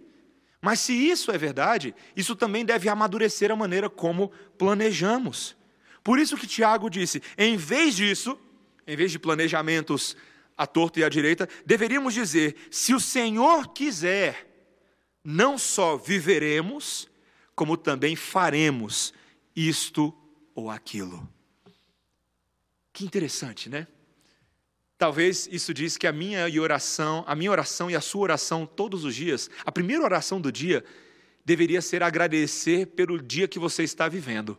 Mas 0.61 0.79
se 0.81 0.93
isso 0.93 1.31
é 1.31 1.37
verdade, 1.37 1.95
isso 2.15 2.35
também 2.35 2.65
deve 2.65 2.89
amadurecer 2.89 3.49
a 3.49 3.55
maneira 3.55 3.89
como 3.89 4.29
planejamos. 4.57 5.55
Por 6.03 6.19
isso 6.19 6.35
que 6.35 6.47
Tiago 6.47 6.89
disse: 6.89 7.21
em 7.37 7.55
vez 7.55 7.95
disso, 7.95 8.37
em 8.85 8.95
vez 8.95 9.11
de 9.11 9.19
planejamentos 9.19 10.17
à 10.57 10.67
torta 10.67 10.99
e 10.99 11.03
à 11.03 11.09
direita, 11.09 11.47
deveríamos 11.65 12.13
dizer: 12.13 12.55
se 12.69 12.93
o 12.93 12.99
Senhor 12.99 13.69
quiser, 13.69 14.47
não 15.23 15.57
só 15.57 15.95
viveremos, 15.95 17.09
como 17.59 17.75
também 17.75 18.15
faremos 18.15 19.13
isto 19.53 20.15
ou 20.55 20.69
aquilo. 20.69 21.27
Que 22.93 23.03
interessante, 23.03 23.69
né? 23.69 23.85
Talvez 24.97 25.45
isso 25.51 25.73
diz 25.73 25.97
que 25.97 26.07
a 26.07 26.11
minha 26.13 26.47
oração, 26.61 27.21
a 27.27 27.35
minha 27.35 27.51
oração 27.51 27.91
e 27.91 27.97
a 27.97 27.99
sua 27.99 28.21
oração 28.21 28.65
todos 28.65 29.03
os 29.03 29.13
dias, 29.13 29.49
a 29.65 29.73
primeira 29.73 30.05
oração 30.05 30.39
do 30.39 30.53
dia 30.53 30.85
deveria 31.43 31.81
ser 31.81 32.01
agradecer 32.01 32.85
pelo 32.85 33.21
dia 33.21 33.45
que 33.45 33.59
você 33.59 33.83
está 33.83 34.07
vivendo. 34.07 34.57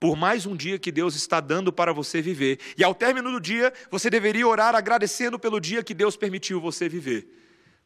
Por 0.00 0.16
mais 0.16 0.46
um 0.46 0.56
dia 0.56 0.78
que 0.78 0.90
Deus 0.90 1.14
está 1.14 1.40
dando 1.40 1.70
para 1.70 1.92
você 1.92 2.22
viver. 2.22 2.58
E 2.74 2.82
ao 2.82 2.94
término 2.94 3.30
do 3.30 3.38
dia, 3.38 3.70
você 3.90 4.08
deveria 4.08 4.48
orar 4.48 4.74
agradecendo 4.74 5.38
pelo 5.38 5.60
dia 5.60 5.84
que 5.84 5.92
Deus 5.92 6.16
permitiu 6.16 6.58
você 6.58 6.88
viver. 6.88 7.28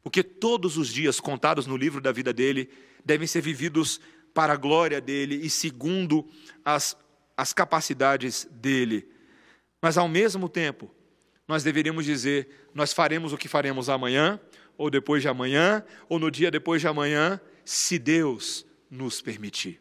Porque 0.01 0.23
todos 0.23 0.77
os 0.77 0.87
dias 0.95 1.19
contados 1.19 1.67
no 1.67 1.77
livro 1.77 2.01
da 2.01 2.13
vida 2.13 2.33
dele 2.33 2.71
devem 3.07 3.27
ser 3.27 3.41
vividos 3.41 4.01
para 4.35 4.53
a 4.53 4.57
glória 4.57 5.01
dele 5.01 5.37
e 5.37 5.49
segundo 5.49 6.29
as, 6.65 6.97
as 7.37 7.53
capacidades 7.53 8.47
dele. 8.51 9.09
Mas 9.81 9.97
ao 9.97 10.09
mesmo 10.09 10.49
tempo, 10.49 10.93
nós 11.47 11.63
deveríamos 11.63 12.05
dizer: 12.05 12.69
nós 12.75 12.93
faremos 12.93 13.33
o 13.33 13.39
que 13.39 13.49
faremos 13.49 13.89
amanhã, 13.89 14.41
ou 14.77 14.91
depois 14.91 15.23
de 15.23 15.29
amanhã, 15.29 15.85
ou 16.09 16.19
no 16.19 16.31
dia 16.31 16.51
depois 16.51 16.81
de 16.81 16.89
amanhã, 16.89 17.41
se 17.65 17.99
Deus 17.99 18.67
nos 18.91 19.23
permitir. 19.23 19.81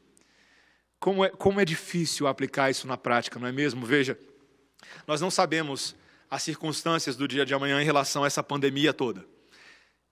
Como 0.99 1.25
é, 1.25 1.29
como 1.29 1.59
é 1.59 1.65
difícil 1.65 2.27
aplicar 2.27 2.69
isso 2.69 2.87
na 2.87 2.95
prática, 2.95 3.39
não 3.39 3.47
é 3.47 3.51
mesmo? 3.51 3.85
Veja, 3.85 4.17
nós 5.07 5.19
não 5.19 5.31
sabemos 5.31 5.95
as 6.29 6.43
circunstâncias 6.43 7.15
do 7.15 7.27
dia 7.27 7.45
de 7.45 7.53
amanhã 7.53 7.81
em 7.81 7.85
relação 7.85 8.23
a 8.23 8.27
essa 8.27 8.43
pandemia 8.43 8.93
toda. 8.93 9.25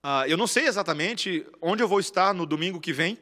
Ah, 0.06 0.28
eu 0.28 0.36
não 0.36 0.46
sei 0.46 0.66
exatamente 0.66 1.46
onde 1.62 1.82
eu 1.82 1.88
vou 1.88 1.98
estar 1.98 2.34
no 2.34 2.44
domingo 2.44 2.78
que 2.78 2.92
vem, 2.92 3.18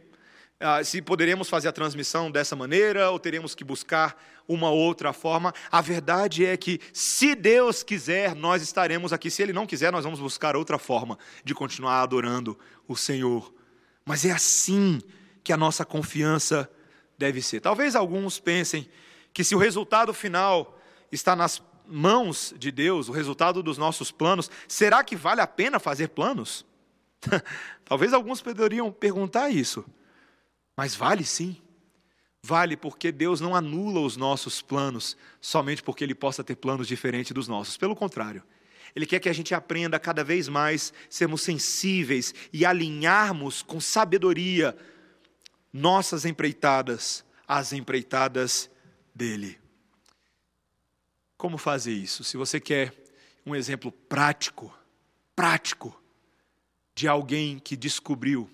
ah, 0.59 0.83
se 0.83 1.01
poderemos 1.01 1.49
fazer 1.49 1.69
a 1.69 1.73
transmissão 1.73 2.29
dessa 2.29 2.57
maneira 2.57 3.09
ou 3.09 3.21
teremos 3.21 3.55
que 3.55 3.63
buscar 3.63 4.21
uma 4.49 4.69
outra 4.69 5.13
forma. 5.13 5.55
A 5.71 5.81
verdade 5.81 6.45
é 6.45 6.57
que, 6.57 6.81
se 6.93 7.37
Deus 7.37 7.85
quiser, 7.85 8.35
nós 8.35 8.63
estaremos 8.63 9.13
aqui. 9.13 9.31
Se 9.31 9.45
Ele 9.45 9.53
não 9.53 9.65
quiser, 9.65 9.93
nós 9.93 10.03
vamos 10.03 10.19
buscar 10.19 10.57
outra 10.57 10.77
forma 10.77 11.17
de 11.45 11.55
continuar 11.55 12.03
adorando 12.03 12.59
o 12.89 12.97
Senhor. 12.97 13.55
Mas 14.05 14.25
é 14.25 14.33
assim 14.33 15.01
que 15.45 15.53
a 15.53 15.57
nossa 15.57 15.85
confiança 15.85 16.69
deve 17.17 17.41
ser. 17.43 17.61
Talvez 17.61 17.95
alguns 17.95 18.41
pensem 18.41 18.91
que, 19.33 19.45
se 19.45 19.55
o 19.55 19.59
resultado 19.59 20.13
final 20.13 20.77
está 21.13 21.37
nas 21.37 21.63
mãos 21.87 22.53
de 22.59 22.73
Deus, 22.73 23.09
o 23.09 23.13
resultado 23.13 23.63
dos 23.63 23.79
nossos 23.79 24.11
planos, 24.11 24.51
será 24.67 25.05
que 25.05 25.15
vale 25.15 25.41
a 25.41 25.47
pena 25.47 25.79
fazer 25.79 26.09
planos? 26.09 26.72
Talvez 27.85 28.13
alguns 28.13 28.41
poderiam 28.41 28.91
perguntar 28.93 29.51
isso. 29.51 29.85
Mas 30.77 30.95
vale 30.95 31.25
sim. 31.25 31.61
Vale 32.45 32.77
porque 32.77 33.13
Deus 33.13 33.41
não 33.41 33.55
anula 33.55 34.01
os 34.01 34.17
nossos 34.17 34.61
planos 34.61 35.17
somente 35.41 35.83
porque 35.83 36.03
Ele 36.03 36.15
possa 36.15 36.43
ter 36.43 36.57
planos 36.57 36.89
diferentes 36.89 37.33
dos 37.33 37.47
nossos. 37.47 37.77
Pelo 37.77 37.95
contrário, 37.95 38.43
Ele 38.97 39.07
quer 39.07 39.21
que 39.21 39.29
a 39.29 39.33
gente 39.33 39.55
aprenda 39.55 39.99
cada 40.01 40.25
vez 40.25 40.49
mais 40.49 40.93
sermos 41.09 41.43
sensíveis 41.43 42.35
e 42.53 42.67
alinharmos 42.67 43.63
com 43.63 43.81
sabedoria 43.81 44.77
nossas 45.73 46.25
empreitadas 46.25 47.25
às 47.47 47.73
empreitadas 47.73 48.69
dele. 49.15 49.59
Como 51.37 51.57
fazer 51.59 51.93
isso? 51.93 52.25
Se 52.25 52.37
você 52.37 52.59
quer 52.59 52.93
um 53.47 53.55
exemplo 53.55 53.93
prático, 53.93 54.77
prático, 55.35 56.02
de 56.95 57.09
alguém 57.09 57.59
que 57.59 57.77
descobriu 57.77 58.49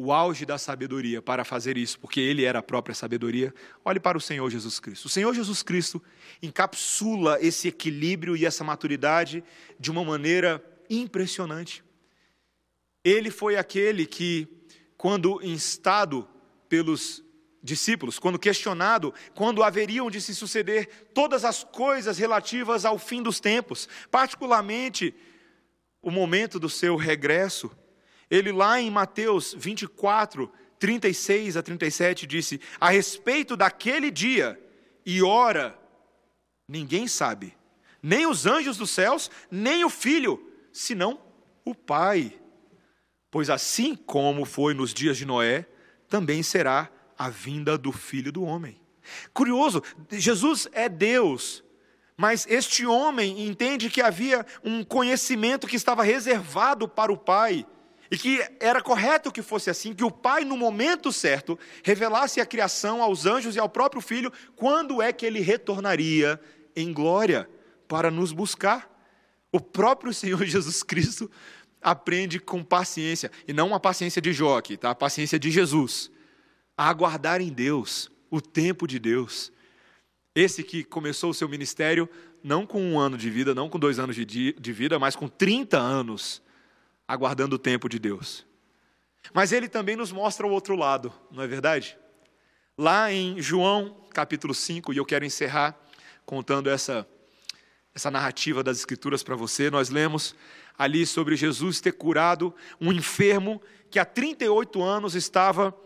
o 0.00 0.12
auge 0.12 0.46
da 0.46 0.56
sabedoria 0.56 1.20
para 1.20 1.44
fazer 1.44 1.76
isso, 1.76 1.98
porque 1.98 2.20
ele 2.20 2.44
era 2.44 2.60
a 2.60 2.62
própria 2.62 2.94
sabedoria, 2.94 3.52
olhe 3.84 3.98
para 3.98 4.16
o 4.16 4.20
Senhor 4.20 4.48
Jesus 4.48 4.78
Cristo. 4.78 5.06
O 5.06 5.08
Senhor 5.08 5.34
Jesus 5.34 5.60
Cristo 5.60 6.00
encapsula 6.40 7.38
esse 7.40 7.66
equilíbrio 7.66 8.36
e 8.36 8.46
essa 8.46 8.62
maturidade 8.62 9.42
de 9.78 9.90
uma 9.90 10.04
maneira 10.04 10.64
impressionante. 10.88 11.82
Ele 13.04 13.30
foi 13.30 13.56
aquele 13.56 14.06
que, 14.06 14.46
quando 14.96 15.40
instado 15.42 16.28
pelos 16.68 17.24
discípulos, 17.60 18.20
quando 18.20 18.38
questionado, 18.38 19.12
quando 19.34 19.64
haveriam 19.64 20.08
de 20.08 20.20
se 20.20 20.32
suceder 20.32 21.08
todas 21.12 21.44
as 21.44 21.64
coisas 21.64 22.18
relativas 22.18 22.84
ao 22.84 22.98
fim 22.98 23.20
dos 23.20 23.40
tempos, 23.40 23.88
particularmente 24.12 25.12
o 26.08 26.10
momento 26.10 26.58
do 26.58 26.68
seu 26.68 26.96
regresso, 26.96 27.70
ele, 28.30 28.50
lá 28.50 28.80
em 28.80 28.90
Mateus 28.90 29.54
24, 29.56 30.50
36 30.78 31.56
a 31.56 31.62
37, 31.62 32.26
disse: 32.26 32.60
A 32.80 32.90
respeito 32.90 33.56
daquele 33.56 34.10
dia 34.10 34.60
e 35.04 35.22
hora, 35.22 35.78
ninguém 36.66 37.06
sabe, 37.06 37.56
nem 38.02 38.26
os 38.26 38.46
anjos 38.46 38.76
dos 38.76 38.90
céus, 38.90 39.30
nem 39.50 39.84
o 39.84 39.90
filho, 39.90 40.50
senão 40.72 41.20
o 41.64 41.74
Pai. 41.74 42.38
Pois 43.30 43.50
assim 43.50 43.94
como 43.94 44.44
foi 44.44 44.74
nos 44.74 44.94
dias 44.94 45.16
de 45.16 45.26
Noé, 45.26 45.66
também 46.08 46.42
será 46.42 46.90
a 47.16 47.28
vinda 47.28 47.76
do 47.76 47.92
filho 47.92 48.32
do 48.32 48.42
homem. 48.42 48.80
Curioso, 49.32 49.82
Jesus 50.10 50.68
é 50.72 50.88
Deus, 50.88 51.64
mas 52.20 52.44
este 52.50 52.84
homem 52.84 53.46
entende 53.46 53.88
que 53.88 54.02
havia 54.02 54.44
um 54.64 54.82
conhecimento 54.82 55.68
que 55.68 55.76
estava 55.76 56.02
reservado 56.02 56.88
para 56.88 57.12
o 57.12 57.16
Pai 57.16 57.64
e 58.10 58.18
que 58.18 58.44
era 58.58 58.82
correto 58.82 59.30
que 59.30 59.40
fosse 59.40 59.70
assim, 59.70 59.94
que 59.94 60.02
o 60.02 60.10
Pai, 60.10 60.44
no 60.44 60.56
momento 60.56 61.12
certo, 61.12 61.56
revelasse 61.84 62.40
a 62.40 62.46
criação 62.46 63.00
aos 63.00 63.24
anjos 63.24 63.54
e 63.54 63.60
ao 63.60 63.68
próprio 63.68 64.02
Filho, 64.02 64.32
quando 64.56 65.00
é 65.00 65.12
que 65.12 65.24
ele 65.24 65.38
retornaria 65.38 66.40
em 66.74 66.92
glória 66.92 67.48
para 67.86 68.10
nos 68.10 68.32
buscar. 68.32 68.90
O 69.52 69.60
próprio 69.60 70.12
Senhor 70.12 70.42
Jesus 70.46 70.82
Cristo 70.82 71.30
aprende 71.80 72.40
com 72.40 72.64
paciência, 72.64 73.30
e 73.46 73.52
não 73.52 73.68
uma 73.68 73.78
paciência 73.78 74.20
de 74.20 74.32
Jó 74.32 74.58
aqui, 74.58 74.76
tá? 74.76 74.90
a 74.90 74.94
paciência 74.94 75.38
de 75.38 75.52
Jesus, 75.52 76.10
a 76.76 76.88
aguardar 76.88 77.40
em 77.40 77.52
Deus, 77.52 78.10
o 78.28 78.40
tempo 78.40 78.88
de 78.88 78.98
Deus. 78.98 79.52
Esse 80.38 80.62
que 80.62 80.84
começou 80.84 81.30
o 81.30 81.34
seu 81.34 81.48
ministério 81.48 82.08
não 82.44 82.64
com 82.64 82.80
um 82.80 82.96
ano 82.96 83.18
de 83.18 83.28
vida, 83.28 83.56
não 83.56 83.68
com 83.68 83.76
dois 83.76 83.98
anos 83.98 84.14
de, 84.14 84.24
de 84.52 84.72
vida, 84.72 84.96
mas 84.96 85.16
com 85.16 85.26
30 85.26 85.76
anos 85.76 86.40
aguardando 87.08 87.56
o 87.56 87.58
tempo 87.58 87.88
de 87.88 87.98
Deus. 87.98 88.46
Mas 89.34 89.50
ele 89.50 89.68
também 89.68 89.96
nos 89.96 90.12
mostra 90.12 90.46
o 90.46 90.50
outro 90.50 90.76
lado, 90.76 91.12
não 91.28 91.42
é 91.42 91.46
verdade? 91.48 91.98
Lá 92.76 93.12
em 93.12 93.42
João, 93.42 93.96
capítulo 94.14 94.54
5, 94.54 94.92
e 94.92 94.98
eu 94.98 95.04
quero 95.04 95.24
encerrar 95.24 95.76
contando 96.24 96.70
essa, 96.70 97.04
essa 97.92 98.08
narrativa 98.08 98.62
das 98.62 98.78
Escrituras 98.78 99.24
para 99.24 99.34
você, 99.34 99.68
nós 99.72 99.88
lemos 99.88 100.36
ali 100.78 101.04
sobre 101.04 101.34
Jesus 101.34 101.80
ter 101.80 101.94
curado 101.94 102.54
um 102.80 102.92
enfermo 102.92 103.60
que 103.90 103.98
há 103.98 104.04
38 104.04 104.80
anos 104.84 105.16
estava 105.16 105.76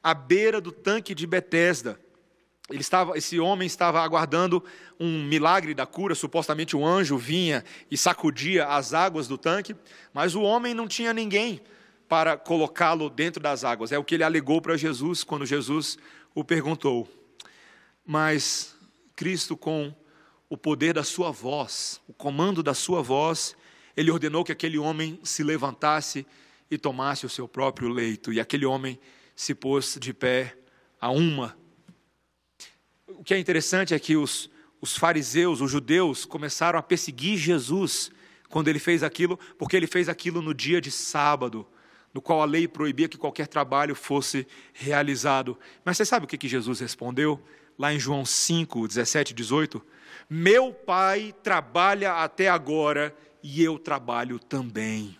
à 0.00 0.14
beira 0.14 0.60
do 0.60 0.70
tanque 0.70 1.12
de 1.12 1.26
Betesda. 1.26 1.98
Ele 2.70 2.80
estava, 2.80 3.18
esse 3.18 3.38
homem 3.38 3.66
estava 3.66 4.00
aguardando 4.00 4.62
um 4.98 5.24
milagre 5.24 5.74
da 5.74 5.86
cura, 5.86 6.14
supostamente 6.14 6.76
um 6.76 6.86
anjo 6.86 7.18
vinha 7.18 7.64
e 7.90 7.96
sacudia 7.96 8.66
as 8.66 8.94
águas 8.94 9.26
do 9.26 9.36
tanque, 9.36 9.74
mas 10.12 10.34
o 10.34 10.42
homem 10.42 10.72
não 10.72 10.86
tinha 10.86 11.12
ninguém 11.12 11.60
para 12.08 12.36
colocá-lo 12.36 13.10
dentro 13.10 13.42
das 13.42 13.64
águas. 13.64 13.92
É 13.92 13.98
o 13.98 14.04
que 14.04 14.14
ele 14.14 14.24
alegou 14.24 14.60
para 14.60 14.76
Jesus 14.76 15.22
quando 15.24 15.46
Jesus 15.46 15.98
o 16.34 16.44
perguntou. 16.44 17.08
Mas 18.06 18.76
Cristo, 19.14 19.56
com 19.56 19.94
o 20.48 20.56
poder 20.56 20.94
da 20.94 21.04
sua 21.04 21.30
voz, 21.30 22.00
o 22.08 22.12
comando 22.12 22.62
da 22.62 22.74
sua 22.74 23.02
voz, 23.02 23.56
ele 23.96 24.10
ordenou 24.10 24.44
que 24.44 24.50
aquele 24.52 24.78
homem 24.78 25.20
se 25.22 25.42
levantasse 25.42 26.26
e 26.70 26.78
tomasse 26.78 27.26
o 27.26 27.28
seu 27.28 27.46
próprio 27.46 27.88
leito. 27.88 28.32
E 28.32 28.40
aquele 28.40 28.66
homem 28.66 28.98
se 29.36 29.54
pôs 29.54 29.96
de 30.00 30.12
pé 30.12 30.56
a 31.00 31.10
uma 31.10 31.56
o 33.18 33.24
que 33.24 33.34
é 33.34 33.38
interessante 33.38 33.94
é 33.94 33.98
que 33.98 34.16
os, 34.16 34.50
os 34.80 34.96
fariseus, 34.96 35.60
os 35.60 35.70
judeus, 35.70 36.24
começaram 36.24 36.78
a 36.78 36.82
perseguir 36.82 37.36
Jesus 37.36 38.10
quando 38.48 38.68
ele 38.68 38.78
fez 38.78 39.02
aquilo, 39.02 39.38
porque 39.58 39.76
ele 39.76 39.86
fez 39.86 40.08
aquilo 40.08 40.42
no 40.42 40.52
dia 40.52 40.80
de 40.80 40.90
sábado, 40.90 41.66
no 42.12 42.20
qual 42.20 42.42
a 42.42 42.44
lei 42.44 42.66
proibia 42.66 43.08
que 43.08 43.16
qualquer 43.16 43.46
trabalho 43.46 43.94
fosse 43.94 44.46
realizado. 44.72 45.56
Mas 45.84 45.96
você 45.96 46.04
sabe 46.04 46.24
o 46.24 46.28
que, 46.28 46.36
que 46.36 46.48
Jesus 46.48 46.80
respondeu? 46.80 47.40
Lá 47.78 47.94
em 47.94 48.00
João 48.00 48.24
5, 48.24 48.88
17 48.88 49.30
e 49.30 49.34
18: 49.34 49.82
Meu 50.28 50.72
pai 50.72 51.34
trabalha 51.42 52.14
até 52.14 52.48
agora 52.48 53.16
e 53.42 53.62
eu 53.62 53.78
trabalho 53.78 54.38
também. 54.38 55.16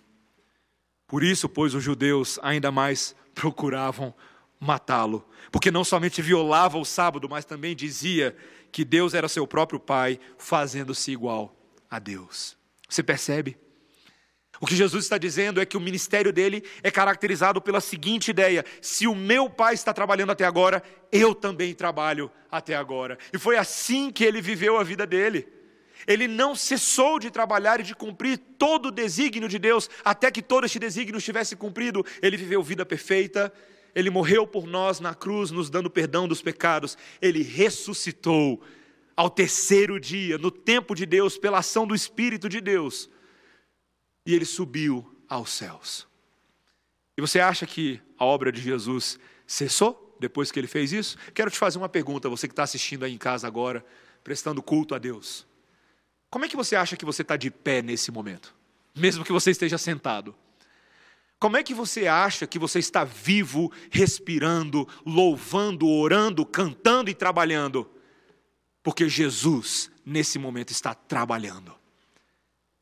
Por 1.06 1.24
isso, 1.24 1.48
pois, 1.48 1.74
os 1.74 1.82
judeus 1.82 2.38
ainda 2.42 2.70
mais 2.70 3.14
procuravam 3.34 4.14
matá-lo, 4.60 5.26
porque 5.50 5.70
não 5.70 5.82
somente 5.82 6.20
violava 6.20 6.78
o 6.78 6.84
sábado, 6.84 7.26
mas 7.28 7.46
também 7.46 7.74
dizia 7.74 8.36
que 8.70 8.84
Deus 8.84 9.14
era 9.14 9.26
seu 9.26 9.46
próprio 9.46 9.80
Pai, 9.80 10.20
fazendo-se 10.36 11.10
igual 11.10 11.56
a 11.90 11.98
Deus. 11.98 12.56
Você 12.88 13.02
percebe? 13.02 13.56
O 14.60 14.66
que 14.66 14.76
Jesus 14.76 15.04
está 15.04 15.16
dizendo 15.16 15.58
é 15.58 15.64
que 15.64 15.76
o 15.76 15.80
ministério 15.80 16.30
dele 16.32 16.62
é 16.82 16.90
caracterizado 16.90 17.62
pela 17.62 17.80
seguinte 17.80 18.30
ideia: 18.30 18.62
se 18.82 19.06
o 19.06 19.14
meu 19.14 19.48
pai 19.48 19.72
está 19.72 19.92
trabalhando 19.94 20.32
até 20.32 20.44
agora, 20.44 20.82
eu 21.10 21.34
também 21.34 21.74
trabalho 21.74 22.30
até 22.50 22.74
agora. 22.74 23.18
E 23.32 23.38
foi 23.38 23.56
assim 23.56 24.10
que 24.10 24.22
ele 24.22 24.42
viveu 24.42 24.76
a 24.76 24.84
vida 24.84 25.06
dele. 25.06 25.48
Ele 26.06 26.28
não 26.28 26.54
cessou 26.54 27.18
de 27.18 27.30
trabalhar 27.30 27.80
e 27.80 27.82
de 27.82 27.94
cumprir 27.94 28.38
todo 28.58 28.86
o 28.86 28.90
desígnio 28.90 29.48
de 29.48 29.58
Deus, 29.58 29.88
até 30.04 30.30
que 30.30 30.42
todo 30.42 30.64
este 30.64 30.78
desígnio 30.78 31.18
estivesse 31.18 31.56
cumprido. 31.56 32.04
Ele 32.20 32.36
viveu 32.36 32.62
vida 32.62 32.84
perfeita, 32.84 33.52
ele 33.94 34.10
morreu 34.10 34.46
por 34.46 34.66
nós 34.66 35.00
na 35.00 35.14
cruz, 35.14 35.50
nos 35.50 35.70
dando 35.70 35.90
perdão 35.90 36.28
dos 36.28 36.42
pecados. 36.42 36.96
Ele 37.20 37.42
ressuscitou 37.42 38.62
ao 39.16 39.28
terceiro 39.28 40.00
dia, 40.00 40.38
no 40.38 40.50
tempo 40.50 40.94
de 40.94 41.04
Deus, 41.04 41.36
pela 41.36 41.58
ação 41.58 41.86
do 41.86 41.94
Espírito 41.94 42.48
de 42.48 42.60
Deus. 42.60 43.10
E 44.24 44.34
ele 44.34 44.44
subiu 44.44 45.14
aos 45.28 45.50
céus. 45.50 46.06
E 47.16 47.20
você 47.20 47.40
acha 47.40 47.66
que 47.66 48.00
a 48.18 48.24
obra 48.24 48.50
de 48.50 48.60
Jesus 48.60 49.18
cessou 49.46 50.16
depois 50.18 50.50
que 50.50 50.58
ele 50.58 50.66
fez 50.66 50.92
isso? 50.92 51.18
Quero 51.34 51.50
te 51.50 51.58
fazer 51.58 51.78
uma 51.78 51.88
pergunta, 51.88 52.28
você 52.28 52.48
que 52.48 52.52
está 52.52 52.62
assistindo 52.62 53.04
aí 53.04 53.12
em 53.12 53.18
casa 53.18 53.46
agora, 53.46 53.84
prestando 54.24 54.62
culto 54.62 54.94
a 54.94 54.98
Deus. 54.98 55.46
Como 56.30 56.44
é 56.44 56.48
que 56.48 56.56
você 56.56 56.76
acha 56.76 56.96
que 56.96 57.04
você 57.04 57.22
está 57.22 57.36
de 57.36 57.50
pé 57.50 57.82
nesse 57.82 58.10
momento? 58.10 58.54
Mesmo 58.94 59.24
que 59.24 59.32
você 59.32 59.50
esteja 59.50 59.76
sentado. 59.76 60.34
Como 61.40 61.56
é 61.56 61.62
que 61.62 61.72
você 61.72 62.06
acha 62.06 62.46
que 62.46 62.58
você 62.58 62.78
está 62.78 63.02
vivo, 63.02 63.72
respirando, 63.90 64.86
louvando, 65.06 65.88
orando, 65.88 66.44
cantando 66.44 67.08
e 67.08 67.14
trabalhando? 67.14 67.90
Porque 68.82 69.08
Jesus, 69.08 69.90
nesse 70.04 70.38
momento, 70.38 70.70
está 70.70 70.94
trabalhando 70.94 71.74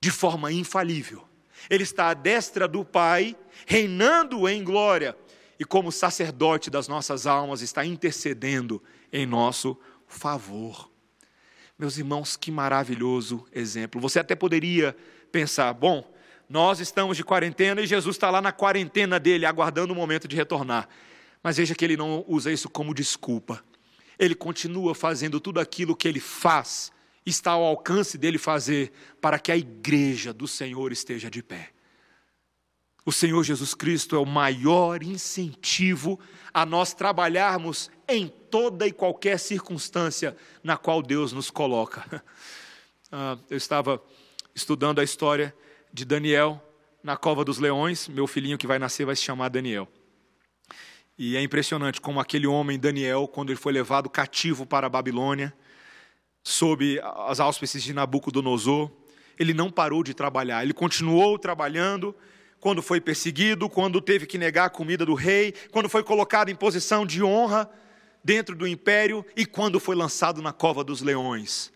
de 0.00 0.10
forma 0.10 0.50
infalível. 0.50 1.24
Ele 1.70 1.84
está 1.84 2.08
à 2.08 2.14
destra 2.14 2.66
do 2.66 2.84
Pai, 2.84 3.36
reinando 3.64 4.48
em 4.48 4.64
glória, 4.64 5.16
e 5.58 5.64
como 5.64 5.92
sacerdote 5.92 6.68
das 6.68 6.88
nossas 6.88 7.26
almas, 7.26 7.62
está 7.62 7.84
intercedendo 7.84 8.82
em 9.12 9.24
nosso 9.24 9.78
favor. 10.08 10.90
Meus 11.78 11.96
irmãos, 11.96 12.36
que 12.36 12.50
maravilhoso 12.50 13.46
exemplo. 13.52 14.00
Você 14.00 14.18
até 14.18 14.34
poderia 14.34 14.96
pensar: 15.30 15.72
bom, 15.72 16.12
nós 16.48 16.80
estamos 16.80 17.16
de 17.16 17.24
quarentena 17.24 17.80
e 17.80 17.86
Jesus 17.86 18.16
está 18.16 18.30
lá 18.30 18.40
na 18.40 18.52
quarentena 18.52 19.20
dele, 19.20 19.44
aguardando 19.44 19.92
o 19.92 19.96
momento 19.96 20.26
de 20.26 20.34
retornar. 20.34 20.88
Mas 21.42 21.58
veja 21.58 21.74
que 21.74 21.84
ele 21.84 21.96
não 21.96 22.24
usa 22.26 22.50
isso 22.50 22.70
como 22.70 22.94
desculpa. 22.94 23.62
Ele 24.18 24.34
continua 24.34 24.94
fazendo 24.94 25.40
tudo 25.40 25.60
aquilo 25.60 25.94
que 25.94 26.08
ele 26.08 26.20
faz, 26.20 26.90
está 27.24 27.52
ao 27.52 27.64
alcance 27.64 28.16
dele 28.16 28.38
fazer, 28.38 28.92
para 29.20 29.38
que 29.38 29.52
a 29.52 29.56
igreja 29.56 30.32
do 30.32 30.48
Senhor 30.48 30.90
esteja 30.90 31.30
de 31.30 31.42
pé. 31.42 31.70
O 33.04 33.12
Senhor 33.12 33.42
Jesus 33.42 33.74
Cristo 33.74 34.16
é 34.16 34.18
o 34.18 34.26
maior 34.26 35.02
incentivo 35.02 36.18
a 36.52 36.66
nós 36.66 36.92
trabalharmos 36.92 37.90
em 38.08 38.28
toda 38.28 38.86
e 38.86 38.92
qualquer 38.92 39.38
circunstância 39.38 40.36
na 40.62 40.76
qual 40.76 41.02
Deus 41.02 41.32
nos 41.32 41.50
coloca. 41.50 42.04
Ah, 43.10 43.38
eu 43.48 43.56
estava 43.56 44.02
estudando 44.54 44.98
a 44.98 45.02
história 45.02 45.54
de 45.98 46.04
Daniel 46.04 46.62
na 47.02 47.16
cova 47.16 47.44
dos 47.44 47.58
leões. 47.58 48.08
Meu 48.08 48.26
filhinho 48.26 48.56
que 48.56 48.66
vai 48.66 48.78
nascer 48.78 49.04
vai 49.04 49.16
se 49.16 49.22
chamar 49.22 49.48
Daniel. 49.48 49.88
E 51.18 51.36
é 51.36 51.42
impressionante 51.42 52.00
como 52.00 52.20
aquele 52.20 52.46
homem, 52.46 52.78
Daniel, 52.78 53.26
quando 53.26 53.50
ele 53.50 53.58
foi 53.58 53.72
levado 53.72 54.08
cativo 54.08 54.64
para 54.64 54.86
a 54.86 54.90
Babilônia, 54.90 55.52
sob 56.44 57.00
as 57.26 57.40
auspícios 57.40 57.82
de 57.82 57.92
Nabucodonosor, 57.92 58.90
ele 59.36 59.52
não 59.52 59.70
parou 59.70 60.04
de 60.04 60.14
trabalhar, 60.14 60.62
ele 60.62 60.72
continuou 60.72 61.36
trabalhando 61.36 62.14
quando 62.60 62.80
foi 62.80 63.00
perseguido, 63.00 63.68
quando 63.68 64.00
teve 64.00 64.26
que 64.26 64.38
negar 64.38 64.66
a 64.66 64.70
comida 64.70 65.04
do 65.04 65.14
rei, 65.14 65.52
quando 65.72 65.88
foi 65.88 66.04
colocado 66.04 66.50
em 66.50 66.54
posição 66.54 67.04
de 67.04 67.22
honra 67.22 67.68
dentro 68.22 68.54
do 68.54 68.66
império 68.66 69.26
e 69.36 69.44
quando 69.44 69.80
foi 69.80 69.96
lançado 69.96 70.40
na 70.40 70.52
cova 70.52 70.84
dos 70.84 71.02
leões 71.02 71.72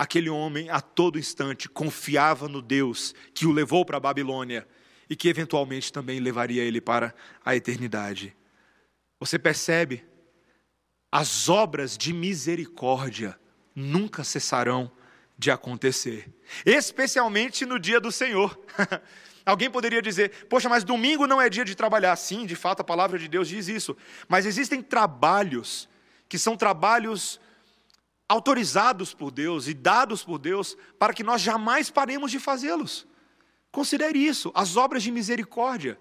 aquele 0.00 0.30
homem 0.30 0.70
a 0.70 0.80
todo 0.80 1.18
instante 1.18 1.68
confiava 1.68 2.48
no 2.48 2.62
Deus 2.62 3.14
que 3.34 3.44
o 3.44 3.52
levou 3.52 3.84
para 3.84 3.98
a 3.98 4.00
Babilônia 4.00 4.66
e 5.10 5.14
que 5.14 5.28
eventualmente 5.28 5.92
também 5.92 6.18
levaria 6.20 6.62
ele 6.62 6.80
para 6.80 7.14
a 7.44 7.54
eternidade. 7.54 8.34
Você 9.18 9.38
percebe? 9.38 10.02
As 11.12 11.50
obras 11.50 11.98
de 11.98 12.14
misericórdia 12.14 13.38
nunca 13.74 14.24
cessarão 14.24 14.90
de 15.36 15.50
acontecer, 15.50 16.32
especialmente 16.64 17.66
no 17.66 17.78
dia 17.78 18.00
do 18.00 18.10
Senhor. 18.10 18.58
Alguém 19.44 19.70
poderia 19.70 20.00
dizer, 20.00 20.46
poxa, 20.48 20.66
mas 20.66 20.82
domingo 20.82 21.26
não 21.26 21.42
é 21.42 21.50
dia 21.50 21.64
de 21.64 21.74
trabalhar. 21.74 22.16
Sim, 22.16 22.46
de 22.46 22.56
fato 22.56 22.80
a 22.80 22.84
palavra 22.84 23.18
de 23.18 23.28
Deus 23.28 23.46
diz 23.46 23.68
isso. 23.68 23.94
Mas 24.26 24.46
existem 24.46 24.80
trabalhos 24.80 25.90
que 26.26 26.38
são 26.38 26.56
trabalhos 26.56 27.38
autorizados 28.30 29.12
por 29.12 29.32
Deus 29.32 29.66
e 29.66 29.74
dados 29.74 30.22
por 30.22 30.38
Deus 30.38 30.76
para 31.00 31.12
que 31.12 31.24
nós 31.24 31.40
jamais 31.40 31.90
paremos 31.90 32.30
de 32.30 32.38
fazê-los. 32.38 33.04
Considere 33.72 34.20
isso, 34.20 34.52
as 34.54 34.76
obras 34.76 35.02
de 35.02 35.10
misericórdia, 35.10 35.98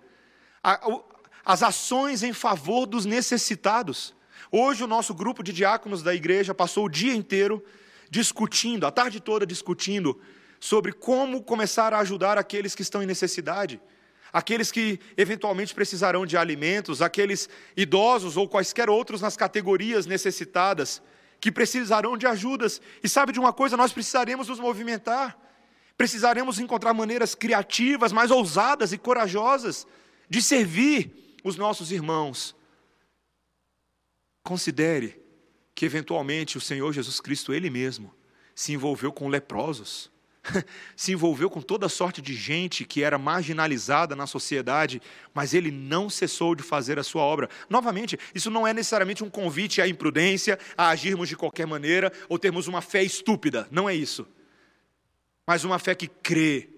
as 1.43 1.63
ações 1.63 2.21
em 2.21 2.31
favor 2.31 2.85
dos 2.85 3.03
necessitados. 3.03 4.13
Hoje 4.51 4.83
o 4.83 4.87
nosso 4.87 5.11
grupo 5.11 5.41
de 5.41 5.51
diáconos 5.51 6.03
da 6.03 6.13
igreja 6.13 6.53
passou 6.53 6.85
o 6.85 6.89
dia 6.89 7.15
inteiro 7.15 7.65
discutindo, 8.11 8.85
a 8.85 8.91
tarde 8.91 9.19
toda 9.19 9.43
discutindo 9.43 10.21
sobre 10.59 10.91
como 10.91 11.41
começar 11.41 11.95
a 11.95 11.99
ajudar 11.99 12.37
aqueles 12.37 12.75
que 12.75 12.83
estão 12.83 13.01
em 13.01 13.07
necessidade, 13.07 13.81
aqueles 14.31 14.71
que 14.71 14.99
eventualmente 15.17 15.73
precisarão 15.73 16.27
de 16.27 16.37
alimentos, 16.37 17.01
aqueles 17.01 17.49
idosos 17.75 18.37
ou 18.37 18.47
quaisquer 18.47 18.87
outros 18.87 19.19
nas 19.19 19.35
categorias 19.35 20.05
necessitadas 20.05 21.01
que 21.39 21.51
precisarão 21.51 22.17
de 22.17 22.27
ajudas. 22.27 22.81
E 23.03 23.09
sabe 23.09 23.31
de 23.31 23.39
uma 23.39 23.53
coisa? 23.53 23.77
Nós 23.77 23.93
precisaremos 23.93 24.47
nos 24.47 24.59
movimentar. 24.59 25.37
Precisaremos 25.97 26.59
encontrar 26.59 26.93
maneiras 26.93 27.35
criativas, 27.35 28.11
mais 28.11 28.31
ousadas 28.31 28.93
e 28.93 28.97
corajosas 28.97 29.85
de 30.29 30.41
servir 30.41 31.37
os 31.43 31.55
nossos 31.55 31.91
irmãos. 31.91 32.55
Considere 34.43 35.21
que, 35.75 35.85
eventualmente, 35.85 36.57
o 36.57 36.61
Senhor 36.61 36.91
Jesus 36.93 37.19
Cristo, 37.19 37.53
Ele 37.53 37.69
mesmo, 37.69 38.13
se 38.55 38.73
envolveu 38.73 39.11
com 39.11 39.27
leprosos. 39.27 40.11
se 40.95 41.11
envolveu 41.11 41.49
com 41.49 41.61
toda 41.61 41.89
sorte 41.89 42.21
de 42.21 42.33
gente 42.33 42.85
que 42.85 43.03
era 43.03 43.17
marginalizada 43.17 44.15
na 44.15 44.25
sociedade, 44.25 45.01
mas 45.33 45.53
ele 45.53 45.71
não 45.71 46.09
cessou 46.09 46.55
de 46.55 46.63
fazer 46.63 46.97
a 46.99 47.03
sua 47.03 47.21
obra. 47.21 47.49
Novamente, 47.69 48.17
isso 48.33 48.49
não 48.49 48.65
é 48.65 48.73
necessariamente 48.73 49.23
um 49.23 49.29
convite 49.29 49.81
à 49.81 49.87
imprudência, 49.87 50.57
a 50.77 50.89
agirmos 50.89 51.29
de 51.29 51.35
qualquer 51.35 51.67
maneira 51.67 52.11
ou 52.27 52.39
termos 52.39 52.67
uma 52.67 52.81
fé 52.81 53.03
estúpida, 53.03 53.67
não 53.71 53.89
é 53.89 53.95
isso. 53.95 54.27
Mas 55.45 55.63
uma 55.63 55.79
fé 55.79 55.95
que 55.95 56.07
crê 56.07 56.69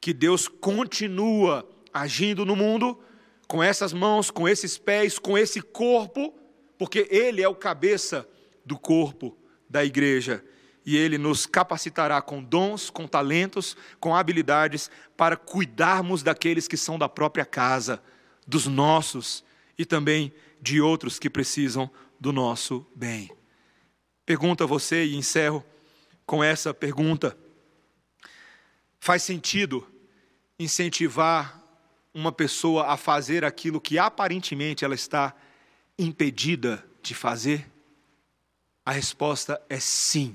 que 0.00 0.12
Deus 0.12 0.46
continua 0.48 1.68
agindo 1.92 2.44
no 2.44 2.54
mundo 2.54 2.98
com 3.46 3.62
essas 3.62 3.92
mãos, 3.92 4.30
com 4.30 4.46
esses 4.48 4.76
pés, 4.76 5.18
com 5.18 5.36
esse 5.36 5.60
corpo, 5.62 6.34
porque 6.78 7.08
Ele 7.10 7.42
é 7.42 7.48
o 7.48 7.54
cabeça 7.54 8.28
do 8.64 8.78
corpo 8.78 9.36
da 9.68 9.84
igreja 9.84 10.44
e 10.88 10.96
Ele 10.96 11.18
nos 11.18 11.44
capacitará 11.44 12.22
com 12.22 12.42
dons, 12.42 12.88
com 12.88 13.06
talentos, 13.06 13.76
com 14.00 14.16
habilidades 14.16 14.90
para 15.18 15.36
cuidarmos 15.36 16.22
daqueles 16.22 16.66
que 16.66 16.78
são 16.78 16.98
da 16.98 17.06
própria 17.06 17.44
casa, 17.44 18.02
dos 18.46 18.66
nossos 18.66 19.44
e 19.76 19.84
também 19.84 20.32
de 20.62 20.80
outros 20.80 21.18
que 21.18 21.28
precisam 21.28 21.90
do 22.18 22.32
nosso 22.32 22.86
bem. 22.94 23.30
Pergunto 24.24 24.64
a 24.64 24.66
você 24.66 25.04
e 25.04 25.14
encerro 25.14 25.62
com 26.24 26.42
essa 26.42 26.72
pergunta: 26.72 27.36
faz 28.98 29.22
sentido 29.22 29.86
incentivar 30.58 31.62
uma 32.14 32.32
pessoa 32.32 32.86
a 32.86 32.96
fazer 32.96 33.44
aquilo 33.44 33.78
que 33.78 33.98
aparentemente 33.98 34.86
ela 34.86 34.94
está 34.94 35.36
impedida 35.98 36.82
de 37.02 37.14
fazer? 37.14 37.70
A 38.86 38.90
resposta 38.90 39.60
é 39.68 39.78
sim 39.78 40.34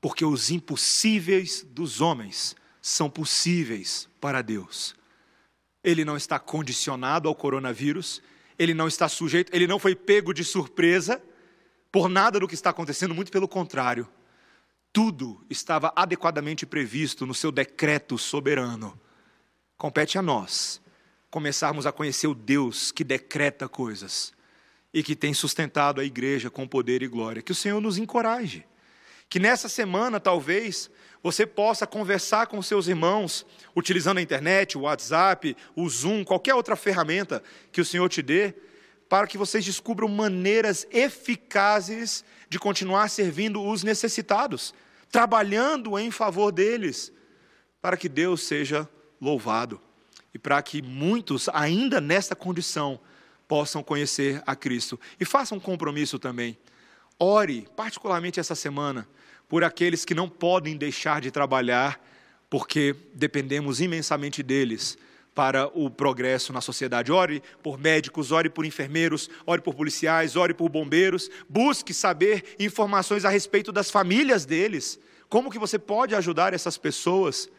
porque 0.00 0.24
os 0.24 0.50
impossíveis 0.50 1.66
dos 1.68 2.00
homens 2.00 2.56
são 2.80 3.10
possíveis 3.10 4.08
para 4.20 4.42
Deus. 4.42 4.94
Ele 5.82 6.04
não 6.04 6.16
está 6.16 6.38
condicionado 6.38 7.28
ao 7.28 7.34
coronavírus, 7.34 8.22
ele 8.58 8.74
não 8.74 8.88
está 8.88 9.08
sujeito, 9.08 9.54
ele 9.54 9.66
não 9.66 9.78
foi 9.78 9.94
pego 9.94 10.32
de 10.32 10.44
surpresa 10.44 11.22
por 11.90 12.08
nada 12.08 12.38
do 12.38 12.48
que 12.48 12.54
está 12.54 12.70
acontecendo, 12.70 13.14
muito 13.14 13.32
pelo 13.32 13.48
contrário. 13.48 14.08
Tudo 14.92 15.44
estava 15.48 15.92
adequadamente 15.94 16.66
previsto 16.66 17.26
no 17.26 17.34
seu 17.34 17.52
decreto 17.52 18.18
soberano. 18.18 18.98
Compete 19.76 20.18
a 20.18 20.22
nós 20.22 20.80
começarmos 21.30 21.86
a 21.86 21.92
conhecer 21.92 22.26
o 22.26 22.34
Deus 22.34 22.90
que 22.90 23.04
decreta 23.04 23.68
coisas 23.68 24.32
e 24.92 25.02
que 25.02 25.14
tem 25.14 25.32
sustentado 25.32 26.00
a 26.00 26.04
igreja 26.04 26.50
com 26.50 26.66
poder 26.66 27.02
e 27.02 27.08
glória. 27.08 27.40
Que 27.40 27.52
o 27.52 27.54
Senhor 27.54 27.80
nos 27.80 27.96
encoraje. 27.96 28.66
Que 29.30 29.38
nessa 29.38 29.68
semana, 29.68 30.18
talvez, 30.18 30.90
você 31.22 31.46
possa 31.46 31.86
conversar 31.86 32.48
com 32.48 32.60
seus 32.60 32.88
irmãos, 32.88 33.46
utilizando 33.76 34.18
a 34.18 34.22
internet, 34.22 34.76
o 34.76 34.82
WhatsApp, 34.82 35.56
o 35.76 35.88
Zoom, 35.88 36.24
qualquer 36.24 36.54
outra 36.54 36.74
ferramenta 36.74 37.40
que 37.70 37.80
o 37.80 37.84
Senhor 37.84 38.08
te 38.08 38.22
dê, 38.22 38.52
para 39.08 39.28
que 39.28 39.38
vocês 39.38 39.64
descubram 39.64 40.08
maneiras 40.08 40.84
eficazes 40.90 42.24
de 42.48 42.58
continuar 42.58 43.08
servindo 43.08 43.64
os 43.64 43.84
necessitados, 43.84 44.74
trabalhando 45.12 45.96
em 45.96 46.10
favor 46.10 46.50
deles, 46.50 47.12
para 47.80 47.96
que 47.96 48.08
Deus 48.08 48.42
seja 48.42 48.88
louvado 49.20 49.80
e 50.34 50.38
para 50.38 50.60
que 50.60 50.82
muitos, 50.82 51.48
ainda 51.52 52.00
nesta 52.00 52.34
condição, 52.34 53.00
possam 53.46 53.80
conhecer 53.80 54.42
a 54.44 54.56
Cristo. 54.56 54.98
E 55.20 55.24
faça 55.24 55.54
um 55.54 55.60
compromisso 55.60 56.18
também. 56.18 56.58
Ore, 57.22 57.68
particularmente 57.76 58.40
essa 58.40 58.54
semana, 58.54 59.06
por 59.46 59.62
aqueles 59.62 60.06
que 60.06 60.14
não 60.14 60.26
podem 60.26 60.74
deixar 60.74 61.20
de 61.20 61.30
trabalhar, 61.30 62.02
porque 62.48 62.96
dependemos 63.12 63.78
imensamente 63.78 64.42
deles 64.42 64.96
para 65.34 65.66
o 65.78 65.90
progresso 65.90 66.50
na 66.50 66.62
sociedade. 66.62 67.12
Ore 67.12 67.42
por 67.62 67.78
médicos, 67.78 68.32
ore 68.32 68.48
por 68.48 68.64
enfermeiros, 68.64 69.28
ore 69.44 69.60
por 69.60 69.74
policiais, 69.74 70.34
ore 70.34 70.54
por 70.54 70.70
bombeiros. 70.70 71.30
Busque 71.46 71.92
saber 71.92 72.56
informações 72.58 73.26
a 73.26 73.28
respeito 73.28 73.70
das 73.70 73.90
famílias 73.90 74.46
deles. 74.46 74.98
Como 75.28 75.50
que 75.50 75.58
você 75.58 75.78
pode 75.78 76.14
ajudar 76.14 76.54
essas 76.54 76.78
pessoas? 76.78 77.50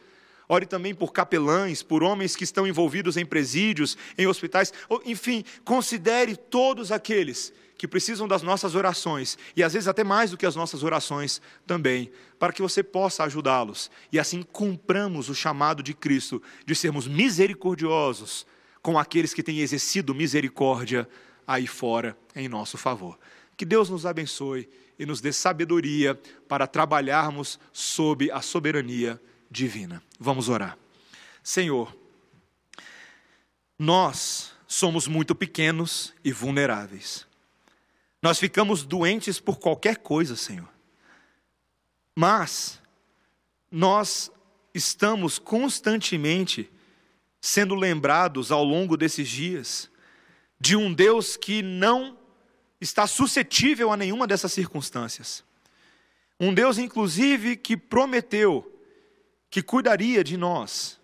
Ore 0.48 0.66
também 0.66 0.92
por 0.92 1.12
capelães, 1.12 1.84
por 1.84 2.02
homens 2.02 2.34
que 2.34 2.44
estão 2.44 2.66
envolvidos 2.66 3.16
em 3.16 3.24
presídios, 3.24 3.96
em 4.18 4.26
hospitais. 4.26 4.72
Enfim, 5.06 5.44
considere 5.64 6.36
todos 6.36 6.90
aqueles 6.90 7.52
que 7.82 7.88
precisam 7.88 8.28
das 8.28 8.44
nossas 8.44 8.76
orações, 8.76 9.36
e 9.56 9.62
às 9.64 9.72
vezes 9.72 9.88
até 9.88 10.04
mais 10.04 10.30
do 10.30 10.36
que 10.36 10.46
as 10.46 10.54
nossas 10.54 10.84
orações 10.84 11.42
também, 11.66 12.12
para 12.38 12.52
que 12.52 12.62
você 12.62 12.80
possa 12.80 13.24
ajudá-los. 13.24 13.90
E 14.12 14.20
assim 14.20 14.40
cumpramos 14.40 15.28
o 15.28 15.34
chamado 15.34 15.82
de 15.82 15.92
Cristo 15.92 16.40
de 16.64 16.76
sermos 16.76 17.08
misericordiosos 17.08 18.46
com 18.80 18.96
aqueles 18.96 19.34
que 19.34 19.42
têm 19.42 19.58
exercido 19.58 20.14
misericórdia 20.14 21.08
aí 21.44 21.66
fora 21.66 22.16
em 22.36 22.48
nosso 22.48 22.78
favor. 22.78 23.18
Que 23.56 23.64
Deus 23.64 23.90
nos 23.90 24.06
abençoe 24.06 24.68
e 24.96 25.04
nos 25.04 25.20
dê 25.20 25.32
sabedoria 25.32 26.16
para 26.46 26.68
trabalharmos 26.68 27.58
sob 27.72 28.30
a 28.30 28.40
soberania 28.40 29.20
divina. 29.50 30.00
Vamos 30.20 30.48
orar. 30.48 30.78
Senhor, 31.42 31.92
nós 33.76 34.52
somos 34.68 35.08
muito 35.08 35.34
pequenos 35.34 36.14
e 36.24 36.30
vulneráveis. 36.30 37.31
Nós 38.22 38.38
ficamos 38.38 38.84
doentes 38.84 39.40
por 39.40 39.58
qualquer 39.58 39.96
coisa, 39.96 40.36
Senhor. 40.36 40.68
Mas 42.14 42.80
nós 43.70 44.30
estamos 44.72 45.38
constantemente 45.38 46.70
sendo 47.40 47.74
lembrados 47.74 48.52
ao 48.52 48.62
longo 48.62 48.96
desses 48.96 49.28
dias 49.28 49.90
de 50.60 50.76
um 50.76 50.94
Deus 50.94 51.36
que 51.36 51.60
não 51.60 52.16
está 52.80 53.06
suscetível 53.06 53.90
a 53.90 53.96
nenhuma 53.96 54.28
dessas 54.28 54.52
circunstâncias. 54.52 55.44
Um 56.38 56.54
Deus, 56.54 56.78
inclusive, 56.78 57.56
que 57.56 57.76
prometeu 57.76 58.68
que 59.50 59.62
cuidaria 59.62 60.22
de 60.22 60.36
nós 60.36 61.00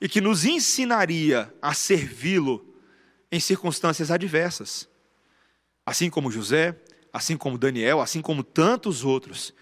e 0.00 0.08
que 0.08 0.20
nos 0.20 0.44
ensinaria 0.44 1.52
a 1.60 1.72
servi-lo 1.72 2.64
em 3.30 3.40
circunstâncias 3.40 4.10
adversas. 4.10 4.88
Assim 5.84 6.08
como 6.08 6.30
José, 6.30 6.76
assim 7.12 7.36
como 7.36 7.58
Daniel, 7.58 8.00
assim 8.00 8.20
como 8.22 8.42
tantos 8.42 9.04
outros, 9.04 9.52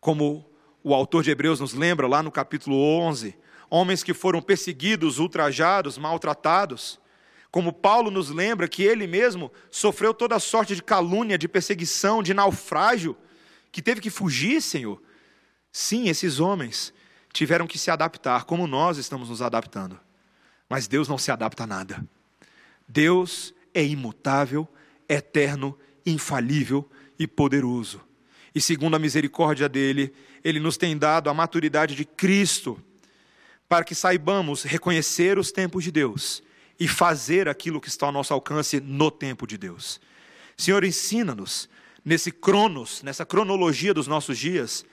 como 0.00 0.48
o 0.82 0.94
autor 0.94 1.22
de 1.22 1.30
Hebreus 1.30 1.60
nos 1.60 1.74
lembra 1.74 2.06
lá 2.06 2.22
no 2.22 2.30
capítulo 2.30 2.76
11, 2.76 3.36
homens 3.68 4.02
que 4.02 4.14
foram 4.14 4.40
perseguidos, 4.40 5.18
ultrajados, 5.18 5.98
maltratados, 5.98 7.00
como 7.50 7.72
Paulo 7.72 8.10
nos 8.10 8.30
lembra 8.30 8.68
que 8.68 8.82
ele 8.82 9.06
mesmo 9.06 9.50
sofreu 9.70 10.12
toda 10.12 10.38
sorte 10.38 10.74
de 10.74 10.82
calúnia, 10.82 11.38
de 11.38 11.48
perseguição, 11.48 12.22
de 12.22 12.34
naufrágio, 12.34 13.16
que 13.72 13.80
teve 13.80 14.00
que 14.00 14.10
fugir, 14.10 14.60
Senhor. 14.60 15.02
Sim, 15.72 16.08
esses 16.08 16.40
homens 16.40 16.92
tiveram 17.32 17.66
que 17.66 17.78
se 17.78 17.90
adaptar, 17.90 18.44
como 18.44 18.66
nós 18.66 18.98
estamos 18.98 19.30
nos 19.30 19.40
adaptando. 19.40 19.98
Mas 20.68 20.86
Deus 20.86 21.08
não 21.08 21.16
se 21.16 21.30
adapta 21.30 21.64
a 21.64 21.66
nada. 21.66 22.06
Deus 22.86 23.54
é 23.72 23.82
imutável, 23.82 24.68
eterno, 25.08 25.78
infalível 26.04 26.88
e 27.18 27.26
poderoso. 27.26 28.00
E 28.54 28.60
segundo 28.60 28.96
a 28.96 28.98
misericórdia 28.98 29.68
dele, 29.68 30.12
ele 30.42 30.60
nos 30.60 30.76
tem 30.76 30.96
dado 30.96 31.30
a 31.30 31.34
maturidade 31.34 31.94
de 31.94 32.04
Cristo, 32.04 32.82
para 33.68 33.84
que 33.84 33.94
saibamos 33.94 34.62
reconhecer 34.62 35.38
os 35.38 35.52
tempos 35.52 35.84
de 35.84 35.92
Deus 35.92 36.42
e 36.80 36.88
fazer 36.88 37.48
aquilo 37.48 37.80
que 37.80 37.88
está 37.88 38.06
ao 38.06 38.12
nosso 38.12 38.32
alcance 38.32 38.80
no 38.80 39.10
tempo 39.10 39.46
de 39.46 39.58
Deus. 39.58 40.00
Senhor, 40.56 40.82
ensina-nos 40.84 41.68
nesse 42.04 42.32
cronos, 42.32 43.02
nessa 43.02 43.26
cronologia 43.26 43.92
dos 43.92 44.06
nossos 44.06 44.38
dias, 44.38 44.84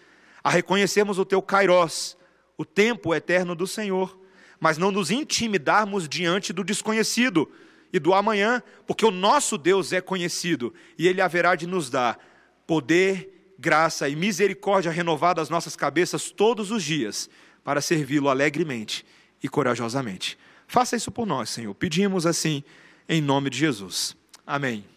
a 0.43 0.49
reconhecermos 0.49 1.17
o 1.17 1.25
teu 1.25 1.41
kairos, 1.41 2.17
o 2.57 2.65
tempo 2.65 3.15
eterno 3.15 3.55
do 3.55 3.65
Senhor, 3.65 4.19
mas 4.59 4.77
não 4.77 4.91
nos 4.91 5.11
intimidarmos 5.11 6.07
diante 6.07 6.51
do 6.51 6.63
desconhecido, 6.63 7.49
e 7.91 7.99
do 7.99 8.13
amanhã, 8.13 8.61
porque 8.85 9.05
o 9.05 9.11
nosso 9.11 9.57
Deus 9.57 9.93
é 9.93 10.01
conhecido 10.01 10.73
e 10.97 11.07
Ele 11.07 11.21
haverá 11.21 11.55
de 11.55 11.67
nos 11.67 11.89
dar 11.89 12.19
poder, 12.67 13.53
graça 13.57 14.09
e 14.09 14.15
misericórdia 14.15 14.91
renovada 14.91 15.41
às 15.41 15.49
nossas 15.49 15.75
cabeças 15.75 16.29
todos 16.29 16.71
os 16.71 16.83
dias, 16.83 17.29
para 17.63 17.81
servi-lo 17.81 18.29
alegremente 18.29 19.05
e 19.41 19.49
corajosamente. 19.49 20.37
Faça 20.67 20.95
isso 20.95 21.11
por 21.11 21.25
nós, 21.25 21.49
Senhor. 21.49 21.73
Pedimos 21.73 22.25
assim, 22.25 22.63
em 23.07 23.21
nome 23.21 23.49
de 23.49 23.57
Jesus. 23.57 24.15
Amém. 24.45 24.94